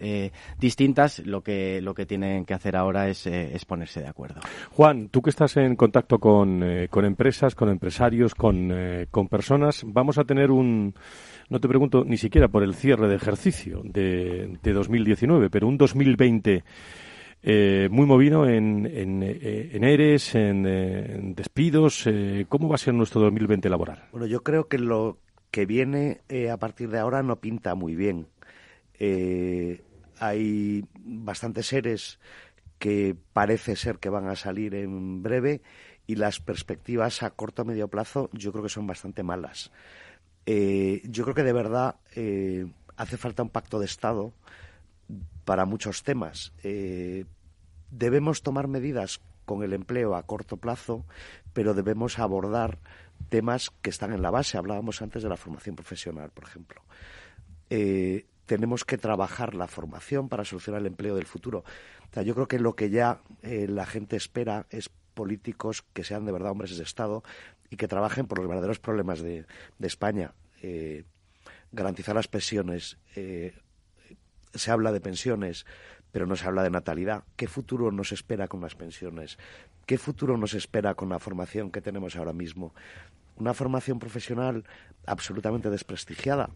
distintas. 0.59 1.21
Lo 1.21 1.43
que, 1.43 1.81
lo 1.81 1.95
que 1.95 2.07
tienen 2.07 2.45
que 2.45 2.55
hacer 2.55 2.77
ahora 2.77 3.09
es, 3.09 3.27
es 3.27 3.65
ponerse 3.65 4.01
de 4.01 4.09
acuerdo. 4.09 4.41
Juan, 4.71 5.09
tú 5.09 5.23
que 5.23 5.31
estás 5.31 5.57
en 5.57 5.77
contacto 5.77 6.19
con, 6.19 6.63
con 6.91 7.05
empresas, 7.05 7.55
con 7.55 7.69
empresarios, 7.69 8.35
con, 8.35 8.73
con 9.11 9.29
personas, 9.29 9.83
vamos 9.87 10.19
a 10.19 10.25
tener 10.25 10.51
un 10.51 10.95
no 11.49 11.61
te 11.61 11.69
pregunto 11.69 12.05
ni 12.05 12.17
siquiera 12.17 12.49
por 12.49 12.63
el 12.63 12.75
cierre 12.75 13.09
de 13.09 13.17
ejercicio 13.17 13.83
de, 13.85 14.59
de 14.63 14.73
2019, 14.73 15.51
pero 15.51 15.69
un 15.69 15.77
2020 15.77 16.65
eh, 17.43 17.89
muy 17.91 18.07
movido 18.07 18.49
en, 18.49 18.87
en, 18.87 19.23
eh, 19.23 19.71
en 19.73 19.85
ERES, 19.85 20.35
en, 20.37 20.65
eh, 20.67 21.19
despidos. 21.35 22.07
Eh, 22.07 22.47
¿Cómo 22.49 22.69
va 22.69 22.77
a 22.77 22.79
ser 22.79 22.95
nuestro 22.95 23.21
2020 23.21 23.69
laboral? 23.69 24.05
Bueno, 24.13 24.27
yo 24.27 24.43
creo 24.43 24.69
que 24.69 24.79
lo 24.79 25.19
que 25.51 25.67
viene 25.67 26.21
a 26.51 26.57
partir 26.57 26.89
de 26.89 26.99
ahora 26.99 27.23
no 27.23 27.41
pinta 27.41 27.75
muy 27.75 27.95
bien. 27.95 28.29
hay 30.19 30.85
bastantes 30.95 31.67
seres 31.67 32.21
que 32.79 33.17
parece 33.33 33.77
ser 33.77 33.99
que 33.99 34.09
van 34.09 34.29
a 34.29 34.37
salir 34.37 34.75
en 34.75 35.23
breve 35.23 35.61
y 36.07 36.15
las 36.15 36.41
perspectivas 36.41 37.23
a 37.23 37.31
corto 37.31 37.63
o 37.63 37.65
medio 37.65 37.89
plazo 37.89 38.31
yo 38.33 38.51
creo 38.53 38.63
que 38.63 38.71
son 38.71 38.87
bastante 38.87 39.23
malas. 39.23 39.73
yo 40.47 41.25
creo 41.25 41.35
que 41.35 41.43
de 41.43 41.53
verdad 41.53 41.97
hace 42.97 43.17
falta 43.19 43.43
un 43.43 43.51
pacto 43.51 43.79
de 43.79 43.87
Estado 43.87 44.33
para 45.45 45.65
muchos 45.65 46.03
temas. 46.03 46.53
Eh, 46.63 47.25
debemos 47.91 48.43
tomar 48.43 48.69
medidas 48.69 49.21
con 49.45 49.63
el 49.63 49.73
empleo 49.73 50.15
a 50.15 50.23
corto 50.23 50.57
plazo, 50.57 51.05
pero 51.53 51.75
debemos 51.75 52.19
abordar 52.19 52.79
temas 53.29 53.71
que 53.83 53.91
están 53.91 54.13
en 54.13 54.23
la 54.23 54.31
base. 54.31 54.57
Hablábamos 54.57 55.03
antes 55.03 55.23
de 55.23 55.29
la 55.29 55.37
formación 55.37 55.77
profesional, 55.77 56.31
por 56.31 56.45
ejemplo. 56.45 56.83
Eh, 57.71 58.27
tenemos 58.47 58.85
que 58.85 58.99
trabajar 58.99 59.55
la 59.55 59.67
formación 59.67 60.29
para 60.29 60.45
solucionar 60.45 60.81
el 60.81 60.87
empleo 60.87 61.17
del 61.17 61.27
futuro. 61.27 61.65
yo 62.25 62.35
creo 62.35 62.49
que 62.49 62.59
lo 62.59 62.75
que 62.75 62.91
ya 62.91 63.21
eh, 63.43 63.67
la 63.69 63.87
gente 63.87 64.17
espera 64.17 64.67
es 64.71 64.91
políticos 65.15 65.85
que 65.93 66.05
sean 66.05 66.25
de 66.25 66.33
verdad 66.33 66.53
hombres 66.53 66.77
de 66.77 66.83
Estado 66.83 67.23
y 67.71 67.77
que 67.77 67.89
trabajen 67.89 68.27
por 68.27 68.39
los 68.39 68.49
verdaderos 68.49 68.79
problemas 68.79 69.21
de, 69.21 69.47
de 69.79 69.87
España. 69.87 70.35
garantizar 71.73 72.15
las 72.15 72.29
pensiones, 72.29 72.99
se 74.55 74.71
habla 74.71 74.93
de 74.93 75.01
pensiones, 75.01 75.67
pero 76.11 76.27
no 76.27 76.37
se 76.37 76.47
habla 76.47 76.63
de 76.63 76.71
natalidad. 76.71 77.25
¿Qué 77.37 77.47
futuro 77.47 77.91
nos 77.91 78.13
espera 78.13 78.49
con 78.49 78.61
las 78.61 78.75
pensiones? 78.75 79.39
¿Qué 79.87 79.99
futuro 79.99 80.37
nos 80.37 80.55
espera 80.55 80.95
con 80.95 81.09
la 81.09 81.19
formación 81.19 81.71
que 81.71 81.81
tenemos 81.81 82.17
ahora 82.17 82.33
mismo? 82.33 82.75
Una 83.37 83.55
formación 83.55 83.99
profesional 83.99 84.65
absolutamente 85.07 85.71
desprestigiada, 85.71 86.51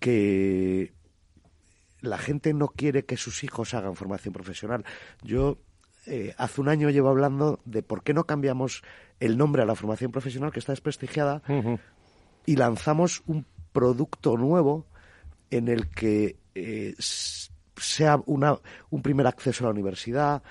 que 0.00 0.92
la 2.00 2.18
gente 2.18 2.52
no 2.52 2.68
quiere 2.68 3.04
que 3.04 3.16
sus 3.16 3.44
hijos 3.44 3.74
hagan 3.74 3.94
formación 3.94 4.34
profesional. 4.34 4.84
Yo 5.22 5.58
eh, 6.06 6.34
hace 6.36 6.60
un 6.60 6.68
año 6.68 6.90
llevo 6.90 7.08
hablando 7.08 7.60
de 7.64 7.82
por 7.82 8.02
qué 8.02 8.12
no 8.12 8.24
cambiamos 8.24 8.82
el 9.20 9.38
nombre 9.38 9.62
a 9.62 9.66
la 9.66 9.76
formación 9.76 10.10
profesional 10.10 10.50
que 10.50 10.58
está 10.58 10.72
desprestigiada 10.72 11.42
y 12.44 12.56
lanzamos 12.56 13.22
un 13.26 13.46
producto 13.72 14.36
nuevo 14.36 14.84
en 15.50 15.68
el 15.68 15.88
que 15.88 16.41
eh, 16.54 16.94
sea 16.98 18.20
una, 18.26 18.58
un 18.90 19.02
primer 19.02 19.26
acceso 19.26 19.64
a 19.64 19.66
la 19.66 19.72
universidad, 19.72 20.42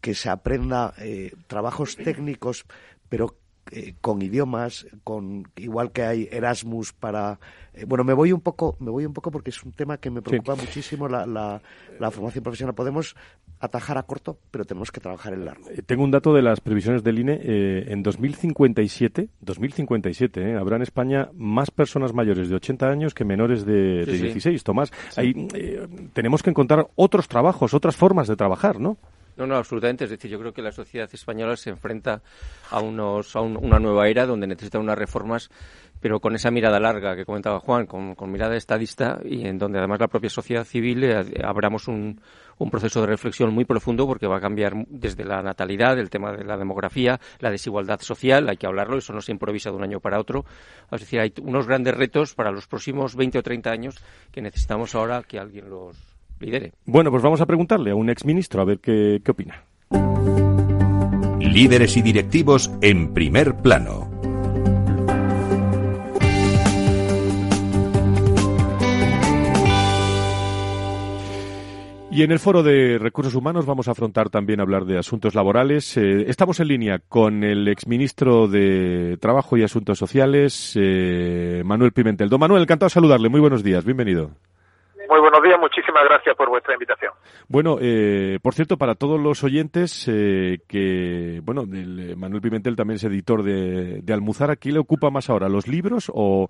que 0.00 0.14
se 0.14 0.28
aprenda 0.28 0.94
eh, 0.98 1.32
trabajos 1.46 1.96
técnicos, 1.96 2.66
pero 3.08 3.36
eh, 3.70 3.94
con 4.00 4.20
idiomas, 4.20 4.86
con 5.04 5.44
igual 5.56 5.92
que 5.92 6.02
hay 6.02 6.28
Erasmus 6.32 6.92
para 6.92 7.38
eh, 7.72 7.84
bueno 7.84 8.02
me 8.02 8.12
voy 8.12 8.32
un 8.32 8.40
poco 8.40 8.76
me 8.80 8.90
voy 8.90 9.06
un 9.06 9.14
poco 9.14 9.30
porque 9.30 9.50
es 9.50 9.62
un 9.62 9.70
tema 9.72 9.98
que 9.98 10.10
me 10.10 10.20
preocupa 10.20 10.56
muchísimo 10.56 11.08
la, 11.08 11.24
la, 11.24 11.62
la, 12.00 12.10
formación 12.10 12.42
profesional. 12.42 12.74
Podemos 12.74 13.14
atajar 13.62 13.96
a 13.96 14.02
corto 14.02 14.36
pero 14.50 14.64
tenemos 14.64 14.90
que 14.90 15.00
trabajar 15.00 15.32
en 15.32 15.44
largo. 15.44 15.64
Tengo 15.86 16.04
un 16.04 16.10
dato 16.10 16.34
de 16.34 16.42
las 16.42 16.60
previsiones 16.60 17.02
del 17.02 17.20
INE 17.20 17.40
en 17.42 18.02
2057 18.02 19.28
2057 19.40 20.56
habrá 20.56 20.76
en 20.76 20.82
España 20.82 21.30
más 21.34 21.70
personas 21.70 22.12
mayores 22.12 22.48
de 22.48 22.56
80 22.56 22.88
años 22.88 23.14
que 23.14 23.24
menores 23.24 23.64
de, 23.64 24.04
de 24.04 24.18
16 24.18 24.62
Tomás. 24.64 24.92
Ahí 25.16 25.48
tenemos 26.12 26.42
que 26.42 26.50
encontrar 26.50 26.88
otros 26.96 27.28
trabajos 27.28 27.72
otras 27.72 27.96
formas 27.96 28.28
de 28.28 28.36
trabajar 28.36 28.80
no 28.80 28.98
no, 29.36 29.46
no, 29.46 29.56
absolutamente. 29.56 30.04
Es 30.04 30.10
decir, 30.10 30.30
yo 30.30 30.38
creo 30.38 30.52
que 30.52 30.62
la 30.62 30.72
sociedad 30.72 31.08
española 31.12 31.56
se 31.56 31.70
enfrenta 31.70 32.22
a, 32.70 32.80
unos, 32.80 33.34
a 33.34 33.40
una 33.40 33.78
nueva 33.78 34.08
era 34.08 34.26
donde 34.26 34.46
necesita 34.46 34.78
unas 34.78 34.98
reformas, 34.98 35.50
pero 36.00 36.20
con 36.20 36.34
esa 36.34 36.50
mirada 36.50 36.78
larga 36.78 37.16
que 37.16 37.24
comentaba 37.24 37.60
Juan, 37.60 37.86
con, 37.86 38.14
mirada 38.30 38.56
estadista 38.56 39.20
y 39.24 39.46
en 39.46 39.58
donde 39.58 39.78
además 39.78 40.00
la 40.00 40.08
propia 40.08 40.28
sociedad 40.28 40.64
civil 40.64 41.04
eh, 41.04 41.24
abramos 41.42 41.88
un, 41.88 42.20
un 42.58 42.70
proceso 42.70 43.00
de 43.00 43.06
reflexión 43.06 43.54
muy 43.54 43.64
profundo 43.64 44.06
porque 44.06 44.26
va 44.26 44.36
a 44.36 44.40
cambiar 44.40 44.74
desde 44.88 45.24
la 45.24 45.42
natalidad, 45.42 45.98
el 45.98 46.10
tema 46.10 46.32
de 46.32 46.44
la 46.44 46.56
demografía, 46.56 47.18
la 47.38 47.50
desigualdad 47.50 48.00
social, 48.00 48.48
hay 48.48 48.56
que 48.56 48.66
hablarlo, 48.66 48.98
eso 48.98 49.12
no 49.12 49.22
se 49.22 49.32
improvisa 49.32 49.70
de 49.70 49.76
un 49.76 49.84
año 49.84 50.00
para 50.00 50.20
otro. 50.20 50.44
Es 50.90 51.00
decir, 51.00 51.20
hay 51.20 51.32
unos 51.40 51.66
grandes 51.66 51.94
retos 51.94 52.34
para 52.34 52.50
los 52.50 52.66
próximos 52.66 53.16
20 53.16 53.38
o 53.38 53.42
30 53.42 53.70
años 53.70 54.04
que 54.30 54.42
necesitamos 54.42 54.94
ahora 54.94 55.22
que 55.22 55.38
alguien 55.38 55.70
los 55.70 56.11
bueno, 56.84 57.10
pues 57.10 57.22
vamos 57.22 57.40
a 57.40 57.46
preguntarle 57.46 57.90
a 57.90 57.94
un 57.94 58.10
exministro 58.10 58.62
a 58.62 58.64
ver 58.64 58.78
qué, 58.78 59.20
qué 59.24 59.30
opina. 59.30 59.64
Líderes 61.40 61.96
y 61.96 62.02
directivos 62.02 62.70
en 62.80 63.12
primer 63.12 63.54
plano. 63.56 64.12
Y 72.14 72.24
en 72.24 72.30
el 72.30 72.38
foro 72.38 72.62
de 72.62 72.98
recursos 72.98 73.34
humanos 73.34 73.64
vamos 73.64 73.88
a 73.88 73.92
afrontar 73.92 74.28
también 74.28 74.60
hablar 74.60 74.84
de 74.84 74.98
asuntos 74.98 75.34
laborales. 75.34 75.96
Eh, 75.96 76.26
estamos 76.28 76.60
en 76.60 76.68
línea 76.68 76.98
con 76.98 77.42
el 77.42 77.66
exministro 77.68 78.48
de 78.48 79.16
Trabajo 79.18 79.56
y 79.56 79.62
Asuntos 79.62 79.98
Sociales, 79.98 80.74
eh, 80.78 81.62
Manuel 81.64 81.92
Pimentel. 81.92 82.28
Don 82.28 82.38
Manuel, 82.38 82.64
encantado 82.64 82.88
de 82.88 82.92
saludarle. 82.92 83.30
Muy 83.30 83.40
buenos 83.40 83.62
días, 83.62 83.86
bienvenido. 83.86 84.32
Muy 85.08 85.20
buenos 85.20 85.42
días, 85.42 85.58
muchísimas 85.58 86.04
gracias 86.04 86.36
por 86.36 86.48
vuestra 86.48 86.74
invitación. 86.74 87.12
Bueno, 87.48 87.76
eh, 87.80 88.38
por 88.42 88.54
cierto, 88.54 88.76
para 88.76 88.94
todos 88.94 89.20
los 89.20 89.42
oyentes, 89.44 90.08
eh, 90.08 90.58
que, 90.68 91.40
bueno, 91.42 91.62
eh, 91.62 92.14
Manuel 92.16 92.42
Pimentel 92.42 92.76
también 92.76 92.96
es 92.96 93.04
editor 93.04 93.42
de, 93.42 94.00
de 94.02 94.12
Almuzara, 94.12 94.56
¿qué 94.56 94.70
le 94.70 94.78
ocupa 94.78 95.10
más 95.10 95.30
ahora, 95.30 95.48
los 95.48 95.68
libros 95.68 96.10
o, 96.14 96.48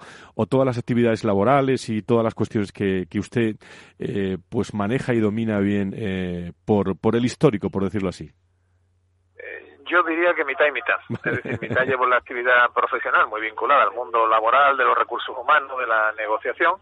todas 0.48 0.66
las 0.66 0.78
actividades 0.78 1.24
laborales 1.24 1.88
y 1.88 2.02
todas 2.02 2.24
las 2.24 2.34
cuestiones 2.34 2.72
que, 2.72 3.06
que 3.08 3.18
usted 3.18 3.56
pues 4.50 4.74
maneja 4.74 5.14
y 5.14 5.20
domina 5.20 5.60
bien 5.60 6.54
por, 6.66 6.98
por 6.98 7.16
el 7.16 7.24
histórico, 7.24 7.70
por 7.70 7.84
decirlo 7.84 8.08
así? 8.08 8.30
Yo 9.86 10.02
diría 10.02 10.34
que 10.34 10.44
mitad 10.44 10.66
y 10.66 10.72
mitad. 10.72 10.98
Es 11.24 11.42
decir, 11.42 11.58
mitad 11.60 11.84
llevo 11.84 12.06
la 12.06 12.16
actividad 12.16 12.70
profesional 12.74 13.26
muy 13.28 13.40
vinculada 13.40 13.82
al 13.84 13.92
mundo 13.92 14.26
laboral, 14.26 14.76
de 14.76 14.84
los 14.84 14.96
recursos 14.96 15.36
humanos, 15.36 15.78
de 15.78 15.86
la 15.86 16.12
negociación, 16.12 16.74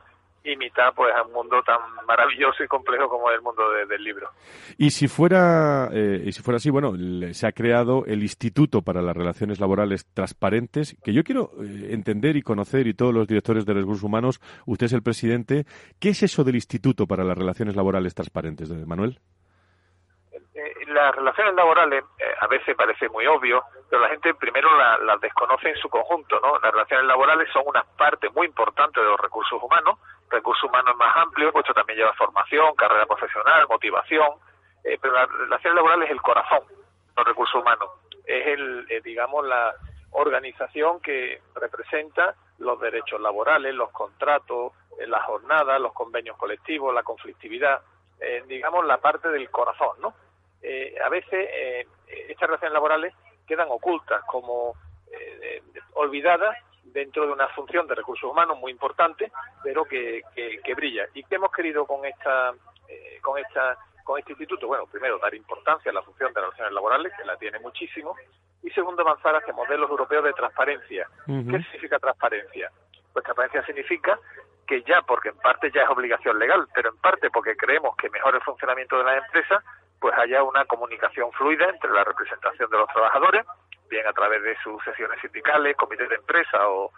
y 0.43 0.57
mitad 0.57 0.93
pues 0.95 1.14
a 1.14 1.22
un 1.22 1.32
mundo 1.32 1.62
tan 1.62 1.78
maravilloso 2.07 2.64
y 2.64 2.68
complejo 2.68 3.09
como 3.09 3.30
es 3.30 3.36
el 3.36 3.43
mundo 3.43 3.62
del 3.70 4.03
libro. 4.03 4.30
Y 4.78 4.91
si 4.91 5.09
fuera 5.09 5.88
eh, 5.93 6.22
y 6.24 6.32
si 6.32 6.43
fuera 6.43 6.57
así, 6.57 6.70
bueno, 6.70 6.93
se 7.32 7.47
ha 7.47 7.53
creado 7.53 8.05
el 8.07 8.22
Instituto 8.22 8.82
para 8.82 9.03
las 9.03 9.16
Relaciones 9.16 9.61
Laborales 9.61 10.07
Transparentes, 10.14 10.97
que 11.05 11.12
yo 11.12 11.22
quiero 11.24 11.51
eh, 11.62 11.88
entender 11.91 12.36
y 12.36 12.43
conocer 12.43 12.86
y 12.86 12.95
todos 12.95 13.12
los 13.12 13.26
directores 13.26 13.66
de 13.66 13.74
recursos 13.74 14.03
humanos, 14.03 14.41
usted 14.66 14.86
es 14.86 14.93
el 14.93 15.03
presidente, 15.03 15.64
¿qué 16.01 16.11
es 16.11 16.22
eso 16.22 16.45
del 16.45 16.55
Instituto 16.55 17.07
para 17.07 17.24
las 17.24 17.36
Relaciones 17.36 17.76
Laborales 17.76 18.14
Transparentes, 18.14 18.70
Manuel? 18.86 19.20
Eh, 20.32 20.86
las 20.88 21.14
relaciones 21.14 21.55
laborales 21.55 22.05
a 22.41 22.47
veces 22.47 22.74
parece 22.74 23.09
muy 23.09 23.26
obvio, 23.26 23.62
pero 23.88 24.03
la 24.03 24.09
gente 24.09 24.34
primero 24.34 24.68
las 25.05 25.20
desconoce 25.20 25.68
en 25.68 25.76
su 25.76 25.88
conjunto, 25.88 26.41
¿no? 26.41 26.59
Las 26.59 26.72
relaciones 26.72 27.07
laborales 27.07 27.49
son 27.53 27.62
una 27.66 27.84
parte 27.97 28.28
muy 28.30 28.47
importante 28.47 29.01
de 29.01 29.07
los 29.07 29.20
recursos 29.20 29.62
humanos 29.62 29.99
recursos 30.31 30.64
humanos 30.64 30.97
más 30.97 31.16
amplio, 31.16 31.53
pues 31.53 31.66
también 31.74 31.99
lleva 31.99 32.12
formación, 32.14 32.74
carrera 32.76 33.07
profesional, 33.07 33.66
motivación, 33.68 34.28
eh, 34.85 34.99
pero 35.01 35.14
la 35.14 35.26
relación 35.26 35.74
laboral 35.74 36.03
es 36.03 36.11
el 36.11 36.22
corazón, 36.22 36.62
los 37.16 37.26
recursos 37.26 37.61
humanos. 37.61 37.91
Es 38.24 38.47
el, 38.47 38.87
eh, 38.89 39.01
digamos, 39.03 39.45
la 39.47 39.74
organización 40.12 41.01
que 41.01 41.43
representa 41.55 42.35
los 42.59 42.81
derechos 42.81 43.20
laborales, 43.20 43.74
los 43.74 43.91
contratos, 43.91 44.72
eh, 44.99 45.07
las 45.07 45.24
jornadas, 45.24 45.81
los 45.81 45.93
convenios 45.93 46.37
colectivos, 46.37 46.95
la 46.95 47.03
conflictividad, 47.03 47.81
digamos, 48.49 48.85
la 48.85 48.99
parte 48.99 49.31
del 49.31 49.49
corazón, 49.51 49.97
¿no? 50.03 50.09
a 51.03 51.09
veces 51.09 51.87
estas 52.28 52.49
relaciones 52.49 52.74
laborales 52.74 53.14
quedan 53.47 53.68
ocultas, 53.70 54.22
como 54.26 54.74
olvidadas 55.95 56.55
dentro 56.93 57.26
de 57.26 57.32
una 57.32 57.49
función 57.49 57.86
de 57.86 57.95
recursos 57.95 58.30
humanos 58.30 58.59
muy 58.59 58.72
importante, 58.72 59.30
pero 59.62 59.84
que, 59.84 60.22
que, 60.34 60.74
brilla. 60.74 61.07
¿Y 61.14 61.24
qué 61.24 61.36
hemos 61.36 61.53
querido 61.53 61.86
con 61.86 62.05
esta, 62.05 62.53
eh, 62.88 63.18
con 63.22 63.38
esta, 63.38 63.76
con 64.05 64.18
este 64.18 64.32
instituto? 64.32 64.66
Bueno, 64.66 64.86
primero 64.86 65.18
dar 65.18 65.34
importancia 65.34 65.91
a 65.91 65.95
la 65.95 66.03
función 66.03 66.32
de 66.32 66.41
relaciones 66.41 66.72
laborales, 66.72 67.12
que 67.16 67.24
la 67.24 67.36
tiene 67.36 67.59
muchísimo, 67.59 68.14
y 68.62 68.70
segundo 68.70 69.03
avanzar 69.03 69.36
hacia 69.36 69.53
modelos 69.55 69.91
europeos 69.91 70.24
de 70.24 70.32
transparencia. 70.32 71.09
¿Qué 71.26 71.62
significa 71.62 71.99
transparencia? 71.99 72.70
Pues 73.12 73.24
transparencia 73.24 73.64
significa 73.64 74.18
que 74.66 74.82
ya, 74.82 75.03
porque 75.03 75.30
en 75.30 75.36
parte 75.38 75.70
ya 75.72 75.82
es 75.82 75.91
obligación 75.91 76.38
legal, 76.38 76.68
pero 76.74 76.91
en 76.91 76.97
parte 76.99 77.28
porque 77.30 77.57
creemos 77.57 77.97
que 77.97 78.09
mejora 78.11 78.36
el 78.36 78.43
funcionamiento 78.45 78.99
de 78.99 79.05
las 79.05 79.24
empresas, 79.24 79.64
pues 79.99 80.14
haya 80.16 80.43
una 80.43 80.64
comunicación 80.64 81.32
fluida 81.32 81.68
entre 81.68 81.91
la 81.91 82.05
representación 82.05 82.70
de 82.70 82.78
los 82.78 82.88
trabajadores, 82.88 83.45
bien 83.91 84.07
a 84.07 84.12
través 84.12 84.43
de 84.43 84.57
sus 84.62 84.82
sesiones 84.84 85.20
sindicales, 85.20 85.76
comités 85.76 86.09
de 86.09 86.14
empresa 86.14 86.68
o, 86.68 86.91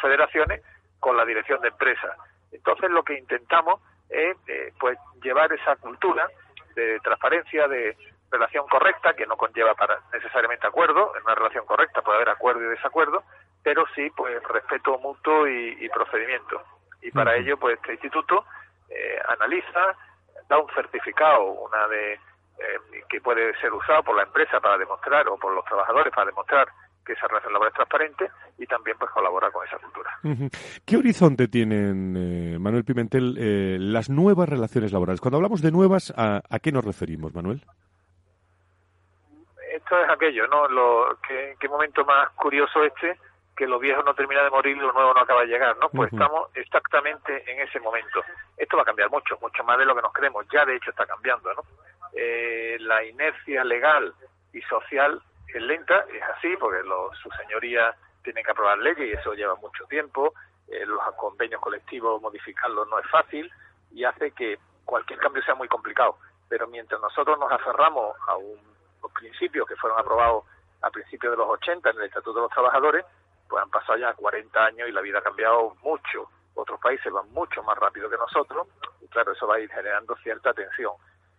federaciones, 0.00 0.62
con 1.00 1.16
la 1.16 1.24
dirección 1.24 1.60
de 1.60 1.68
empresa. 1.68 2.16
Entonces 2.52 2.90
lo 2.90 3.02
que 3.02 3.18
intentamos 3.18 3.80
es 4.10 4.36
eh, 4.48 4.72
pues 4.78 4.98
llevar 5.22 5.52
esa 5.52 5.76
cultura 5.76 6.28
de 6.74 6.98
transparencia, 7.00 7.66
de 7.68 7.96
relación 8.30 8.66
correcta, 8.68 9.14
que 9.14 9.26
no 9.26 9.36
conlleva 9.36 9.74
para 9.74 10.00
necesariamente 10.12 10.66
acuerdo, 10.66 11.16
en 11.16 11.22
una 11.22 11.34
relación 11.34 11.64
correcta 11.66 12.02
puede 12.02 12.16
haber 12.16 12.30
acuerdo 12.30 12.62
y 12.62 12.68
desacuerdo, 12.68 13.22
pero 13.62 13.84
sí 13.94 14.10
pues 14.16 14.42
respeto 14.44 14.98
mutuo 14.98 15.48
y, 15.48 15.88
procedimiento. 15.88 16.62
Y 17.00 17.10
para 17.10 17.36
ello 17.36 17.56
pues 17.56 17.76
este 17.76 17.92
instituto 17.92 18.44
eh, 18.88 19.18
analiza, 19.28 19.96
da 20.48 20.58
un 20.58 20.68
certificado, 20.74 21.44
una 21.44 21.86
de 21.88 22.18
eh, 22.64 23.04
que 23.08 23.20
puede 23.20 23.54
ser 23.60 23.72
usado 23.72 24.02
por 24.02 24.16
la 24.16 24.22
empresa 24.22 24.60
para 24.60 24.78
demostrar 24.78 25.28
o 25.28 25.36
por 25.36 25.54
los 25.54 25.64
trabajadores 25.64 26.12
para 26.12 26.26
demostrar 26.26 26.68
que 27.04 27.12
esa 27.12 27.28
relación 27.28 27.52
laboral 27.52 27.70
es 27.70 27.76
transparente 27.76 28.30
y 28.58 28.66
también 28.66 28.96
pues 28.98 29.10
colabora 29.10 29.50
con 29.50 29.66
esa 29.66 29.78
cultura. 29.78 30.18
¿Qué 30.86 30.96
horizonte 30.96 31.48
tienen, 31.48 32.16
eh, 32.16 32.58
Manuel 32.58 32.84
Pimentel, 32.84 33.36
eh, 33.38 33.76
las 33.78 34.08
nuevas 34.08 34.48
relaciones 34.48 34.92
laborales? 34.92 35.20
Cuando 35.20 35.36
hablamos 35.36 35.60
de 35.60 35.70
nuevas, 35.70 36.12
¿a, 36.16 36.40
qué 36.60 36.72
nos 36.72 36.84
referimos, 36.84 37.34
Manuel? 37.34 37.62
Esto 39.74 39.98
es 40.02 40.08
aquello, 40.08 40.46
¿no? 40.46 40.66
Lo, 40.68 41.18
¿qué, 41.26 41.56
¿Qué 41.60 41.68
momento 41.68 42.04
más 42.04 42.30
curioso 42.30 42.82
este? 42.84 43.18
que 43.56 43.66
lo 43.66 43.78
viejo 43.78 44.02
no 44.02 44.14
termina 44.14 44.42
de 44.42 44.50
morir 44.50 44.76
y 44.76 44.80
lo 44.80 44.92
nuevo 44.92 45.14
no 45.14 45.20
acaba 45.20 45.42
de 45.42 45.46
llegar, 45.46 45.76
¿no? 45.78 45.88
Pues 45.88 46.12
estamos 46.12 46.50
exactamente 46.54 47.44
en 47.50 47.60
ese 47.60 47.78
momento. 47.80 48.20
Esto 48.56 48.76
va 48.76 48.82
a 48.82 48.86
cambiar 48.86 49.10
mucho, 49.10 49.38
mucho 49.40 49.62
más 49.62 49.78
de 49.78 49.84
lo 49.84 49.94
que 49.94 50.02
nos 50.02 50.12
creemos. 50.12 50.44
Ya 50.52 50.64
de 50.64 50.76
hecho 50.76 50.90
está 50.90 51.06
cambiando, 51.06 51.54
¿no? 51.54 51.62
Eh, 52.16 52.76
la 52.80 53.04
inercia 53.04 53.64
legal 53.64 54.14
y 54.52 54.60
social 54.62 55.20
es 55.48 55.62
lenta, 55.62 56.04
es 56.12 56.22
así, 56.36 56.56
porque 56.58 56.82
su 57.22 57.30
señoría 57.30 57.94
tiene 58.22 58.42
que 58.42 58.50
aprobar 58.50 58.78
leyes 58.78 59.08
y 59.08 59.12
eso 59.12 59.34
lleva 59.34 59.54
mucho 59.56 59.84
tiempo, 59.86 60.32
eh, 60.68 60.86
los 60.86 61.00
convenios 61.16 61.60
colectivos 61.60 62.20
modificarlos 62.22 62.88
no 62.88 62.98
es 62.98 63.06
fácil 63.10 63.50
y 63.92 64.04
hace 64.04 64.30
que 64.32 64.58
cualquier 64.84 65.18
cambio 65.18 65.42
sea 65.42 65.54
muy 65.54 65.68
complicado. 65.68 66.18
Pero 66.48 66.66
mientras 66.66 67.00
nosotros 67.00 67.38
nos 67.38 67.50
aferramos 67.50 68.16
a 68.28 68.36
unos 68.36 69.12
principios 69.14 69.68
que 69.68 69.76
fueron 69.76 69.98
aprobados 69.98 70.44
a 70.82 70.90
principios 70.90 71.32
de 71.32 71.36
los 71.38 71.48
80 71.48 71.90
en 71.90 71.96
el 71.96 72.04
Estatuto 72.04 72.34
de 72.34 72.42
los 72.42 72.52
Trabajadores, 72.52 73.04
pues 73.48 73.62
han 73.62 73.70
pasado 73.70 73.98
ya 73.98 74.12
40 74.14 74.64
años 74.64 74.88
y 74.88 74.92
la 74.92 75.00
vida 75.00 75.18
ha 75.18 75.22
cambiado 75.22 75.76
mucho. 75.82 76.28
Otros 76.54 76.80
países 76.80 77.12
van 77.12 77.30
mucho 77.32 77.62
más 77.62 77.76
rápido 77.78 78.08
que 78.08 78.16
nosotros 78.16 78.68
y 79.00 79.08
claro, 79.08 79.32
eso 79.32 79.46
va 79.46 79.56
a 79.56 79.60
ir 79.60 79.70
generando 79.70 80.14
cierta 80.16 80.52
tensión. 80.52 80.94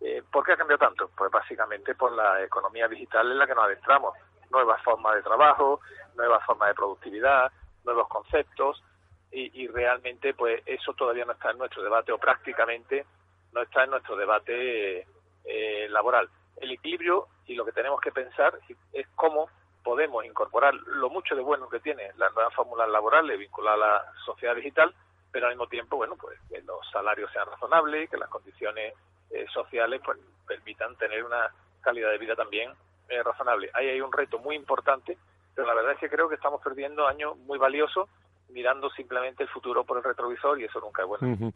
Eh, 0.08 0.22
¿Por 0.32 0.46
qué 0.46 0.52
ha 0.52 0.58
cambiado 0.58 0.86
tanto? 0.86 1.10
Pues 1.18 1.32
básicamente 1.32 1.96
por 1.96 2.12
la 2.12 2.44
economía 2.44 2.88
digital 2.88 3.32
en 3.32 3.40
la 3.40 3.48
que 3.48 3.56
nos 3.56 3.66
adentramos. 3.66 4.14
Nuevas 4.52 4.80
formas 4.84 5.16
de 5.16 5.24
trabajo, 5.24 5.80
nuevas 6.16 6.46
formas 6.46 6.70
de 6.70 6.76
productividad, 6.76 7.52
nuevos 7.84 8.08
conceptos 8.08 8.84
y, 9.32 9.68
realmente 9.68 10.34
pues 10.34 10.62
eso 10.66 10.94
todavía 10.94 11.26
no 11.26 11.34
está 11.34 11.52
en 11.52 11.58
nuestro 11.58 11.84
debate 11.84 12.12
o 12.12 12.18
prácticamente 12.18 13.06
no 13.52 13.64
está 13.64 13.84
en 13.84 13.90
nuestro 13.90 14.16
debate 14.16 15.08
eh, 15.44 15.88
laboral. 15.90 16.30
El 16.58 16.72
equilibrio 16.72 17.28
y 17.48 17.56
lo 17.56 17.66
que 17.66 17.74
tenemos 17.74 18.00
que 18.00 18.12
pensar 18.12 18.58
es 18.94 19.08
cómo 19.16 19.50
podemos 19.84 20.24
incorporar 20.24 20.74
lo 20.76 21.10
mucho 21.10 21.36
de 21.36 21.42
bueno 21.42 21.68
que 21.68 21.80
tiene 21.80 22.12
las 22.16 22.34
nuevas 22.34 22.54
fórmulas 22.54 22.88
laborales 22.90 23.40
vinculadas 23.40 23.80
a 23.80 23.88
la 23.88 24.12
sociedad 24.24 24.56
digital, 24.56 24.96
pero 25.32 25.48
al 25.48 25.54
mismo 25.54 25.68
tiempo, 25.68 25.98
bueno, 25.98 26.16
pues 26.16 26.40
que 26.48 26.62
los 26.62 26.80
salarios 26.92 27.30
sean 27.34 27.48
razonables, 27.48 28.10
que 28.10 28.18
las 28.18 28.30
condiciones 28.30 28.94
eh, 29.32 29.46
sociales 29.54 30.02
pues, 30.04 30.18
permitan 30.48 30.96
tener 30.96 31.24
una 31.24 31.52
calidad 31.82 32.12
de 32.12 32.18
vida 32.18 32.36
también 32.36 32.72
eh, 33.10 33.22
razonable. 33.24 33.70
Ahí 33.74 33.88
hay 33.90 34.02
un 34.02 34.12
reto 34.12 34.40
muy 34.40 34.56
importante, 34.56 35.18
pero 35.54 35.68
la 35.68 35.74
verdad 35.74 35.94
es 35.94 36.00
que 36.00 36.10
creo 36.10 36.28
que 36.28 36.36
estamos 36.36 36.62
perdiendo 36.62 37.08
años 37.08 37.38
muy 37.38 37.58
valiosos 37.58 38.10
mirando 38.50 38.90
simplemente 38.92 39.44
el 39.44 39.50
futuro 39.50 39.84
por 39.84 39.98
el 39.98 40.04
retrovisor 40.04 40.60
y 40.60 40.66
eso 40.66 40.80
nunca 40.80 41.02
es 41.02 41.08
bueno. 41.08 41.52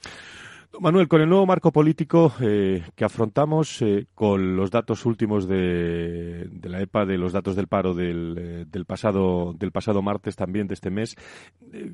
Manuel, 0.78 1.08
con 1.08 1.20
el 1.22 1.28
nuevo 1.28 1.46
marco 1.46 1.72
político 1.72 2.32
eh, 2.42 2.84
que 2.96 3.04
afrontamos, 3.04 3.84
con 4.14 4.56
los 4.56 4.70
datos 4.70 5.06
últimos 5.06 5.48
de, 5.48 6.46
de, 6.46 6.70
la 6.70 6.82
EPA, 6.82 7.06
de 7.06 7.18
los 7.18 7.34
datos 7.34 7.56
del 7.56 7.68
paro 7.68 7.94
del, 7.94 8.70
del, 8.70 8.86
pasado, 8.86 9.54
del 9.56 9.72
pasado 9.72 10.02
martes 10.02 10.36
también 10.36 10.68
de 10.68 10.76
este 10.76 10.92
mes, 10.92 11.16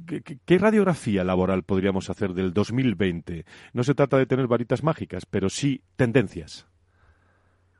¿qué, 0.05 0.21
¿qué, 0.45 0.57
radiografía 0.57 1.23
laboral 1.23 1.63
podríamos 1.63 2.09
hacer 2.09 2.31
del 2.31 2.53
2020? 2.53 3.45
No 3.73 3.83
se 3.83 3.95
trata 3.95 4.17
de 4.17 4.25
tener 4.25 4.47
varitas 4.47 4.83
mágicas, 4.83 5.25
pero 5.25 5.49
sí 5.49 5.81
tendencias. 5.95 6.67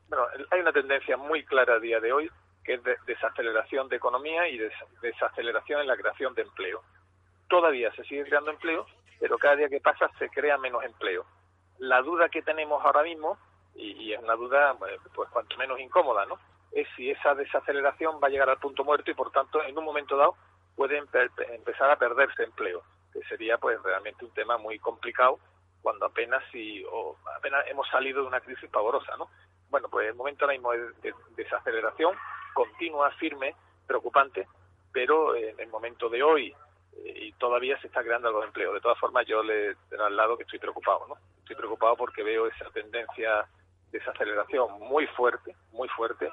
Bueno, 0.08 0.26
hay 0.50 0.62
una 0.62 0.72
tendencia 0.72 1.18
muy 1.18 1.44
clara 1.44 1.76
a 1.76 1.80
día 1.80 2.00
de 2.00 2.14
hoy, 2.14 2.30
que 2.64 2.76
es 2.76 2.84
de 2.84 2.96
desaceleración 3.06 3.90
de 3.90 3.98
economía 3.98 4.48
y 4.48 4.58
desaceleración 5.02 5.82
en 5.82 5.88
la 5.88 5.98
creación 5.98 6.34
de 6.34 6.44
empleo 6.44 6.82
todavía 7.50 7.92
se 7.94 8.04
sigue 8.04 8.26
creando 8.26 8.52
empleo, 8.52 8.86
pero 9.20 9.38
cada 9.38 9.56
día 9.56 9.70
que 9.70 9.82
pasa 9.82 10.10
se 10.20 10.30
crea 10.30 10.58
menos 10.58 10.84
empleo. 10.84 11.26
La 11.80 12.02
duda 12.02 12.30
que 12.30 12.42
tenemos 12.42 12.84
ahora 12.84 13.04
mismo, 13.04 13.38
y, 13.76 14.14
es 14.14 14.20
una 14.22 14.36
duda 14.36 14.76
pues 15.14 15.30
cuanto 15.30 15.58
menos 15.58 15.80
incómoda, 15.80 16.26
¿no? 16.26 16.40
es 16.76 16.88
si 16.96 17.10
esa 17.10 17.34
desaceleración 17.34 18.20
va 18.22 18.28
a 18.28 18.30
llegar 18.30 18.50
al 18.50 18.60
punto 18.60 18.84
muerto 18.84 19.10
y 19.10 19.14
por 19.14 19.32
tanto 19.32 19.64
en 19.64 19.78
un 19.78 19.86
momento 19.86 20.18
dado 20.18 20.36
puede 20.76 20.98
empezar 20.98 21.90
a 21.90 21.98
perderse 21.98 22.44
empleo, 22.44 22.84
que 23.14 23.24
sería 23.24 23.58
pues 23.58 23.82
realmente 23.82 24.26
un 24.26 24.34
tema 24.34 24.58
muy 24.58 24.78
complicado 24.78 25.40
cuando 25.82 26.06
apenas 26.06 26.44
si 26.52 26.84
o 26.92 27.16
apenas 27.38 27.66
hemos 27.68 27.88
salido 27.88 28.22
de 28.22 28.28
una 28.28 28.42
crisis 28.42 28.70
pavorosa, 28.70 29.16
¿no? 29.18 29.30
Bueno, 29.70 29.88
pues 29.88 30.10
el 30.10 30.16
momento 30.16 30.44
ahora 30.44 30.54
mismo 30.54 30.74
es 30.74 31.02
de 31.02 31.14
desaceleración 31.38 32.14
continua, 32.54 33.12
firme, 33.12 33.56
preocupante, 33.88 34.48
pero 34.92 35.36
en 35.36 35.58
el 35.60 35.68
momento 35.70 36.10
de 36.10 36.24
hoy 36.24 36.54
y 37.04 37.32
todavía 37.34 37.80
se 37.82 37.88
está 37.88 38.04
creando 38.04 38.28
algo 38.28 38.42
de 38.42 38.48
empleo. 38.48 38.74
De 38.74 38.82
todas 38.82 39.00
formas, 39.00 39.26
yo 39.28 39.44
le 39.44 39.76
al 40.00 40.16
lado 40.16 40.38
que 40.38 40.44
estoy 40.44 40.60
preocupado, 40.60 41.08
¿no? 41.08 41.18
Estoy 41.40 41.56
preocupado 41.56 41.96
porque 41.96 42.24
veo 42.24 42.48
esa 42.48 42.70
tendencia 42.72 43.48
de 43.92 44.00
desaceleración 44.00 44.80
muy 44.80 45.08
fuerte, 45.08 45.56
muy 45.72 45.88
fuerte, 45.90 46.30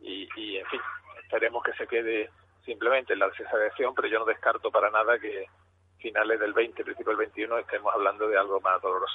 y, 0.00 0.28
y 0.36 0.58
en 0.58 0.66
fin, 0.66 0.80
esperemos 1.22 1.62
que 1.62 1.72
se 1.74 1.86
quede 1.86 2.30
simplemente 2.64 3.12
en 3.12 3.20
la 3.20 3.28
desaceleración, 3.28 3.94
pero 3.94 4.08
yo 4.08 4.18
no 4.18 4.24
descarto 4.24 4.70
para 4.70 4.90
nada 4.90 5.18
que 5.18 5.46
finales 6.04 6.38
del 6.38 6.52
20, 6.52 6.84
principio 6.84 7.12
del 7.12 7.16
21, 7.16 7.58
estemos 7.60 7.90
hablando 7.94 8.28
de 8.28 8.36
algo 8.36 8.60
más 8.60 8.80
doloroso. 8.82 9.14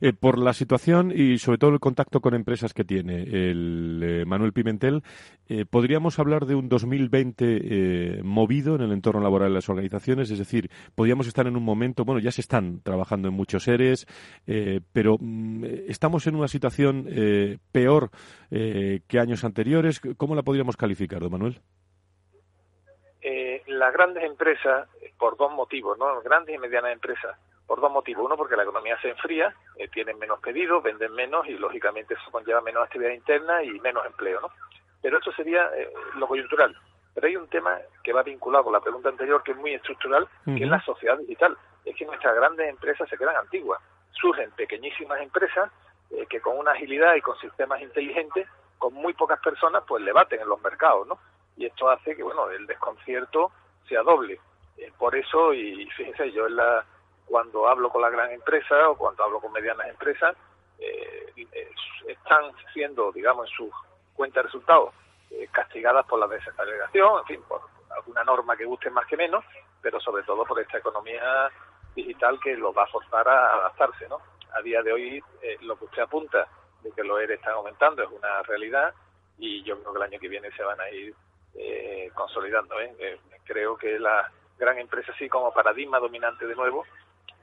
Eh, 0.00 0.12
por 0.12 0.38
la 0.38 0.52
situación 0.52 1.12
y 1.12 1.38
sobre 1.38 1.58
todo 1.58 1.72
el 1.72 1.80
contacto 1.80 2.20
con 2.20 2.34
empresas 2.34 2.72
que 2.72 2.84
tiene 2.84 3.24
el 3.24 4.00
eh, 4.04 4.24
Manuel 4.24 4.52
Pimentel, 4.52 5.02
eh, 5.48 5.64
¿podríamos 5.64 6.20
hablar 6.20 6.46
de 6.46 6.54
un 6.54 6.68
2020 6.68 8.22
movido 8.22 8.76
en 8.76 8.82
el 8.82 8.92
entorno 8.92 9.20
laboral 9.20 9.48
de 9.48 9.54
las 9.54 9.68
organizaciones? 9.68 10.30
Es 10.30 10.38
decir, 10.38 10.70
podríamos 10.94 11.26
estar 11.26 11.48
en 11.48 11.56
un 11.56 11.64
momento, 11.64 12.04
bueno, 12.04 12.20
ya 12.20 12.30
se 12.30 12.42
están 12.42 12.80
trabajando 12.82 13.26
en 13.26 13.34
muchos 13.34 13.64
seres, 13.64 14.06
pero 14.92 15.16
mm, 15.18 15.64
estamos 15.88 16.28
en 16.28 16.36
una 16.36 16.46
situación 16.46 17.08
peor 17.72 18.10
que 18.50 19.18
años 19.18 19.42
anteriores. 19.42 20.00
¿Cómo 20.16 20.36
la 20.36 20.42
podríamos 20.42 20.76
calificar, 20.76 21.20
don 21.20 21.32
Manuel? 21.32 21.60
Las 23.78 23.92
grandes 23.92 24.24
empresas, 24.24 24.88
por 25.18 25.36
dos 25.36 25.52
motivos, 25.52 25.98
¿no? 25.98 26.20
Grandes 26.22 26.54
y 26.54 26.58
medianas 26.58 26.92
empresas, 26.92 27.36
por 27.66 27.80
dos 27.80 27.90
motivos. 27.90 28.24
Uno, 28.24 28.36
porque 28.36 28.56
la 28.56 28.62
economía 28.62 29.00
se 29.00 29.10
enfría, 29.10 29.54
eh, 29.76 29.88
tienen 29.88 30.18
menos 30.18 30.40
pedidos, 30.40 30.82
venden 30.82 31.12
menos 31.14 31.46
y, 31.46 31.52
lógicamente, 31.52 32.14
eso 32.14 32.30
conlleva 32.30 32.60
menos 32.60 32.84
actividad 32.84 33.10
interna 33.10 33.62
y 33.62 33.78
menos 33.80 34.04
empleo, 34.06 34.40
¿no? 34.40 34.50
Pero 35.02 35.18
esto 35.18 35.32
sería 35.32 35.70
eh, 35.76 35.92
lo 36.16 36.26
coyuntural. 36.26 36.76
Pero 37.14 37.26
hay 37.26 37.36
un 37.36 37.48
tema 37.48 37.78
que 38.02 38.12
va 38.12 38.22
vinculado 38.22 38.64
con 38.64 38.72
la 38.72 38.80
pregunta 38.80 39.08
anterior, 39.08 39.42
que 39.42 39.52
es 39.52 39.56
muy 39.56 39.74
estructural, 39.74 40.28
que 40.44 40.62
es 40.62 40.68
la 40.68 40.80
sociedad 40.82 41.18
digital. 41.18 41.56
Es 41.84 41.96
que 41.96 42.06
nuestras 42.06 42.34
grandes 42.34 42.68
empresas 42.68 43.08
se 43.08 43.18
quedan 43.18 43.34
antiguas. 43.36 43.80
Surgen 44.12 44.50
pequeñísimas 44.52 45.20
empresas 45.20 45.70
eh, 46.10 46.26
que 46.28 46.40
con 46.40 46.56
una 46.56 46.72
agilidad 46.72 47.16
y 47.16 47.20
con 47.20 47.36
sistemas 47.38 47.80
inteligentes, 47.80 48.46
con 48.78 48.94
muy 48.94 49.14
pocas 49.14 49.40
personas, 49.40 49.82
pues 49.86 50.02
le 50.04 50.12
baten 50.12 50.40
en 50.40 50.48
los 50.48 50.62
mercados, 50.62 51.08
¿no? 51.08 51.18
Y 51.56 51.66
esto 51.66 51.90
hace 51.90 52.14
que, 52.14 52.22
bueno, 52.22 52.48
el 52.50 52.66
desconcierto 52.66 53.50
sea 53.88 54.02
doble. 54.02 54.38
Eh, 54.76 54.92
por 54.96 55.14
eso, 55.16 55.52
y 55.52 55.86
fíjense, 55.96 56.30
yo 56.32 56.46
en 56.46 56.56
la, 56.56 56.84
cuando 57.26 57.68
hablo 57.68 57.90
con 57.90 58.02
la 58.02 58.10
gran 58.10 58.30
empresa 58.30 58.88
o 58.88 58.96
cuando 58.96 59.24
hablo 59.24 59.40
con 59.40 59.52
medianas 59.52 59.88
empresas, 59.88 60.36
eh, 60.78 61.32
están 62.06 62.52
siendo, 62.72 63.10
digamos, 63.12 63.48
en 63.50 63.56
sus 63.56 63.70
cuentas 64.14 64.42
de 64.42 64.46
resultados 64.46 64.94
eh, 65.30 65.48
castigadas 65.50 66.06
por 66.06 66.20
la 66.20 66.26
desaceleración, 66.26 67.18
en 67.20 67.24
fin, 67.24 67.42
por 67.48 67.62
alguna 67.90 68.24
norma 68.24 68.56
que 68.56 68.64
guste 68.64 68.90
más 68.90 69.06
que 69.06 69.16
menos, 69.16 69.44
pero 69.82 70.00
sobre 70.00 70.22
todo 70.22 70.44
por 70.44 70.60
esta 70.60 70.78
economía 70.78 71.50
digital 71.94 72.38
que 72.40 72.56
los 72.56 72.76
va 72.76 72.84
a 72.84 72.88
forzar 72.88 73.28
a 73.28 73.54
adaptarse, 73.54 74.08
¿no? 74.08 74.20
A 74.56 74.62
día 74.62 74.82
de 74.82 74.92
hoy, 74.92 75.22
lo 75.60 75.76
que 75.78 75.84
usted 75.84 76.02
apunta 76.02 76.46
de 76.82 76.92
que 76.92 77.02
los 77.02 77.20
ERE 77.20 77.34
están 77.34 77.54
aumentando 77.54 78.02
es 78.02 78.10
una 78.10 78.42
realidad 78.42 78.94
y 79.38 79.62
yo 79.62 79.78
creo 79.80 79.92
que 79.92 79.98
el 79.98 80.04
año 80.04 80.18
que 80.18 80.28
viene 80.28 80.50
se 80.52 80.62
van 80.62 80.80
a 80.80 80.90
ir 80.90 81.14
eh, 81.54 82.10
consolidando. 82.14 82.80
¿eh? 82.80 82.94
¿eh? 82.98 83.18
creo 83.44 83.76
que 83.76 83.98
la 83.98 84.30
gran 84.58 84.78
empresa, 84.78 85.12
así 85.12 85.28
como 85.28 85.52
paradigma 85.52 85.98
dominante 85.98 86.46
de 86.46 86.54
nuevo, 86.54 86.84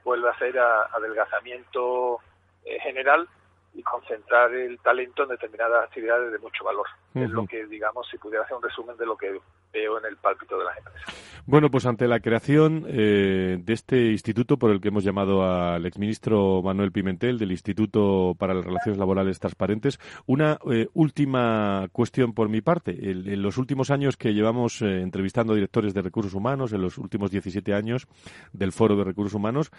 vuelve 0.04 0.28
a 0.28 0.38
ser 0.38 0.58
adelgazamiento 0.58 2.20
eh, 2.64 2.78
general 2.80 3.28
y 3.76 3.82
concentrar 3.82 4.52
el 4.54 4.78
talento 4.78 5.24
en 5.24 5.28
determinadas 5.28 5.84
actividades 5.84 6.32
de 6.32 6.38
mucho 6.38 6.64
valor. 6.64 6.86
Es 7.14 7.30
lo 7.30 7.46
que, 7.46 7.66
digamos, 7.66 8.06
si 8.10 8.18
pudiera 8.18 8.44
hacer 8.44 8.56
un 8.56 8.62
resumen 8.62 8.96
de 8.96 9.06
lo 9.06 9.16
que 9.16 9.38
veo 9.72 9.98
en 9.98 10.04
el 10.06 10.16
pálpito 10.16 10.58
de 10.58 10.64
las 10.64 10.76
empresas. 10.78 11.14
Bueno, 11.46 11.70
pues 11.70 11.86
ante 11.86 12.08
la 12.08 12.20
creación 12.20 12.84
eh, 12.88 13.58
de 13.60 13.72
este 13.72 14.10
instituto 14.10 14.58
por 14.58 14.70
el 14.70 14.80
que 14.80 14.88
hemos 14.88 15.04
llamado 15.04 15.44
al 15.44 15.86
exministro 15.86 16.62
Manuel 16.62 16.92
Pimentel, 16.92 17.38
del 17.38 17.52
Instituto 17.52 18.34
para 18.38 18.54
las 18.54 18.64
Relaciones 18.64 18.98
Laborales 18.98 19.38
Transparentes, 19.38 20.00
una 20.26 20.58
eh, 20.70 20.88
última 20.94 21.88
cuestión 21.92 22.32
por 22.32 22.48
mi 22.48 22.62
parte. 22.62 22.92
en 22.92 23.42
los 23.42 23.58
últimos 23.58 23.90
años 23.90 24.16
que 24.16 24.34
llevamos 24.34 24.82
eh, 24.82 25.02
entrevistando 25.02 25.54
directores 25.54 25.94
de 25.94 26.02
recursos 26.02 26.34
humanos, 26.34 26.72
en 26.72 26.82
los 26.82 26.98
últimos 26.98 27.30
17 27.30 27.74
años 27.74 28.06
del 28.52 28.72
Foro 28.72 28.96
de 28.96 29.04
Recursos 29.04 29.34
Humanos, 29.34 29.70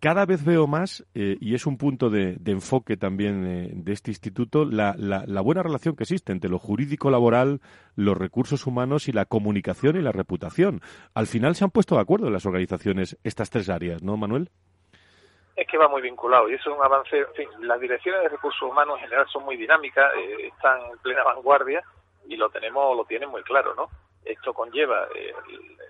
cada 0.00 0.26
vez 0.26 0.44
veo 0.44 0.66
más, 0.66 1.04
y 1.14 1.54
es 1.54 1.66
un 1.66 1.78
punto 1.78 2.10
de, 2.10 2.38
enfoque 2.46 2.96
también 2.96 3.84
de 3.84 3.92
este 3.92 4.10
instituto, 4.10 4.64
la, 4.64 4.94
la 4.96 5.40
buena 5.40 5.62
relación 5.62 5.96
que 5.96 6.04
existe 6.04 6.32
entre 6.32 6.50
lo 6.50 6.58
jurídico 6.58 7.10
laboral, 7.10 7.60
los 7.96 8.16
recursos 8.16 8.66
humanos 8.66 9.08
y 9.08 9.12
la 9.12 9.24
comunicación 9.24 9.96
y 9.96 10.02
la 10.02 10.12
reputación. 10.12 10.80
Al 11.14 11.26
final 11.26 11.54
se 11.54 11.64
han 11.64 11.70
puesto 11.70 11.96
de 11.96 12.02
acuerdo 12.02 12.26
en 12.26 12.32
las 12.32 12.46
organizaciones 12.46 13.18
estas 13.24 13.50
tres 13.50 13.68
áreas, 13.70 14.02
¿no, 14.02 14.16
Manuel? 14.16 14.50
Es 15.56 15.66
que 15.66 15.78
va 15.78 15.88
muy 15.88 16.02
vinculado 16.02 16.50
y 16.50 16.54
eso 16.54 16.70
es 16.70 16.76
un 16.76 16.84
avance. 16.84 17.26
Las 17.60 17.80
direcciones 17.80 18.22
de 18.22 18.28
recursos 18.28 18.62
humanos 18.62 18.98
en 18.98 19.04
general 19.04 19.26
son 19.32 19.44
muy 19.44 19.56
dinámicas, 19.56 20.12
eh, 20.14 20.48
están 20.48 20.78
en 20.92 20.98
plena 20.98 21.24
vanguardia 21.24 21.82
y 22.28 22.36
lo 22.36 22.50
tenemos, 22.50 22.94
lo 22.94 23.06
tienen 23.06 23.30
muy 23.30 23.42
claro, 23.42 23.74
¿no? 23.74 23.88
Esto 24.22 24.52
conlleva 24.52 25.08
eh, 25.14 25.32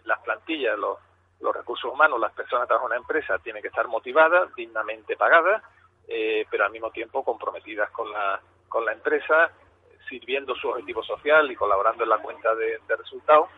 las 0.04 0.20
plantillas, 0.20 0.78
los, 0.78 0.98
los 1.40 1.54
recursos 1.54 1.92
humanos, 1.92 2.20
las 2.20 2.32
personas 2.32 2.64
que 2.64 2.68
trabajan 2.68 2.92
en 2.92 2.98
una 2.98 3.02
empresa 3.02 3.38
tienen 3.38 3.62
que 3.62 3.68
estar 3.68 3.86
motivadas, 3.88 4.54
dignamente 4.54 5.16
pagadas, 5.16 5.62
eh, 6.08 6.46
pero 6.50 6.64
al 6.64 6.72
mismo 6.72 6.90
tiempo 6.90 7.24
comprometidas 7.24 7.90
con 7.90 8.10
la, 8.10 8.40
con 8.68 8.84
la 8.84 8.92
empresa 8.92 9.50
sirviendo 10.08 10.54
su 10.54 10.68
objetivo 10.68 11.02
social 11.02 11.50
y 11.50 11.56
colaborando 11.56 12.04
en 12.04 12.10
la 12.10 12.18
cuenta 12.18 12.54
de, 12.54 12.78
resultados 12.96 13.48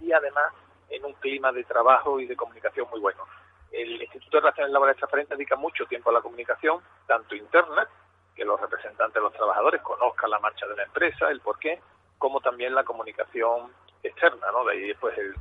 y 0.00 0.12
además 0.12 0.52
en 0.90 1.04
un 1.04 1.14
clima 1.14 1.50
de 1.52 1.64
trabajo 1.64 2.20
y 2.20 2.26
de 2.26 2.36
comunicación 2.36 2.86
muy 2.90 3.00
bueno. 3.00 3.24
El 3.72 4.00
Instituto 4.00 4.36
de 4.36 4.42
Relaciones 4.42 4.72
Laborales 4.72 4.98
Transparentes 4.98 5.36
dedica 5.36 5.56
mucho 5.56 5.86
tiempo 5.86 6.10
a 6.10 6.12
la 6.12 6.20
comunicación, 6.20 6.80
tanto 7.06 7.34
interna, 7.34 7.88
que 8.34 8.44
los 8.44 8.60
representantes 8.60 9.14
de 9.14 9.20
los 9.20 9.32
trabajadores 9.32 9.80
conozcan 9.82 10.30
la 10.30 10.38
marcha 10.38 10.66
de 10.66 10.76
la 10.76 10.84
empresa, 10.84 11.28
el 11.30 11.40
porqué, 11.40 11.80
como 12.18 12.40
también 12.40 12.74
la 12.74 12.84
comunicación 12.84 13.72
externa, 14.02 14.50
¿no? 14.52 14.64
De 14.64 14.72
ahí 14.72 14.88
después 14.88 15.16
el, 15.18 15.34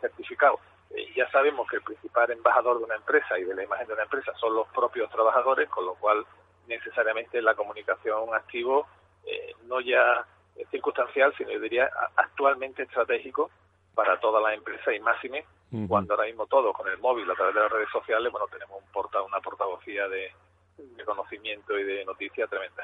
certificado. 0.00 0.58
Eh, 0.90 1.12
ya 1.16 1.30
sabemos 1.30 1.68
que 1.68 1.76
el 1.76 1.82
principal 1.82 2.30
embajador 2.30 2.78
de 2.78 2.84
una 2.84 2.96
empresa 2.96 3.38
y 3.38 3.44
de 3.44 3.54
la 3.54 3.64
imagen 3.64 3.86
de 3.86 3.94
una 3.94 4.02
empresa 4.04 4.32
son 4.34 4.54
los 4.54 4.68
propios 4.68 5.10
trabajadores, 5.10 5.68
con 5.68 5.86
lo 5.86 5.94
cual 5.94 6.24
necesariamente 6.66 7.42
la 7.42 7.54
comunicación 7.54 8.34
activo 8.34 8.86
eh, 9.26 9.54
no 9.66 9.80
ya 9.80 10.26
circunstancial, 10.70 11.34
sino 11.36 11.50
yo 11.50 11.60
diría 11.60 11.90
actualmente 12.16 12.84
estratégico 12.84 13.50
para 13.94 14.18
toda 14.20 14.40
la 14.40 14.54
empresa 14.54 14.92
y 14.92 15.00
máxime 15.00 15.44
cuando 15.88 16.14
ahora 16.14 16.26
mismo 16.26 16.46
todos 16.46 16.72
con 16.72 16.86
el 16.88 16.98
móvil 16.98 17.28
a 17.28 17.34
través 17.34 17.52
de 17.52 17.60
las 17.60 17.72
redes 17.72 17.88
sociales, 17.90 18.30
bueno, 18.30 18.46
tenemos 18.46 18.80
un 18.80 18.92
porta, 18.92 19.20
una 19.22 19.40
portavocía 19.40 20.06
de, 20.06 20.30
conocimiento 21.04 21.78
y 21.78 21.84
de 21.84 22.04
noticias 22.04 22.48
tremenda. 22.48 22.82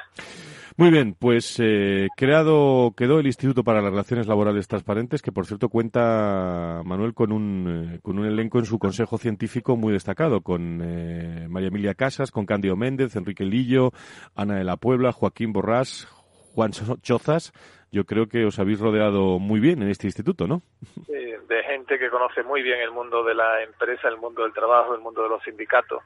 Muy 0.77 0.91
bien, 0.91 1.15
pues 1.19 1.59
eh, 1.59 2.09
creado 2.17 2.93
quedó 2.97 3.19
el 3.19 3.27
Instituto 3.27 3.65
para 3.65 3.83
las 3.83 3.91
Relaciones 3.91 4.27
Laborales 4.27 4.69
Transparentes, 4.69 5.23
que 5.23 5.33
por 5.33 5.47
cierto 5.47 5.69
cuenta 5.69 6.83
Manuel 6.85 7.15
con 7.15 7.33
un 7.33 7.95
eh, 7.95 8.01
con 8.03 8.19
un 8.19 8.27
elenco 8.27 8.59
en 8.59 8.67
su 8.67 8.79
consejo 8.79 9.19
científico 9.19 9.77
muy 9.77 9.93
destacado, 9.93 10.41
con 10.43 10.79
María 11.51 11.69
Emilia 11.69 11.95
Casas, 11.95 12.31
con 12.31 12.47
Cándido 12.47 12.77
Méndez, 12.77 13.17
Enrique 13.17 13.45
Lillo, 13.45 13.91
Ana 14.35 14.57
de 14.57 14.65
la 14.65 14.77
Puebla, 14.77 15.13
Joaquín 15.13 15.53
Borrás, 15.53 16.07
Juan 16.55 16.73
Chozas, 16.73 17.53
yo 17.91 18.05
creo 18.05 18.27
que 18.27 18.45
os 18.45 18.59
habéis 18.59 18.81
rodeado 18.81 19.39
muy 19.39 19.61
bien 19.61 19.83
en 19.83 19.89
este 19.89 20.07
instituto, 20.07 20.47
¿no? 20.47 20.63
de 21.51 21.65
gente 21.65 21.99
que 21.99 22.11
conoce 22.11 22.45
muy 22.45 22.63
bien 22.63 22.79
el 22.79 22.93
mundo 22.93 23.25
de 23.25 23.35
la 23.35 23.63
empresa, 23.65 24.09
el 24.09 24.19
mundo 24.19 24.45
del 24.45 24.53
trabajo, 24.53 24.95
el 24.95 25.01
mundo 25.01 25.25
de 25.25 25.29
los 25.31 25.43
sindicatos. 25.43 26.01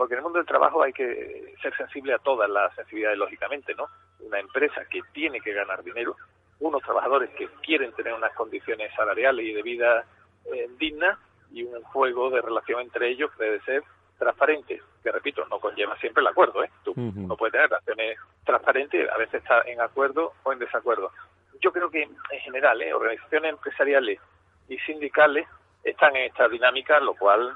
Porque 0.00 0.14
en 0.14 0.20
el 0.20 0.24
mundo 0.24 0.38
del 0.38 0.46
trabajo 0.46 0.82
hay 0.82 0.94
que 0.94 1.54
ser 1.60 1.76
sensible 1.76 2.14
a 2.14 2.18
todas 2.18 2.48
las 2.48 2.74
sensibilidades, 2.74 3.18
lógicamente, 3.18 3.74
¿no? 3.74 3.84
Una 4.20 4.40
empresa 4.40 4.82
que 4.86 5.02
tiene 5.12 5.42
que 5.42 5.52
ganar 5.52 5.84
dinero, 5.84 6.16
unos 6.58 6.82
trabajadores 6.82 7.28
que 7.36 7.46
quieren 7.62 7.92
tener 7.92 8.14
unas 8.14 8.32
condiciones 8.32 8.90
salariales 8.94 9.44
y 9.44 9.52
de 9.52 9.62
vida 9.62 10.06
eh, 10.46 10.70
dignas 10.78 11.18
y 11.52 11.64
un 11.64 11.82
juego 11.82 12.30
de 12.30 12.40
relación 12.40 12.80
entre 12.80 13.10
ellos 13.10 13.30
que 13.32 13.44
debe 13.44 13.60
ser 13.60 13.82
transparente, 14.18 14.80
que 15.02 15.12
repito, 15.12 15.44
no 15.50 15.60
conlleva 15.60 15.94
siempre 15.98 16.22
el 16.22 16.28
acuerdo, 16.28 16.64
¿eh? 16.64 16.70
Tú 16.82 16.94
no 16.96 17.36
puedes 17.36 17.52
tener 17.52 17.68
relaciones 17.68 18.18
transparentes, 18.46 19.10
a 19.10 19.18
veces 19.18 19.42
está 19.42 19.60
en 19.66 19.82
acuerdo 19.82 20.32
o 20.44 20.52
en 20.54 20.60
desacuerdo. 20.60 21.12
Yo 21.60 21.72
creo 21.72 21.90
que 21.90 22.04
en 22.04 22.40
general, 22.40 22.80
¿eh? 22.80 22.94
organizaciones 22.94 23.52
empresariales 23.52 24.18
y 24.66 24.78
sindicales 24.78 25.46
están 25.84 26.16
en 26.16 26.24
esta 26.24 26.48
dinámica, 26.48 27.00
lo 27.00 27.12
cual 27.12 27.54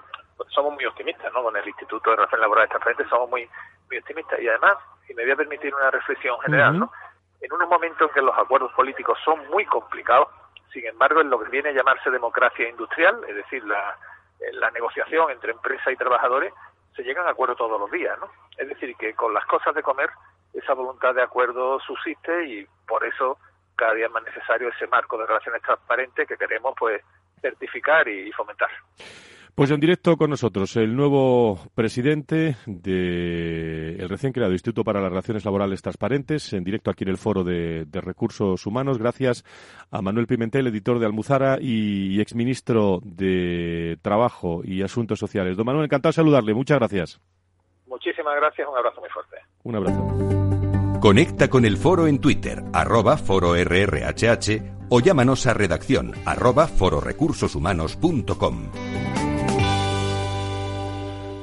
somos 0.48 0.74
muy 0.74 0.84
optimistas, 0.86 1.32
¿no? 1.32 1.42
Con 1.42 1.56
el 1.56 1.66
Instituto 1.66 2.10
de 2.10 2.16
Relaciones 2.16 2.40
Laborales 2.40 2.70
Transparentes 2.70 3.08
somos 3.08 3.30
muy, 3.30 3.48
muy 3.88 3.98
optimistas. 3.98 4.40
Y 4.40 4.48
además, 4.48 4.76
si 5.06 5.14
me 5.14 5.22
voy 5.22 5.32
a 5.32 5.36
permitir 5.36 5.74
una 5.74 5.90
reflexión 5.90 6.38
general, 6.40 6.78
¿no? 6.78 6.92
En 7.40 7.52
unos 7.52 7.68
momentos 7.68 8.08
en 8.08 8.14
que 8.14 8.22
los 8.22 8.36
acuerdos 8.38 8.72
políticos 8.72 9.18
son 9.24 9.46
muy 9.48 9.64
complicados, 9.66 10.28
sin 10.72 10.86
embargo, 10.86 11.20
en 11.20 11.30
lo 11.30 11.38
que 11.38 11.50
viene 11.50 11.68
a 11.70 11.72
llamarse 11.72 12.10
democracia 12.10 12.68
industrial, 12.68 13.22
es 13.28 13.36
decir, 13.36 13.64
la, 13.64 13.96
la 14.52 14.70
negociación 14.70 15.30
entre 15.30 15.52
empresa 15.52 15.92
y 15.92 15.96
trabajadores, 15.96 16.52
se 16.96 17.02
llegan 17.02 17.26
a 17.26 17.30
acuerdo 17.30 17.54
todos 17.54 17.78
los 17.78 17.90
días, 17.90 18.18
¿no? 18.18 18.28
Es 18.56 18.68
decir, 18.68 18.94
que 18.96 19.14
con 19.14 19.34
las 19.34 19.44
cosas 19.46 19.74
de 19.74 19.82
comer 19.82 20.10
esa 20.52 20.74
voluntad 20.74 21.14
de 21.14 21.22
acuerdo 21.22 21.80
subsiste 21.80 22.44
y 22.44 22.66
por 22.86 23.04
eso 23.04 23.38
cada 23.76 23.94
día 23.94 24.06
es 24.06 24.12
más 24.12 24.22
necesario 24.22 24.68
ese 24.68 24.86
marco 24.86 25.18
de 25.18 25.26
relaciones 25.26 25.62
transparentes 25.62 26.28
que 26.28 26.36
queremos 26.36 26.74
pues 26.78 27.02
certificar 27.40 28.06
y 28.08 28.30
fomentar. 28.32 28.70
Pues 29.54 29.70
en 29.70 29.78
directo 29.78 30.16
con 30.16 30.30
nosotros 30.30 30.74
el 30.74 30.96
nuevo 30.96 31.60
presidente 31.76 32.56
del 32.66 34.08
recién 34.08 34.32
creado 34.32 34.50
Instituto 34.50 34.82
para 34.82 35.00
las 35.00 35.10
Relaciones 35.10 35.44
Laborales 35.44 35.80
Transparentes, 35.80 36.52
en 36.54 36.64
directo 36.64 36.90
aquí 36.90 37.04
en 37.04 37.10
el 37.10 37.18
Foro 37.18 37.44
de, 37.44 37.86
Recursos 37.92 38.66
Humanos, 38.66 38.98
gracias 38.98 39.44
a 39.92 40.02
Manuel 40.02 40.26
Pimentel, 40.26 40.66
editor 40.66 40.98
de 40.98 41.06
Almuzara 41.06 41.58
y, 41.60 42.20
exministro 42.20 42.98
de 43.04 43.96
Trabajo 44.02 44.62
y 44.64 44.82
Asuntos 44.82 45.20
Sociales. 45.20 45.56
Don 45.56 45.66
Manuel, 45.66 45.84
encantado 45.84 46.10
de 46.10 46.14
saludarle. 46.14 46.52
Muchas 46.52 46.80
gracias. 46.80 47.20
Muchísimas 47.86 48.34
gracias. 48.34 48.66
Un 48.68 48.76
abrazo 48.76 49.00
muy 49.00 49.10
fuerte. 49.10 49.36
Un 49.62 49.76
abrazo. 49.76 51.00
Conecta 51.00 51.48
con 51.48 51.64
el 51.64 51.76
foro 51.76 52.08
en 52.08 52.20
Twitter, 52.20 52.64
arroba 52.72 53.16
fororrhh 53.16 54.64
o 54.88 55.00
llámanos 55.00 55.46
a 55.46 55.54
redacción 55.54 56.12
arroba 56.24 56.66
fororecursoshumanos.com. 56.66 59.33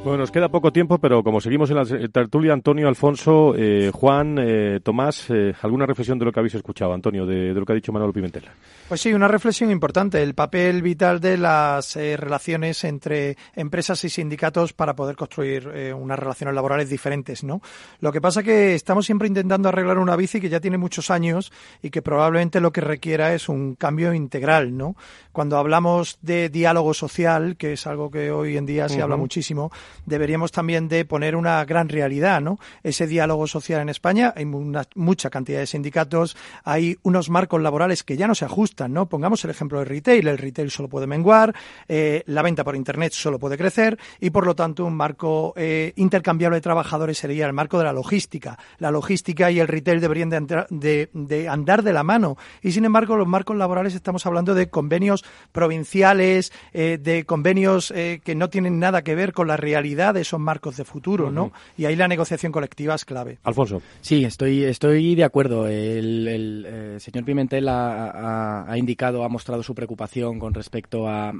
Bueno, 0.03 0.17
nos 0.17 0.31
queda 0.31 0.49
poco 0.49 0.73
tiempo, 0.73 0.97
pero 0.97 1.23
como 1.23 1.39
seguimos 1.39 1.69
en 1.69 1.75
la 1.75 1.85
tertulia, 2.09 2.53
Antonio, 2.53 2.87
Alfonso, 2.87 3.53
eh, 3.55 3.91
Juan, 3.93 4.35
eh, 4.39 4.79
Tomás, 4.81 5.29
eh, 5.29 5.53
¿alguna 5.61 5.85
reflexión 5.85 6.17
de 6.17 6.25
lo 6.25 6.31
que 6.31 6.39
habéis 6.39 6.55
escuchado, 6.55 6.91
Antonio, 6.91 7.27
de, 7.27 7.53
lo 7.53 7.63
que 7.63 7.73
ha 7.73 7.75
dicho 7.75 7.91
Manuel 7.91 8.11
Pimentel? 8.11 8.45
Pues 8.89 8.99
sí, 8.99 9.13
una 9.13 9.27
reflexión 9.27 9.69
importante, 9.69 10.23
el 10.23 10.33
papel 10.33 10.81
vital 10.81 11.19
de 11.21 11.37
las 11.37 11.95
relaciones 11.95 12.83
entre 12.83 13.37
empresas 13.55 14.03
y 14.03 14.09
sindicatos 14.09 14.73
para 14.73 14.95
poder 14.95 15.15
construir 15.15 15.67
unas 15.95 16.17
relaciones 16.17 16.55
laborales 16.55 16.89
diferentes, 16.89 17.43
¿no? 17.43 17.61
Lo 17.99 18.11
que 18.11 18.19
pasa 18.19 18.39
es 18.39 18.45
que 18.47 18.73
estamos 18.73 19.05
siempre 19.05 19.27
intentando 19.27 19.69
arreglar 19.69 19.99
una 19.99 20.15
bici 20.15 20.41
que 20.41 20.49
ya 20.49 20.59
tiene 20.59 20.79
muchos 20.79 21.11
años 21.11 21.51
y 21.83 21.91
que 21.91 22.01
probablemente 22.01 22.59
lo 22.59 22.71
que 22.71 22.81
requiera 22.81 23.35
es 23.35 23.47
un 23.47 23.75
cambio 23.75 24.15
integral, 24.15 24.75
¿no? 24.75 24.95
Cuando 25.31 25.57
hablamos 25.57 26.17
de 26.23 26.49
diálogo 26.49 26.95
social, 26.95 27.55
que 27.55 27.73
es 27.73 27.85
algo 27.85 28.09
que 28.09 28.31
hoy 28.31 28.57
en 28.57 28.65
día 28.65 28.89
se 28.89 29.01
habla 29.01 29.15
muchísimo, 29.15 29.71
deberíamos 30.05 30.51
también 30.51 30.87
de 30.87 31.05
poner 31.05 31.35
una 31.35 31.63
gran 31.65 31.89
realidad, 31.89 32.41
¿no? 32.41 32.59
Ese 32.83 33.07
diálogo 33.07 33.47
social 33.47 33.81
en 33.81 33.89
España, 33.89 34.33
hay 34.35 34.45
mucha 34.45 35.29
cantidad 35.29 35.59
de 35.59 35.67
sindicatos, 35.67 36.35
hay 36.63 36.97
unos 37.03 37.29
marcos 37.29 37.61
laborales 37.61 38.03
que 38.03 38.17
ya 38.17 38.27
no 38.27 38.35
se 38.35 38.45
ajustan, 38.45 38.93
¿no? 38.93 39.07
Pongamos 39.07 39.43
el 39.43 39.51
ejemplo 39.51 39.79
del 39.79 39.87
retail, 39.87 40.27
el 40.27 40.37
retail 40.37 40.71
solo 40.71 40.89
puede 40.89 41.07
menguar, 41.07 41.53
eh, 41.87 42.23
la 42.27 42.41
venta 42.41 42.63
por 42.63 42.75
Internet 42.75 43.13
solo 43.13 43.39
puede 43.39 43.57
crecer 43.57 43.97
y, 44.19 44.29
por 44.29 44.45
lo 44.45 44.55
tanto, 44.55 44.85
un 44.85 44.95
marco 44.95 45.53
eh, 45.55 45.93
intercambiable 45.95 46.57
de 46.57 46.61
trabajadores 46.61 47.17
sería 47.17 47.45
el 47.45 47.53
marco 47.53 47.77
de 47.77 47.85
la 47.85 47.93
logística. 47.93 48.57
La 48.77 48.91
logística 48.91 49.51
y 49.51 49.59
el 49.59 49.67
retail 49.67 50.01
deberían 50.01 50.29
de, 50.29 51.09
de 51.13 51.49
andar 51.49 51.83
de 51.83 51.93
la 51.93 52.03
mano 52.03 52.37
y, 52.61 52.71
sin 52.71 52.85
embargo, 52.85 53.15
los 53.17 53.27
marcos 53.27 53.55
laborales 53.55 53.95
estamos 53.95 54.25
hablando 54.25 54.53
de 54.53 54.69
convenios 54.69 55.23
provinciales, 55.51 56.51
eh, 56.73 56.97
de 57.01 57.25
convenios 57.25 57.91
que 57.91 58.35
no 58.35 58.49
tienen 58.49 58.79
nada 58.79 59.03
que 59.03 59.15
ver 59.15 59.33
con 59.33 59.47
la 59.47 59.57
realidad 59.57 59.80
de 59.81 60.21
esos 60.21 60.39
marcos 60.39 60.77
de 60.77 60.85
futuro, 60.85 61.31
¿no? 61.31 61.51
Y 61.77 61.85
ahí 61.85 61.95
la 61.95 62.07
negociación 62.07 62.51
colectiva 62.51 62.95
es 62.95 63.03
clave. 63.03 63.39
Alfonso. 63.43 63.81
Sí, 64.01 64.23
estoy, 64.23 64.63
estoy 64.63 65.15
de 65.15 65.23
acuerdo. 65.23 65.67
El, 65.67 66.65
eh, 66.67 66.99
señor 66.99 67.25
Pimentel 67.25 67.67
ha, 67.67 68.73
indicado, 68.77 69.23
ha 69.23 69.29
mostrado 69.29 69.63
su 69.63 69.73
preocupación 69.73 70.39
con 70.39 70.53
respecto 70.53 71.07
a, 71.07 71.33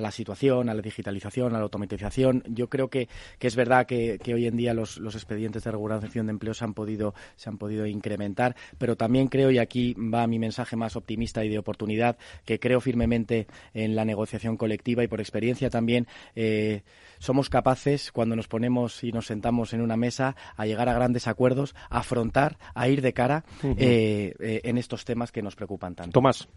la 0.00 0.10
situación, 0.10 0.68
a 0.68 0.74
la 0.74 0.82
digitalización, 0.82 1.54
a 1.54 1.58
la 1.58 1.64
automatización. 1.64 2.42
Yo 2.48 2.68
creo 2.68 2.88
que, 2.88 3.08
es 3.40 3.56
verdad 3.56 3.86
que, 3.86 4.18
hoy 4.34 4.46
en 4.46 4.56
día 4.56 4.74
los, 4.74 4.98
expedientes 4.98 5.64
de 5.64 5.70
regulación 5.70 6.26
de 6.26 6.32
empleo 6.32 6.54
se 6.54 6.64
han 6.64 6.74
podido, 6.74 7.14
se 7.36 7.48
han 7.48 7.58
podido 7.58 7.86
incrementar, 7.86 8.54
pero 8.76 8.96
también 8.96 9.28
creo, 9.28 9.50
y 9.50 9.58
aquí 9.58 9.94
va 9.94 10.26
mi 10.26 10.38
mensaje 10.38 10.76
más 10.76 10.96
optimista 10.96 11.44
y 11.44 11.48
de 11.48 11.58
oportunidad, 11.58 12.18
que 12.44 12.58
creo 12.58 12.80
firmemente 12.80 13.46
en 13.72 13.96
la 13.96 14.04
negociación 14.04 14.56
colectiva 14.56 15.02
y 15.02 15.08
por 15.08 15.20
experiencia 15.20 15.70
también 15.70 16.06
eh, 16.34 16.82
somos 17.18 17.48
capaces, 17.50 18.12
cuando 18.12 18.36
nos 18.36 18.48
ponemos 18.48 19.02
y 19.04 19.12
nos 19.12 19.26
sentamos 19.26 19.72
en 19.72 19.80
una 19.80 19.96
mesa, 19.96 20.36
a 20.56 20.66
llegar 20.66 20.88
a 20.88 20.94
grandes 20.94 21.26
acuerdos, 21.26 21.74
a 21.90 21.98
afrontar, 21.98 22.58
a 22.74 22.88
ir 22.88 23.02
de 23.02 23.12
cara 23.12 23.44
eh, 23.62 24.34
eh, 24.40 24.60
en 24.64 24.78
estos 24.78 25.04
temas 25.04 25.32
que 25.32 25.42
nos 25.42 25.56
preocupan 25.56 25.94
tanto. 25.94 26.12
Tomás. 26.12 26.48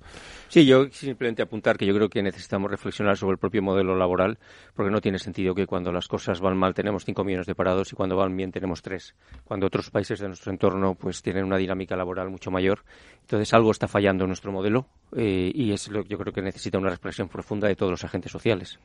Sí, 0.47 0.65
yo 0.65 0.89
simplemente 0.91 1.41
apuntar 1.41 1.77
que 1.77 1.85
yo 1.85 1.93
creo 1.93 2.09
que 2.09 2.21
necesitamos 2.21 2.69
reflexionar 2.69 3.17
sobre 3.17 3.33
el 3.33 3.39
propio 3.39 3.61
modelo 3.61 3.95
laboral, 3.95 4.37
porque 4.75 4.91
no 4.91 5.01
tiene 5.01 5.19
sentido 5.19 5.55
que 5.55 5.67
cuando 5.67 5.91
las 5.91 6.07
cosas 6.07 6.39
van 6.39 6.57
mal 6.57 6.73
tenemos 6.73 7.05
cinco 7.05 7.23
millones 7.23 7.47
de 7.47 7.55
parados 7.55 7.91
y 7.91 7.95
cuando 7.95 8.15
van 8.15 8.35
bien 8.35 8.51
tenemos 8.51 8.81
tres. 8.81 9.15
Cuando 9.43 9.67
otros 9.67 9.89
países 9.89 10.19
de 10.19 10.27
nuestro 10.27 10.51
entorno 10.51 10.95
pues 10.95 11.21
tienen 11.21 11.45
una 11.45 11.57
dinámica 11.57 11.95
laboral 11.95 12.29
mucho 12.29 12.51
mayor. 12.51 12.83
Entonces 13.31 13.53
algo 13.53 13.71
está 13.71 13.87
fallando 13.87 14.25
en 14.25 14.27
nuestro 14.27 14.51
modelo 14.51 14.87
eh, 15.15 15.49
y 15.55 15.71
es 15.71 15.87
lo 15.87 16.03
que 16.03 16.09
yo 16.09 16.17
creo 16.17 16.33
que 16.33 16.41
necesita 16.41 16.77
una 16.77 16.89
reflexión 16.89 17.29
profunda 17.29 17.69
de 17.69 17.77
todos 17.77 17.89
los 17.89 18.03
agentes 18.03 18.29
sociales. 18.29 18.77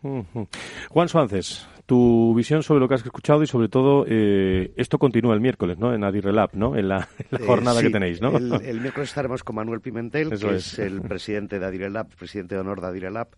Juan 0.89 1.09
Suárez, 1.09 1.67
tu 1.85 2.33
visión 2.33 2.63
sobre 2.63 2.79
lo 2.79 2.87
que 2.87 2.95
has 2.95 3.05
escuchado 3.05 3.43
y 3.43 3.49
sobre 3.49 3.69
todo 3.69 4.05
eh, 4.09 4.73
esto 4.77 4.99
continúa 5.01 5.35
el 5.35 5.41
miércoles, 5.41 5.79
¿no? 5.79 5.93
En 5.93 6.05
Adirrelab, 6.05 6.51
¿no? 6.53 6.77
En 6.77 6.87
la, 6.87 7.09
eh, 7.33 7.39
jornada 7.45 7.83
que 7.83 7.91
tenéis, 7.91 8.21
¿no? 8.21 8.37
El, 8.37 8.81
miércoles 8.81 9.09
estaremos 9.09 9.43
con 9.43 9.57
Manuel 9.57 9.81
Pimentel, 9.81 10.31
que 10.31 10.55
es. 10.55 10.79
el 10.79 11.03
presidente 11.03 11.59
de 11.59 11.67
Adirelab, 11.67 12.07
presidente 12.15 12.55
de 12.55 12.61
honor 12.61 12.81
de 12.81 12.87
Adirelab, 12.87 13.31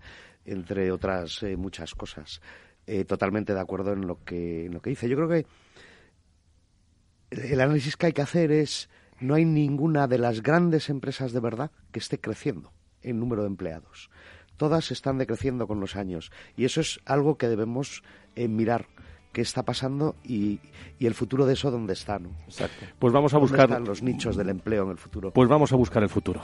entre 0.45 0.93
otras 0.93 1.43
muchas 1.57 1.95
cosas. 1.95 2.43
totalmente 3.07 3.55
de 3.55 3.61
acuerdo 3.61 3.95
en 3.95 4.07
lo 4.07 4.23
que 4.27 4.67
en 4.67 4.75
lo 4.75 4.83
que 4.83 4.91
dice. 4.91 5.09
Yo 5.09 5.17
creo 5.17 5.29
que 5.31 5.47
el 7.31 7.61
análisis 7.63 7.97
que 7.97 8.05
hay 8.05 8.13
que 8.13 8.21
hacer 8.21 8.53
es 8.53 8.91
no 9.21 9.35
hay 9.35 9.45
ninguna 9.45 10.07
de 10.07 10.19
las 10.19 10.43
grandes 10.43 10.89
empresas 10.89 11.33
de 11.33 11.41
verdad 11.41 11.71
que 11.93 11.99
esté 11.99 12.21
creciendo 12.21 12.73
en 13.03 13.21
número 13.21 13.43
de 13.43 13.49
empleados. 13.49 14.11
Todas 14.57 14.91
están 14.91 15.19
decreciendo 15.19 15.67
con 15.67 15.81
los 15.81 15.97
años 15.97 16.33
y 16.57 16.65
eso 16.65 16.81
es 16.81 17.01
algo 17.05 17.39
que 17.39 17.49
debemos 17.49 18.03
eh, 18.35 18.49
mirar 18.49 18.87
qué 19.33 19.41
está 19.41 19.63
pasando 19.63 20.17
y, 20.25 20.61
el 20.99 21.15
futuro 21.15 21.47
de 21.47 21.53
eso 21.55 21.71
dónde 21.71 21.93
está. 21.93 22.19
¿no? 22.19 22.31
Exacto. 22.47 22.87
Pues 22.99 23.13
vamos 23.13 23.35
a 23.35 23.39
buscar 23.39 23.81
los 23.81 24.03
nichos 24.03 24.37
del 24.37 24.49
empleo 24.49 24.85
en 24.85 24.91
el 24.91 24.99
futuro. 24.99 25.33
Pues 25.33 25.49
vamos 25.49 25.73
a 25.73 25.77
buscar 25.77 26.03
el 26.03 26.09
futuro. 26.09 26.41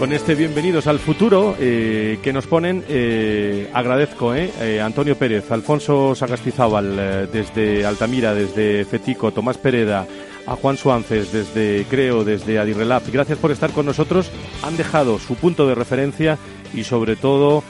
Con 0.00 0.14
este 0.14 0.34
bienvenidos 0.34 0.86
al 0.86 0.98
futuro 0.98 1.54
eh, 1.60 2.20
que 2.22 2.32
nos 2.32 2.46
ponen, 2.46 2.82
eh, 2.88 3.68
agradezco 3.74 4.34
eh, 4.34 4.50
eh, 4.58 4.80
Antonio 4.80 5.14
Pérez, 5.14 5.52
Alfonso 5.52 6.14
Sagastizábal 6.14 7.28
desde 7.30 7.84
Altamira, 7.84 8.32
desde 8.32 8.86
Fetico, 8.86 9.30
Tomás 9.30 9.58
Pereda, 9.58 10.06
a 10.46 10.56
Juan 10.56 10.78
Suances 10.78 11.34
desde 11.34 11.84
Creo, 11.90 12.24
desde 12.24 12.58
Adirrelab. 12.58 13.02
Gracias 13.12 13.36
por 13.36 13.50
estar 13.50 13.72
con 13.72 13.84
nosotros. 13.84 14.30
Han 14.62 14.78
dejado 14.78 15.18
su 15.18 15.34
punto 15.34 15.68
de 15.68 15.74
referencia 15.74 16.38
y 16.72 16.84
sobre 16.84 17.16
todo, 17.16 17.62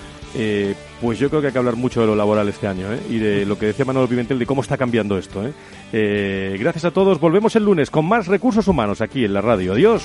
pues 1.00 1.18
yo 1.18 1.30
creo 1.30 1.40
que 1.40 1.48
hay 1.48 1.52
que 1.52 1.58
hablar 1.58 1.74
mucho 1.74 2.00
de 2.00 2.06
lo 2.06 2.14
laboral 2.14 2.48
este 2.48 2.68
año 2.68 2.86
y 3.08 3.18
de 3.18 3.44
lo 3.44 3.58
que 3.58 3.66
decía 3.66 3.84
Manuel 3.84 4.06
Pimentel 4.06 4.38
de 4.38 4.46
cómo 4.46 4.62
está 4.62 4.76
cambiando 4.76 5.18
esto. 5.18 5.42
gracias 5.92 6.84
a 6.84 6.92
todos. 6.92 7.18
Volvemos 7.18 7.56
el 7.56 7.64
lunes 7.64 7.90
con 7.90 8.06
más 8.06 8.28
recursos 8.28 8.68
humanos 8.68 9.00
aquí 9.00 9.24
en 9.24 9.34
la 9.34 9.40
radio. 9.40 9.72
Adiós. 9.72 10.04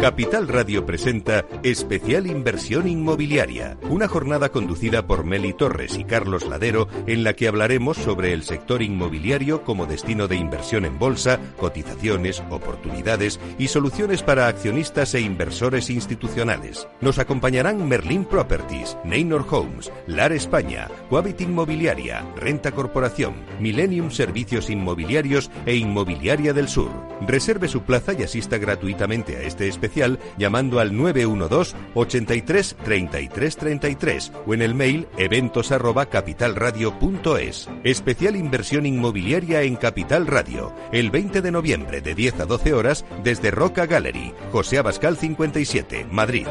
Capital 0.00 0.46
Radio 0.46 0.84
presenta 0.84 1.46
Especial 1.62 2.26
Inversión 2.26 2.86
Inmobiliaria, 2.86 3.78
una 3.88 4.08
jornada 4.08 4.50
conducida 4.50 5.06
por 5.06 5.24
Meli 5.24 5.54
Torres 5.54 5.96
y 5.98 6.04
Carlos 6.04 6.46
Ladero 6.46 6.86
en 7.06 7.24
la 7.24 7.32
que 7.32 7.48
hablaremos 7.48 7.96
sobre 7.96 8.34
el 8.34 8.42
sector 8.42 8.82
inmobiliario 8.82 9.64
como 9.64 9.86
destino 9.86 10.28
de 10.28 10.36
inversión 10.36 10.84
en 10.84 10.98
bolsa, 10.98 11.40
cotizaciones, 11.56 12.42
oportunidades 12.50 13.40
y 13.58 13.68
soluciones 13.68 14.22
para 14.22 14.48
accionistas 14.48 15.14
e 15.14 15.20
inversores 15.22 15.88
institucionales. 15.88 16.86
Nos 17.00 17.18
acompañarán 17.18 17.88
Merlin 17.88 18.26
Properties, 18.26 18.98
Neynor 19.02 19.46
Homes, 19.50 19.90
LAR 20.06 20.32
España, 20.32 20.88
Quabit 21.08 21.40
Inmobiliaria, 21.40 22.22
Renta 22.36 22.70
Corporación, 22.70 23.34
Millennium 23.60 24.10
Servicios 24.10 24.68
Inmobiliarios 24.68 25.50
e 25.64 25.74
Inmobiliaria 25.74 26.52
del 26.52 26.68
Sur. 26.68 26.90
Reserve 27.26 27.66
su 27.66 27.82
plaza 27.82 28.12
y 28.12 28.22
asista 28.22 28.58
gratuitamente 28.58 29.36
a 29.36 29.42
este 29.42 29.66
especial 29.66 29.95
llamando 30.36 30.80
al 30.80 30.96
912 30.96 31.76
83 31.94 32.76
33 32.84 33.56
33 33.56 34.32
o 34.46 34.54
en 34.54 34.62
el 34.62 34.74
mail 34.74 35.06
eventos 35.16 35.72
arroba 35.72 36.06
capitalradio.es. 36.06 37.68
Especial 37.84 38.36
inversión 38.36 38.86
inmobiliaria 38.86 39.62
en 39.62 39.76
Capital 39.76 40.26
Radio, 40.26 40.74
el 40.92 41.10
20 41.10 41.42
de 41.42 41.50
noviembre 41.50 42.00
de 42.00 42.14
10 42.14 42.40
a 42.40 42.46
12 42.46 42.74
horas 42.74 43.04
desde 43.22 43.50
Roca 43.50 43.86
Gallery, 43.86 44.32
José 44.52 44.78
Abascal 44.78 45.16
57, 45.16 46.06
Madrid. 46.10 46.46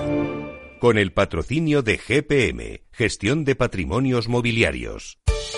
Con 0.79 0.97
el 0.97 1.13
patrocinio 1.13 1.81
de 1.81 1.97
GPM, 1.97 2.81
Gestión 2.91 3.45
de 3.45 3.55
Patrimonios 3.55 4.27
Mobiliarios. 4.27 5.17